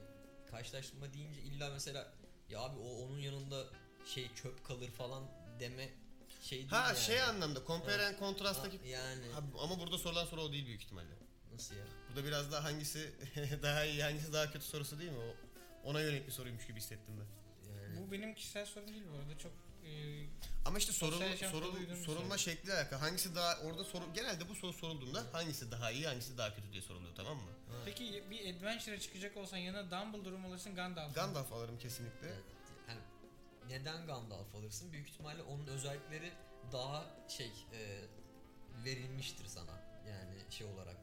[0.51, 2.13] karşılaştırma deyince illa mesela
[2.49, 3.65] ya abi o onun yanında
[4.05, 5.23] şey çöp kalır falan
[5.59, 5.89] deme
[6.41, 6.97] şey değil Ha yani.
[6.97, 10.81] şey anlamda compare and contrast'taki Ha, yani Ha, ama burada sorulan soru o değil büyük
[10.83, 11.07] ihtimalle.
[11.53, 11.83] nasıl ya?
[12.09, 13.11] Burada biraz daha hangisi
[13.63, 15.17] daha iyi hangisi daha kötü sorusu değil mi?
[15.17, 15.35] O
[15.89, 17.25] ona yönelik bir soruymuş gibi hissettim ben.
[17.73, 19.51] Yani Bu benim kişisel sorum değil bu arada çok
[19.85, 19.91] e,
[20.65, 22.51] Ama işte sorul, Sosyal yaşamda sorul, duyduğum bir sorulma soru.
[22.51, 22.99] şekliyle alakalı.
[22.99, 26.81] Hangisi daha orada soru genelde bu soru sorulduğunda hangisi daha iyi hangisi daha kötü diye
[26.81, 27.49] soruluyor tamam mı?
[27.85, 31.13] Peki bir adventure'a çıkacak olsan yanına Dumbledore mu alırsın Gandalf mı?
[31.15, 32.33] Gandalf alırım kesinlikle.
[33.69, 34.91] Neden Gandalf alırsın?
[34.91, 36.31] Büyük ihtimalle onun özellikleri
[36.71, 38.01] daha şey e,
[38.85, 39.81] verilmiştir sana.
[40.09, 40.97] Yani şey olarak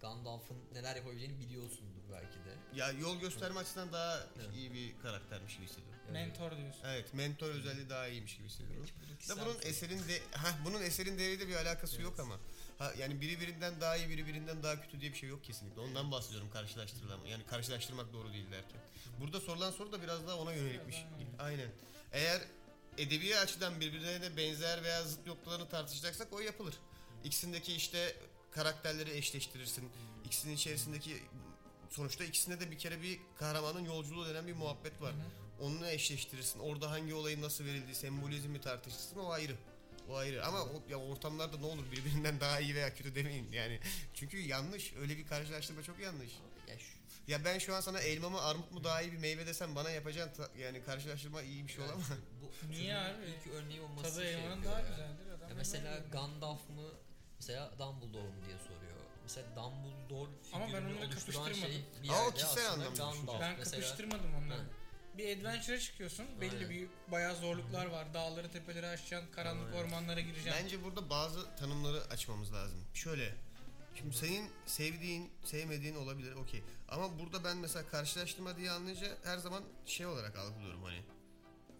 [0.00, 2.78] Gandalf'ın neler yapabileceğini biliyorsundur belki de.
[2.78, 4.54] Ya yol gösterme açısından daha Evet.
[4.56, 5.98] iyi bir karaktermiş gibi hissediyorum.
[6.12, 6.80] Mentor diyorsun.
[6.84, 8.86] Evet, mentor özelliği daha iyiymiş gibi hissediyorum.
[9.28, 12.38] Da bunun eserin de ha bunun eserin değeriyle bir alakası yok ama.
[12.78, 15.80] Ha yani biri birinden daha iyi, biri birinden daha kötü diye bir şey yok kesinlikle.
[15.80, 17.28] Ondan bahsediyorum karşılaştırılama.
[17.28, 18.80] Yani karşılaştırmak doğru değil derken.
[19.20, 20.96] Burada sorulan soru da biraz daha ona yönelikmiş.
[21.38, 21.70] Aynen.
[22.12, 22.42] Eğer
[22.98, 26.74] edebi açıdan birbirlerine benzer veya zıt noktalarını tartışacaksak o yapılır.
[27.24, 28.16] İkisindeki işte
[28.50, 29.90] karakterleri eşleştirirsin.
[30.24, 31.22] İkisinin içerisindeki
[31.90, 35.14] sonuçta ikisinde de bir kere bir kahramanın yolculuğu denen bir muhabbet var.
[35.60, 36.58] Onunla eşleştirirsin.
[36.58, 39.56] Orada hangi olayın nasıl verildiği, sembolizmi tartışırsın o ayrı.
[40.08, 43.80] O ayrı ama o, ya ortamlarda ne olur birbirinden daha iyi veya kötü demeyin yani.
[44.14, 44.92] Çünkü yanlış.
[45.00, 46.30] Öyle bir karşılaştırma çok yanlış.
[47.28, 49.90] Ya ben şu an sana elma mı armut mu daha iyi bir meyve desem bana
[49.90, 52.06] yapacağın ta- yani karşılaştırma iyi bir şey olamaz.
[52.42, 53.22] bu Niye abi?
[53.26, 54.88] ilk örneği olması Tadı şey elmanın yapıyor daha ya.
[54.88, 55.26] güzeldir.
[55.28, 56.06] Adam Ya elma mesela yiyor.
[56.12, 56.82] Gandalf mı
[57.38, 58.98] mesela Dumbledore mu diye soruyor.
[59.22, 61.54] Mesela Dumbledore Ama ben figürünü onları oluşturan kapıştırmadım.
[61.54, 63.40] şey bir Ama o yerde kişisel aslında anlamda Gandalf.
[63.40, 64.58] Ben Mesela- kapıştırmadım onları.
[64.60, 64.64] Ha.
[65.18, 66.26] Bir adventure'a çıkıyorsun.
[66.40, 66.70] Belli Aynen.
[66.70, 68.14] bir bayağı zorluklar var.
[68.14, 69.32] Dağları tepeleri aşacaksın.
[69.32, 69.84] Karanlık Aynen.
[69.84, 70.52] ormanlara gireceksin.
[70.62, 72.84] Bence burada bazı tanımları açmamız lazım.
[72.94, 73.34] Şöyle.
[73.98, 76.62] Şimdi senin sevdiğin, sevmediğin olabilir okey.
[76.88, 81.02] Ama burada ben mesela karşılaştırma diye anlayınca her zaman şey olarak algılıyorum hani.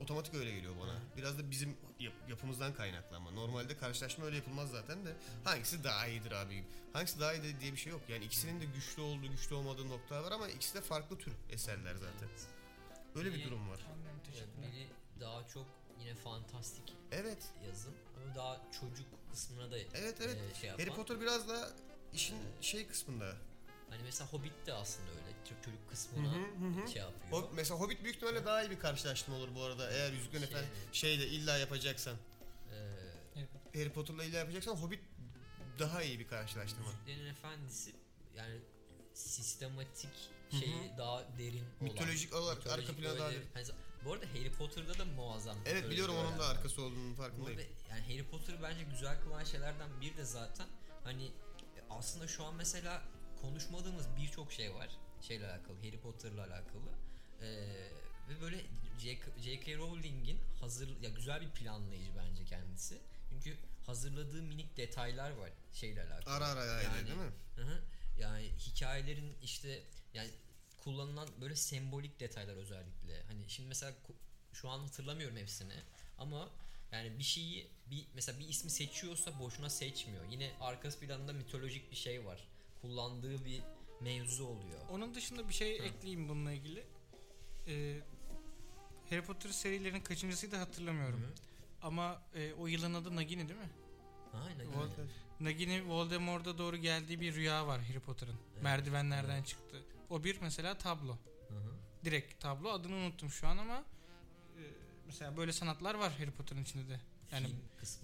[0.01, 0.95] Otomatik öyle geliyor bana.
[1.17, 3.31] Biraz da bizim yap- yapımızdan kaynaklı ama.
[3.31, 5.13] Normalde karşılaşma öyle yapılmaz zaten de.
[5.45, 6.65] Hangisi daha iyidir abi.
[6.93, 8.01] Hangisi daha iyi diye bir şey yok.
[8.09, 11.95] Yani ikisinin de güçlü olduğu, güçlü olmadığı noktalar var ama ikisi de farklı tür eserler
[11.95, 12.29] zaten.
[13.17, 13.81] Öyle bir durum var.
[13.93, 14.73] Anlıyorum teşekkürler.
[14.73, 14.89] biri
[15.21, 15.67] daha çok
[16.01, 17.43] yine fantastik Evet.
[17.67, 20.39] yazım ama daha çocuk kısmına da Evet evet.
[20.53, 20.83] e, şey yapan.
[20.85, 21.71] Harry Potter biraz da
[22.15, 23.37] işin şey kısmında.
[23.91, 26.89] Hani mesela Hobbit de aslında öyle ço- çocuk kısmına Hı hı hı.
[26.93, 27.43] şey yapıyor.
[27.43, 29.91] O, mesela Hobbit büyük ihtimalle daha iyi bir karşılaştırma olur bu arada.
[29.91, 32.17] Eğer Yüzüklerin Şey- Efendisi şeyle illa yapacaksan.
[32.73, 32.77] Ee,
[33.35, 33.93] Harry Potter.
[33.93, 35.01] Potter'la illa yapacaksan Hobbit
[35.79, 36.87] daha iyi bir karşılaştırma.
[36.87, 37.95] Yüzüklerin Efendisi
[38.37, 38.59] yani
[39.15, 40.11] sistematik
[40.51, 40.61] Hı hı.
[40.61, 41.83] şeyi daha derin olan.
[41.93, 43.45] Mitolojik olarak arka plana daha derin.
[43.55, 43.67] Hani
[44.05, 45.57] bu arada Harry Potter'da da muazzam.
[45.57, 46.51] Evet mitolojik biliyorum onun da var.
[46.57, 47.59] arkası olduğunun Bu farkındayım.
[47.59, 50.67] arada yani Harry Potter'ı bence güzel kılan şeylerden bir de zaten
[51.05, 51.31] hani
[51.91, 53.03] aslında şu an mesela
[53.43, 54.89] konuşmadığımız birçok şey var
[55.23, 56.89] şeyle alakalı Harry Potter'la alakalı
[57.43, 57.47] Ee,
[58.29, 58.57] ve böyle
[59.39, 59.77] J.K.
[59.77, 62.99] Rowling'in hazır ya güzel bir planlayıcı bence kendisi
[63.31, 66.35] çünkü hazırladığı minik detaylar var şeyle alakalı.
[66.35, 67.33] Ara ara Yani- değil mi?
[67.57, 67.83] Hı hı.
[68.19, 69.83] Yani hikayelerin işte
[70.15, 70.31] yani
[70.79, 73.23] kullanılan böyle sembolik detaylar özellikle.
[73.23, 73.93] Hani şimdi mesela
[74.53, 75.75] şu an hatırlamıyorum hepsini
[76.19, 76.49] ama
[76.93, 80.25] yani bir şeyi bir mesela bir ismi seçiyorsa boşuna seçmiyor.
[80.31, 82.49] Yine arkası planında mitolojik bir şey var.
[82.83, 83.63] Kullandığı bir
[84.01, 84.81] mevzu oluyor.
[84.91, 85.83] Onun dışında bir şey Hı.
[85.83, 86.85] ekleyeyim bununla ilgili.
[87.67, 88.01] Ee,
[89.11, 91.21] Harry Potter serilerinin kaçıncısıydı hatırlamıyorum.
[91.21, 91.35] Hı.
[91.83, 93.71] Ama e, o yılın adı Nagini değil mi?
[94.35, 94.67] Aynen.
[94.67, 95.11] Vol- aynen.
[95.41, 98.37] Nagini Voldemort'a doğru geldiği bir rüya var Harry Potter'ın.
[98.53, 99.47] Evet, Merdivenlerden evet.
[99.47, 99.85] çıktı.
[100.11, 101.13] O bir mesela tablo.
[101.49, 101.71] Hı hı.
[102.05, 103.85] Direkt tablo adını unuttum şu an ama
[105.09, 107.01] mesela böyle sanatlar var Harry Potter'ın içinde de.
[107.33, 107.47] Yani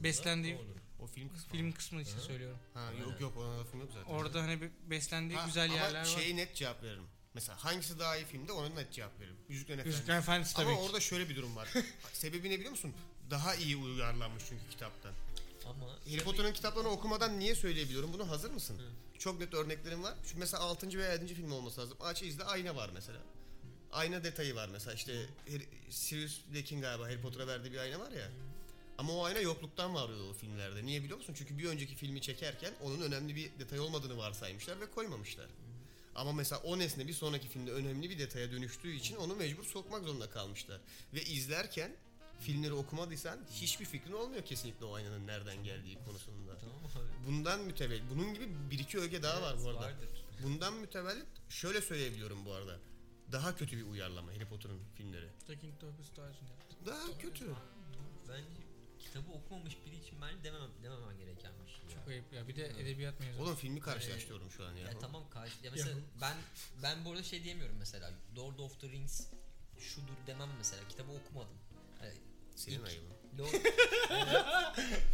[0.02, 0.58] beslendiği-.
[1.00, 1.52] O film kısmı.
[1.52, 2.20] film kısmı için Hı.
[2.20, 2.58] söylüyorum.
[2.74, 3.18] Ha yok Aynen.
[3.20, 4.10] yok ona lafım yok zaten.
[4.10, 6.04] Orada hani bir beslendiği Ha, güzel ama yerler var.
[6.04, 7.04] şeye net cevap veririm.
[7.34, 9.36] Mesela hangisi daha iyi filmde ona net cevap veririm.
[9.48, 9.96] Yüzüklerin Efendisi.
[9.98, 10.82] Yüzüklerin Efendisi tabii Ama ki.
[10.82, 11.68] orada şöyle bir durum var.
[12.12, 12.94] Sebebi ne biliyor musun?
[13.30, 15.12] Daha iyi uyarlanmış çünkü kitaptan.
[15.66, 18.28] Ama Harry Potter'ın kitaplarını okumadan niye söyleyebiliyorum bunu?
[18.30, 18.80] Hazır mısın?
[19.18, 20.14] Çok net örneklerim var.
[20.24, 20.98] Şu mesela 6.
[20.98, 21.34] veya 7.
[21.34, 21.98] film olması lazım.
[22.00, 23.18] Aç izle ayna var mesela.
[23.94, 25.26] Ayna detayı var mesela işte
[25.90, 28.30] Sirius Black'in galiba Harry Potter'a verdiği bir ayna var ya.
[28.98, 30.86] Ama o ayna yokluktan var o filmlerde.
[30.86, 31.34] Niye biliyor musun?
[31.38, 35.46] Çünkü bir önceki filmi çekerken onun önemli bir detay olmadığını varsaymışlar ve koymamışlar.
[36.14, 40.04] Ama mesela o nesne bir sonraki filmde önemli bir detaya dönüştüğü için onu mecbur sokmak
[40.04, 40.80] zorunda kalmışlar.
[41.14, 41.92] Ve izlerken
[42.40, 46.58] filmleri okumadıysan hiçbir fikrin olmuyor kesinlikle o aynanın nereden geldiği konusunda.
[46.60, 47.26] tamam abi.
[47.26, 49.80] Bundan mütevellit, bunun gibi bir iki öge daha var Evet, bu arada.
[49.80, 50.08] vardır.
[50.42, 52.78] Bundan mütevellit şöyle söyleyebiliyorum bu arada.
[53.34, 55.28] Daha kötü bir uyarlama Harry Potter'ın filmleri.
[55.46, 56.76] The Kingdom of Stars yaptı.
[56.86, 57.44] Daha kötü.
[58.28, 58.44] Bence
[58.98, 61.80] kitabı okumamış biri için bence dememem, dememen gereken bir şey.
[61.84, 61.90] ya.
[61.94, 62.48] Çok ayıp ya.
[62.48, 63.42] Bir de edebiyat mezunu.
[63.42, 64.86] Oğlum filmi karşılaştırıyorum şu an ya.
[64.86, 66.36] Ya tamam karşı ya mesela ben
[66.82, 69.26] ben bu arada şey diyemiyorum mesela Lord of the Rings
[69.78, 71.56] şudur demem mesela kitabı okumadım.
[72.02, 72.14] Yani
[72.56, 73.14] Senin ilk- ayıbın.
[73.38, 73.48] Lord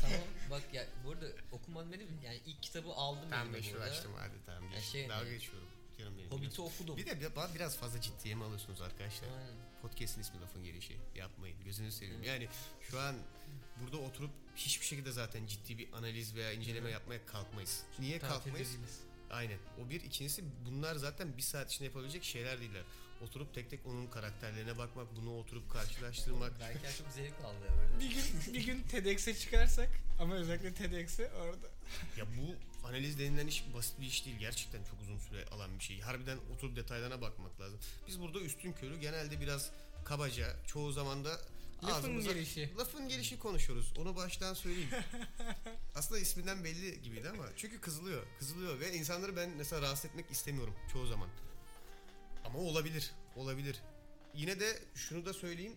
[0.00, 3.84] tamam bak ya bu arada okumadım dedim yani ilk kitabı aldım Tamam elime meşhur burada.
[3.90, 4.64] açtım hadi tamam.
[4.72, 4.84] Ya Geç.
[4.84, 5.30] şey Dalga ne?
[5.30, 5.68] geçiyorum.
[6.00, 6.30] Canım benim.
[6.30, 6.96] Hobbit'i okudum.
[6.96, 9.28] Bir de bana biraz fazla ciddiye mi alıyorsunuz arkadaşlar?
[9.28, 9.54] Aynen.
[9.82, 10.96] Podcast'in ismi lafın gelişi.
[11.16, 11.56] Yapmayın.
[11.64, 12.22] Gözünü seveyim.
[12.22, 12.48] Yani
[12.90, 13.14] şu an
[13.82, 17.82] burada oturup hiçbir şekilde zaten ciddi bir analiz veya inceleme yapmaya kalkmayız.
[17.98, 18.68] Niye Tatil kalkmayız?
[18.72, 19.00] değiliz.
[19.30, 19.58] Aynen.
[19.86, 20.00] O bir.
[20.00, 22.82] ikincisi bunlar zaten bir saat içinde yapabilecek şeyler değiller.
[23.22, 26.60] Oturup tek tek onun karakterlerine bakmak, bunu oturup karşılaştırmak.
[26.60, 28.00] Berker çok zevk aldı ya böyle.
[28.00, 29.88] Bir gün bir gün TEDx'e çıkarsak
[30.20, 31.66] ama özellikle TEDx'e orada.
[32.16, 32.54] ya bu
[32.84, 34.38] analiz denilen iş basit bir iş değil.
[34.38, 36.00] Gerçekten çok uzun süre alan bir şey.
[36.00, 37.78] Harbiden oturup detaylarına bakmak lazım.
[38.08, 39.70] Biz burada üstün körü genelde biraz
[40.04, 41.40] kabaca, çoğu zaman da
[41.84, 42.70] Lafın gelişi.
[42.78, 43.92] Lafın gelişi konuşuyoruz.
[43.98, 44.90] Onu baştan söyleyeyim.
[45.94, 48.26] Aslında isminden belli gibiydi ama çünkü kızılıyor.
[48.38, 51.28] Kızılıyor ve insanları ben mesela rahatsız etmek istemiyorum çoğu zaman.
[52.44, 53.10] Ama olabilir.
[53.36, 53.82] Olabilir.
[54.34, 55.76] Yine de şunu da söyleyeyim.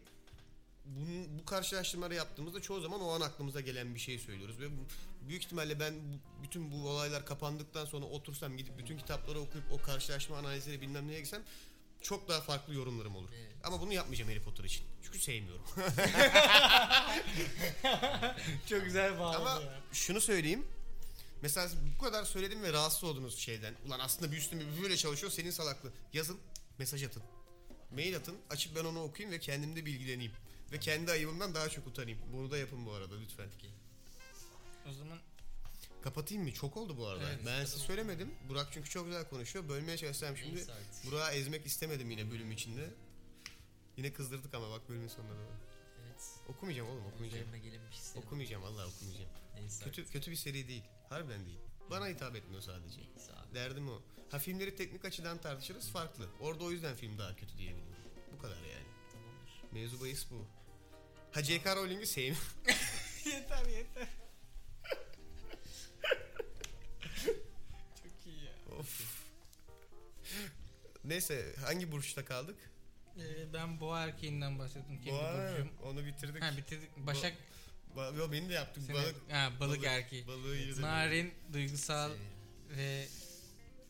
[0.85, 4.81] Bunun, bu karşılaştırmaları yaptığımızda çoğu zaman o an aklımıza gelen bir şey söylüyoruz ve bu,
[5.27, 9.81] büyük ihtimalle ben bu- bütün bu olaylar kapandıktan sonra otursam gidip bütün kitapları okuyup o
[9.81, 11.41] karşılaştırma analizleri bilmem neye gitsem
[12.01, 13.29] çok daha farklı yorumlarım olur.
[13.35, 13.51] Evet.
[13.63, 14.83] Ama bunu yapmayacağım Harry Potter için.
[15.03, 15.65] Çünkü sevmiyorum.
[18.69, 19.81] Çok güzel bağladı Ama ya.
[19.93, 20.65] şunu söyleyeyim.
[21.41, 21.69] Mesela
[21.99, 23.73] bu kadar söyledim ve rahatsız oldunuz şeyden.
[23.87, 25.91] Ulan aslında bir üstüne böyle çalışıyor senin salaklı.
[26.13, 26.37] Yazın,
[26.77, 27.23] mesaj atın.
[27.91, 30.31] Mail atın, açıp ben onu okuyayım ve kendimde bilgileneyim.
[30.73, 32.19] Ve kendi ayıbımdan daha çok utanayım.
[32.33, 33.49] Bunu da yapın bu arada lütfen.
[34.89, 35.17] O zaman
[36.03, 36.53] Kapatayım mı?
[36.53, 37.29] Çok oldu bu arada.
[37.29, 38.33] Evet, ben size söylemedim.
[38.49, 39.69] Burak çünkü çok güzel konuşuyor.
[39.69, 40.61] Bölmeye çalışsam şimdi.
[40.61, 41.11] Artık.
[41.11, 42.89] Burak'ı ezmek istemedim yine bölüm içinde.
[43.97, 45.57] Yine kızdırdık ama bak bölümün sonunda da.
[46.05, 46.21] Evet.
[46.47, 47.43] Okumayacağım oğlum okumayacağım.
[47.43, 48.27] Üzerime gelinmiş hislerim.
[48.27, 49.29] Okumayacağım vallahi okumayacağım.
[49.55, 50.83] Neyse Kötü kötü bir seri değil.
[51.09, 51.59] Harbiden değil.
[51.89, 52.99] Bana hitap etmiyor sadece.
[52.99, 53.55] Neyse abi.
[53.55, 54.01] Derdim o.
[54.31, 56.29] Ha filmleri teknik açıdan tartışırız farklı.
[56.39, 58.03] Orada o yüzden film daha kötü diyebiliyorum.
[58.37, 58.87] Bu kadar yani.
[59.11, 59.73] Tamamdır.
[59.73, 60.45] Mevzu bahis bu.
[61.33, 61.75] Ha J.K.
[61.75, 62.43] Rowling'i sevmiyorum.
[63.25, 64.07] yeter yeter.
[68.03, 68.75] Çok iyi ya.
[68.79, 69.01] of.
[71.03, 72.55] Neyse hangi burçta kaldık?
[73.17, 75.01] Ee, ben boğa erkeğinden bahsettim.
[75.03, 75.69] Kendi Boğa, burcum.
[75.83, 76.43] onu bitirdik.
[76.43, 76.97] Ha bitirdik.
[76.97, 77.33] Başak
[77.95, 78.83] Ba- yo, beni de yaptık.
[78.87, 80.27] seni- Balık, ha, balık, balık- erkeği.
[80.27, 82.25] balığı Narin, duygusal Severim.
[82.69, 83.07] ve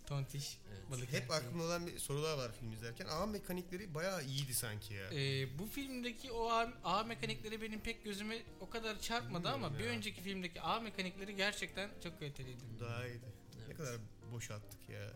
[0.08, 0.92] tontiş Evet.
[0.92, 3.08] balık Hep aklımda olan bir soru daha var film izlerken.
[3.10, 5.10] Ağ mekanikleri bayağı iyiydi sanki ya.
[5.14, 9.80] Ee, bu filmdeki o ağ, ağ mekanikleri benim pek gözüme o kadar çarpmadı ama Bilmiyorum
[9.80, 9.98] bir ya.
[9.98, 12.64] önceki filmdeki ağ mekanikleri gerçekten çok kaliteliydi.
[12.80, 13.26] Daha iyiydi.
[13.58, 13.78] Ne Evet.
[13.78, 13.96] kadar
[14.32, 15.14] boş attık ya.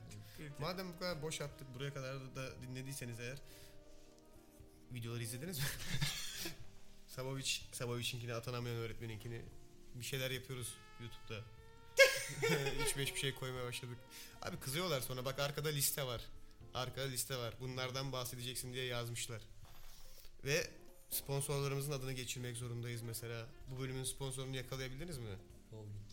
[0.60, 3.38] Madem bu kadar boş attık buraya kadar da, dinlediyseniz eğer
[4.94, 5.66] videoları izlediniz mi?
[7.08, 9.42] Sabovic, Sabovic'inkini atanamayan öğretmeninkini
[9.96, 11.44] bir şeyler yapıyoruz YouTube'da.
[12.42, 13.98] 3-5 bir şey koymaya başladık.
[14.42, 16.22] Abi kızıyorlar sonra bak arkada liste var.
[16.74, 17.54] Arkada liste var.
[17.60, 19.42] Bunlardan bahsedeceksin diye yazmışlar.
[20.46, 20.68] Ve
[21.10, 23.46] sponsorlarımızın adını geçirmek zorundayız mesela.
[23.72, 25.36] Bu bölümün sponsorunu yakalayabildiniz mi?
[25.72, 26.08] Bowling.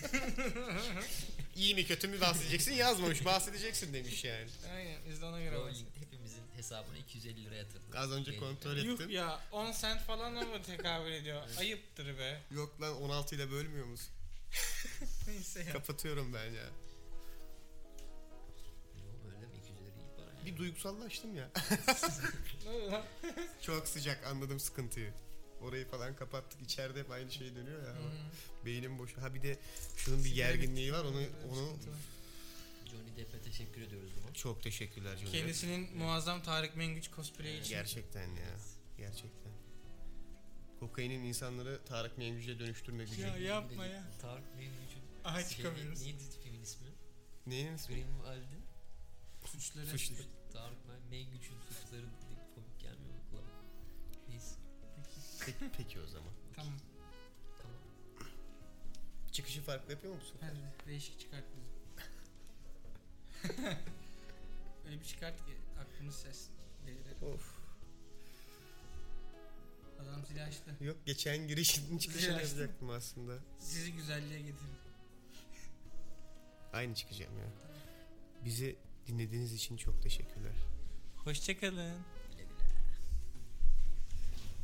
[1.56, 4.48] İyi mi kötü mü bahsedeceksin yazmamış bahsedeceksin demiş yani.
[4.74, 5.56] Aynen biz de ona göre
[6.00, 7.96] hepimizin hesabına 250 lira yatırdık.
[7.96, 8.40] Az önce Gelin.
[8.42, 9.10] kontrol Yuh ettim.
[9.10, 11.42] ya 10 sent falan mı tekabül ediyor?
[11.58, 12.40] Ayıptır be.
[12.50, 14.14] Yok lan 16 ile bölmüyor musun?
[15.26, 15.72] Neyse ya.
[15.72, 16.52] Kapatıyorum ben ya.
[18.96, 19.56] Yo, öyle mi?
[19.56, 20.46] 250 lira iyi para ya.
[20.46, 21.50] Bir duygusallaştım ya.
[22.64, 23.04] Ne oluyor lan?
[23.62, 25.12] Çok sıcak anladım sıkıntıyı.
[25.60, 26.62] Orayı falan kapattık.
[26.62, 27.94] İçeride hep aynı şey dönüyor ya.
[28.66, 29.16] Beynim boş.
[29.16, 29.58] Ha bir de
[29.96, 31.04] şunun bir gerginliği var.
[31.04, 31.18] Onu
[31.50, 31.76] onu.
[32.90, 34.34] Johnny Depp'e teşekkür ediyoruz buna.
[34.34, 35.30] çok teşekkürler Johnny.
[35.32, 37.70] Kendisinin muazzam Tarık Mengüç cosplay'i için.
[37.70, 38.56] Gerçekten ya.
[38.98, 39.39] Gerçekten.
[40.80, 43.22] Kokainin insanları Tarık Mengücü'ye dönüştürme gücü.
[43.22, 44.04] Ya yapma ya.
[44.20, 46.02] Tarık Mengücü'nün Aha şey, çıkamıyoruz.
[46.02, 46.86] neydi filmin ismi?
[47.46, 47.94] Neyin ismi?
[47.94, 48.64] Greenwald'in
[49.46, 49.86] Suçları.
[49.86, 50.14] Suçlu.
[50.52, 50.78] Tarık
[51.10, 52.06] Mengücü'nün suçları
[52.54, 53.42] komik gelmiyor mu kulağa?
[54.28, 54.54] Neyse.
[55.46, 56.32] Peki, peki o zaman.
[56.56, 56.72] Tamam.
[57.62, 57.76] Tamam.
[59.32, 60.36] Çıkışı farklı yapıyor musun?
[60.40, 61.70] Hadi değişik çıkart bizi.
[64.86, 66.48] Öyle bir çıkart ki aklımız ses
[66.86, 67.22] delirir.
[67.34, 67.59] Of.
[70.00, 70.76] Adam zili açtı.
[70.80, 72.50] Yok geçen girişin çıkışını Biraz.
[72.52, 73.38] yapacaktım aslında.
[73.58, 74.70] Sizi güzelliğe getirin.
[76.72, 77.46] Aynı çıkacağım ya.
[78.44, 78.76] Bizi
[79.06, 80.52] dinlediğiniz için çok teşekkürler.
[81.16, 81.94] Hoşçakalın.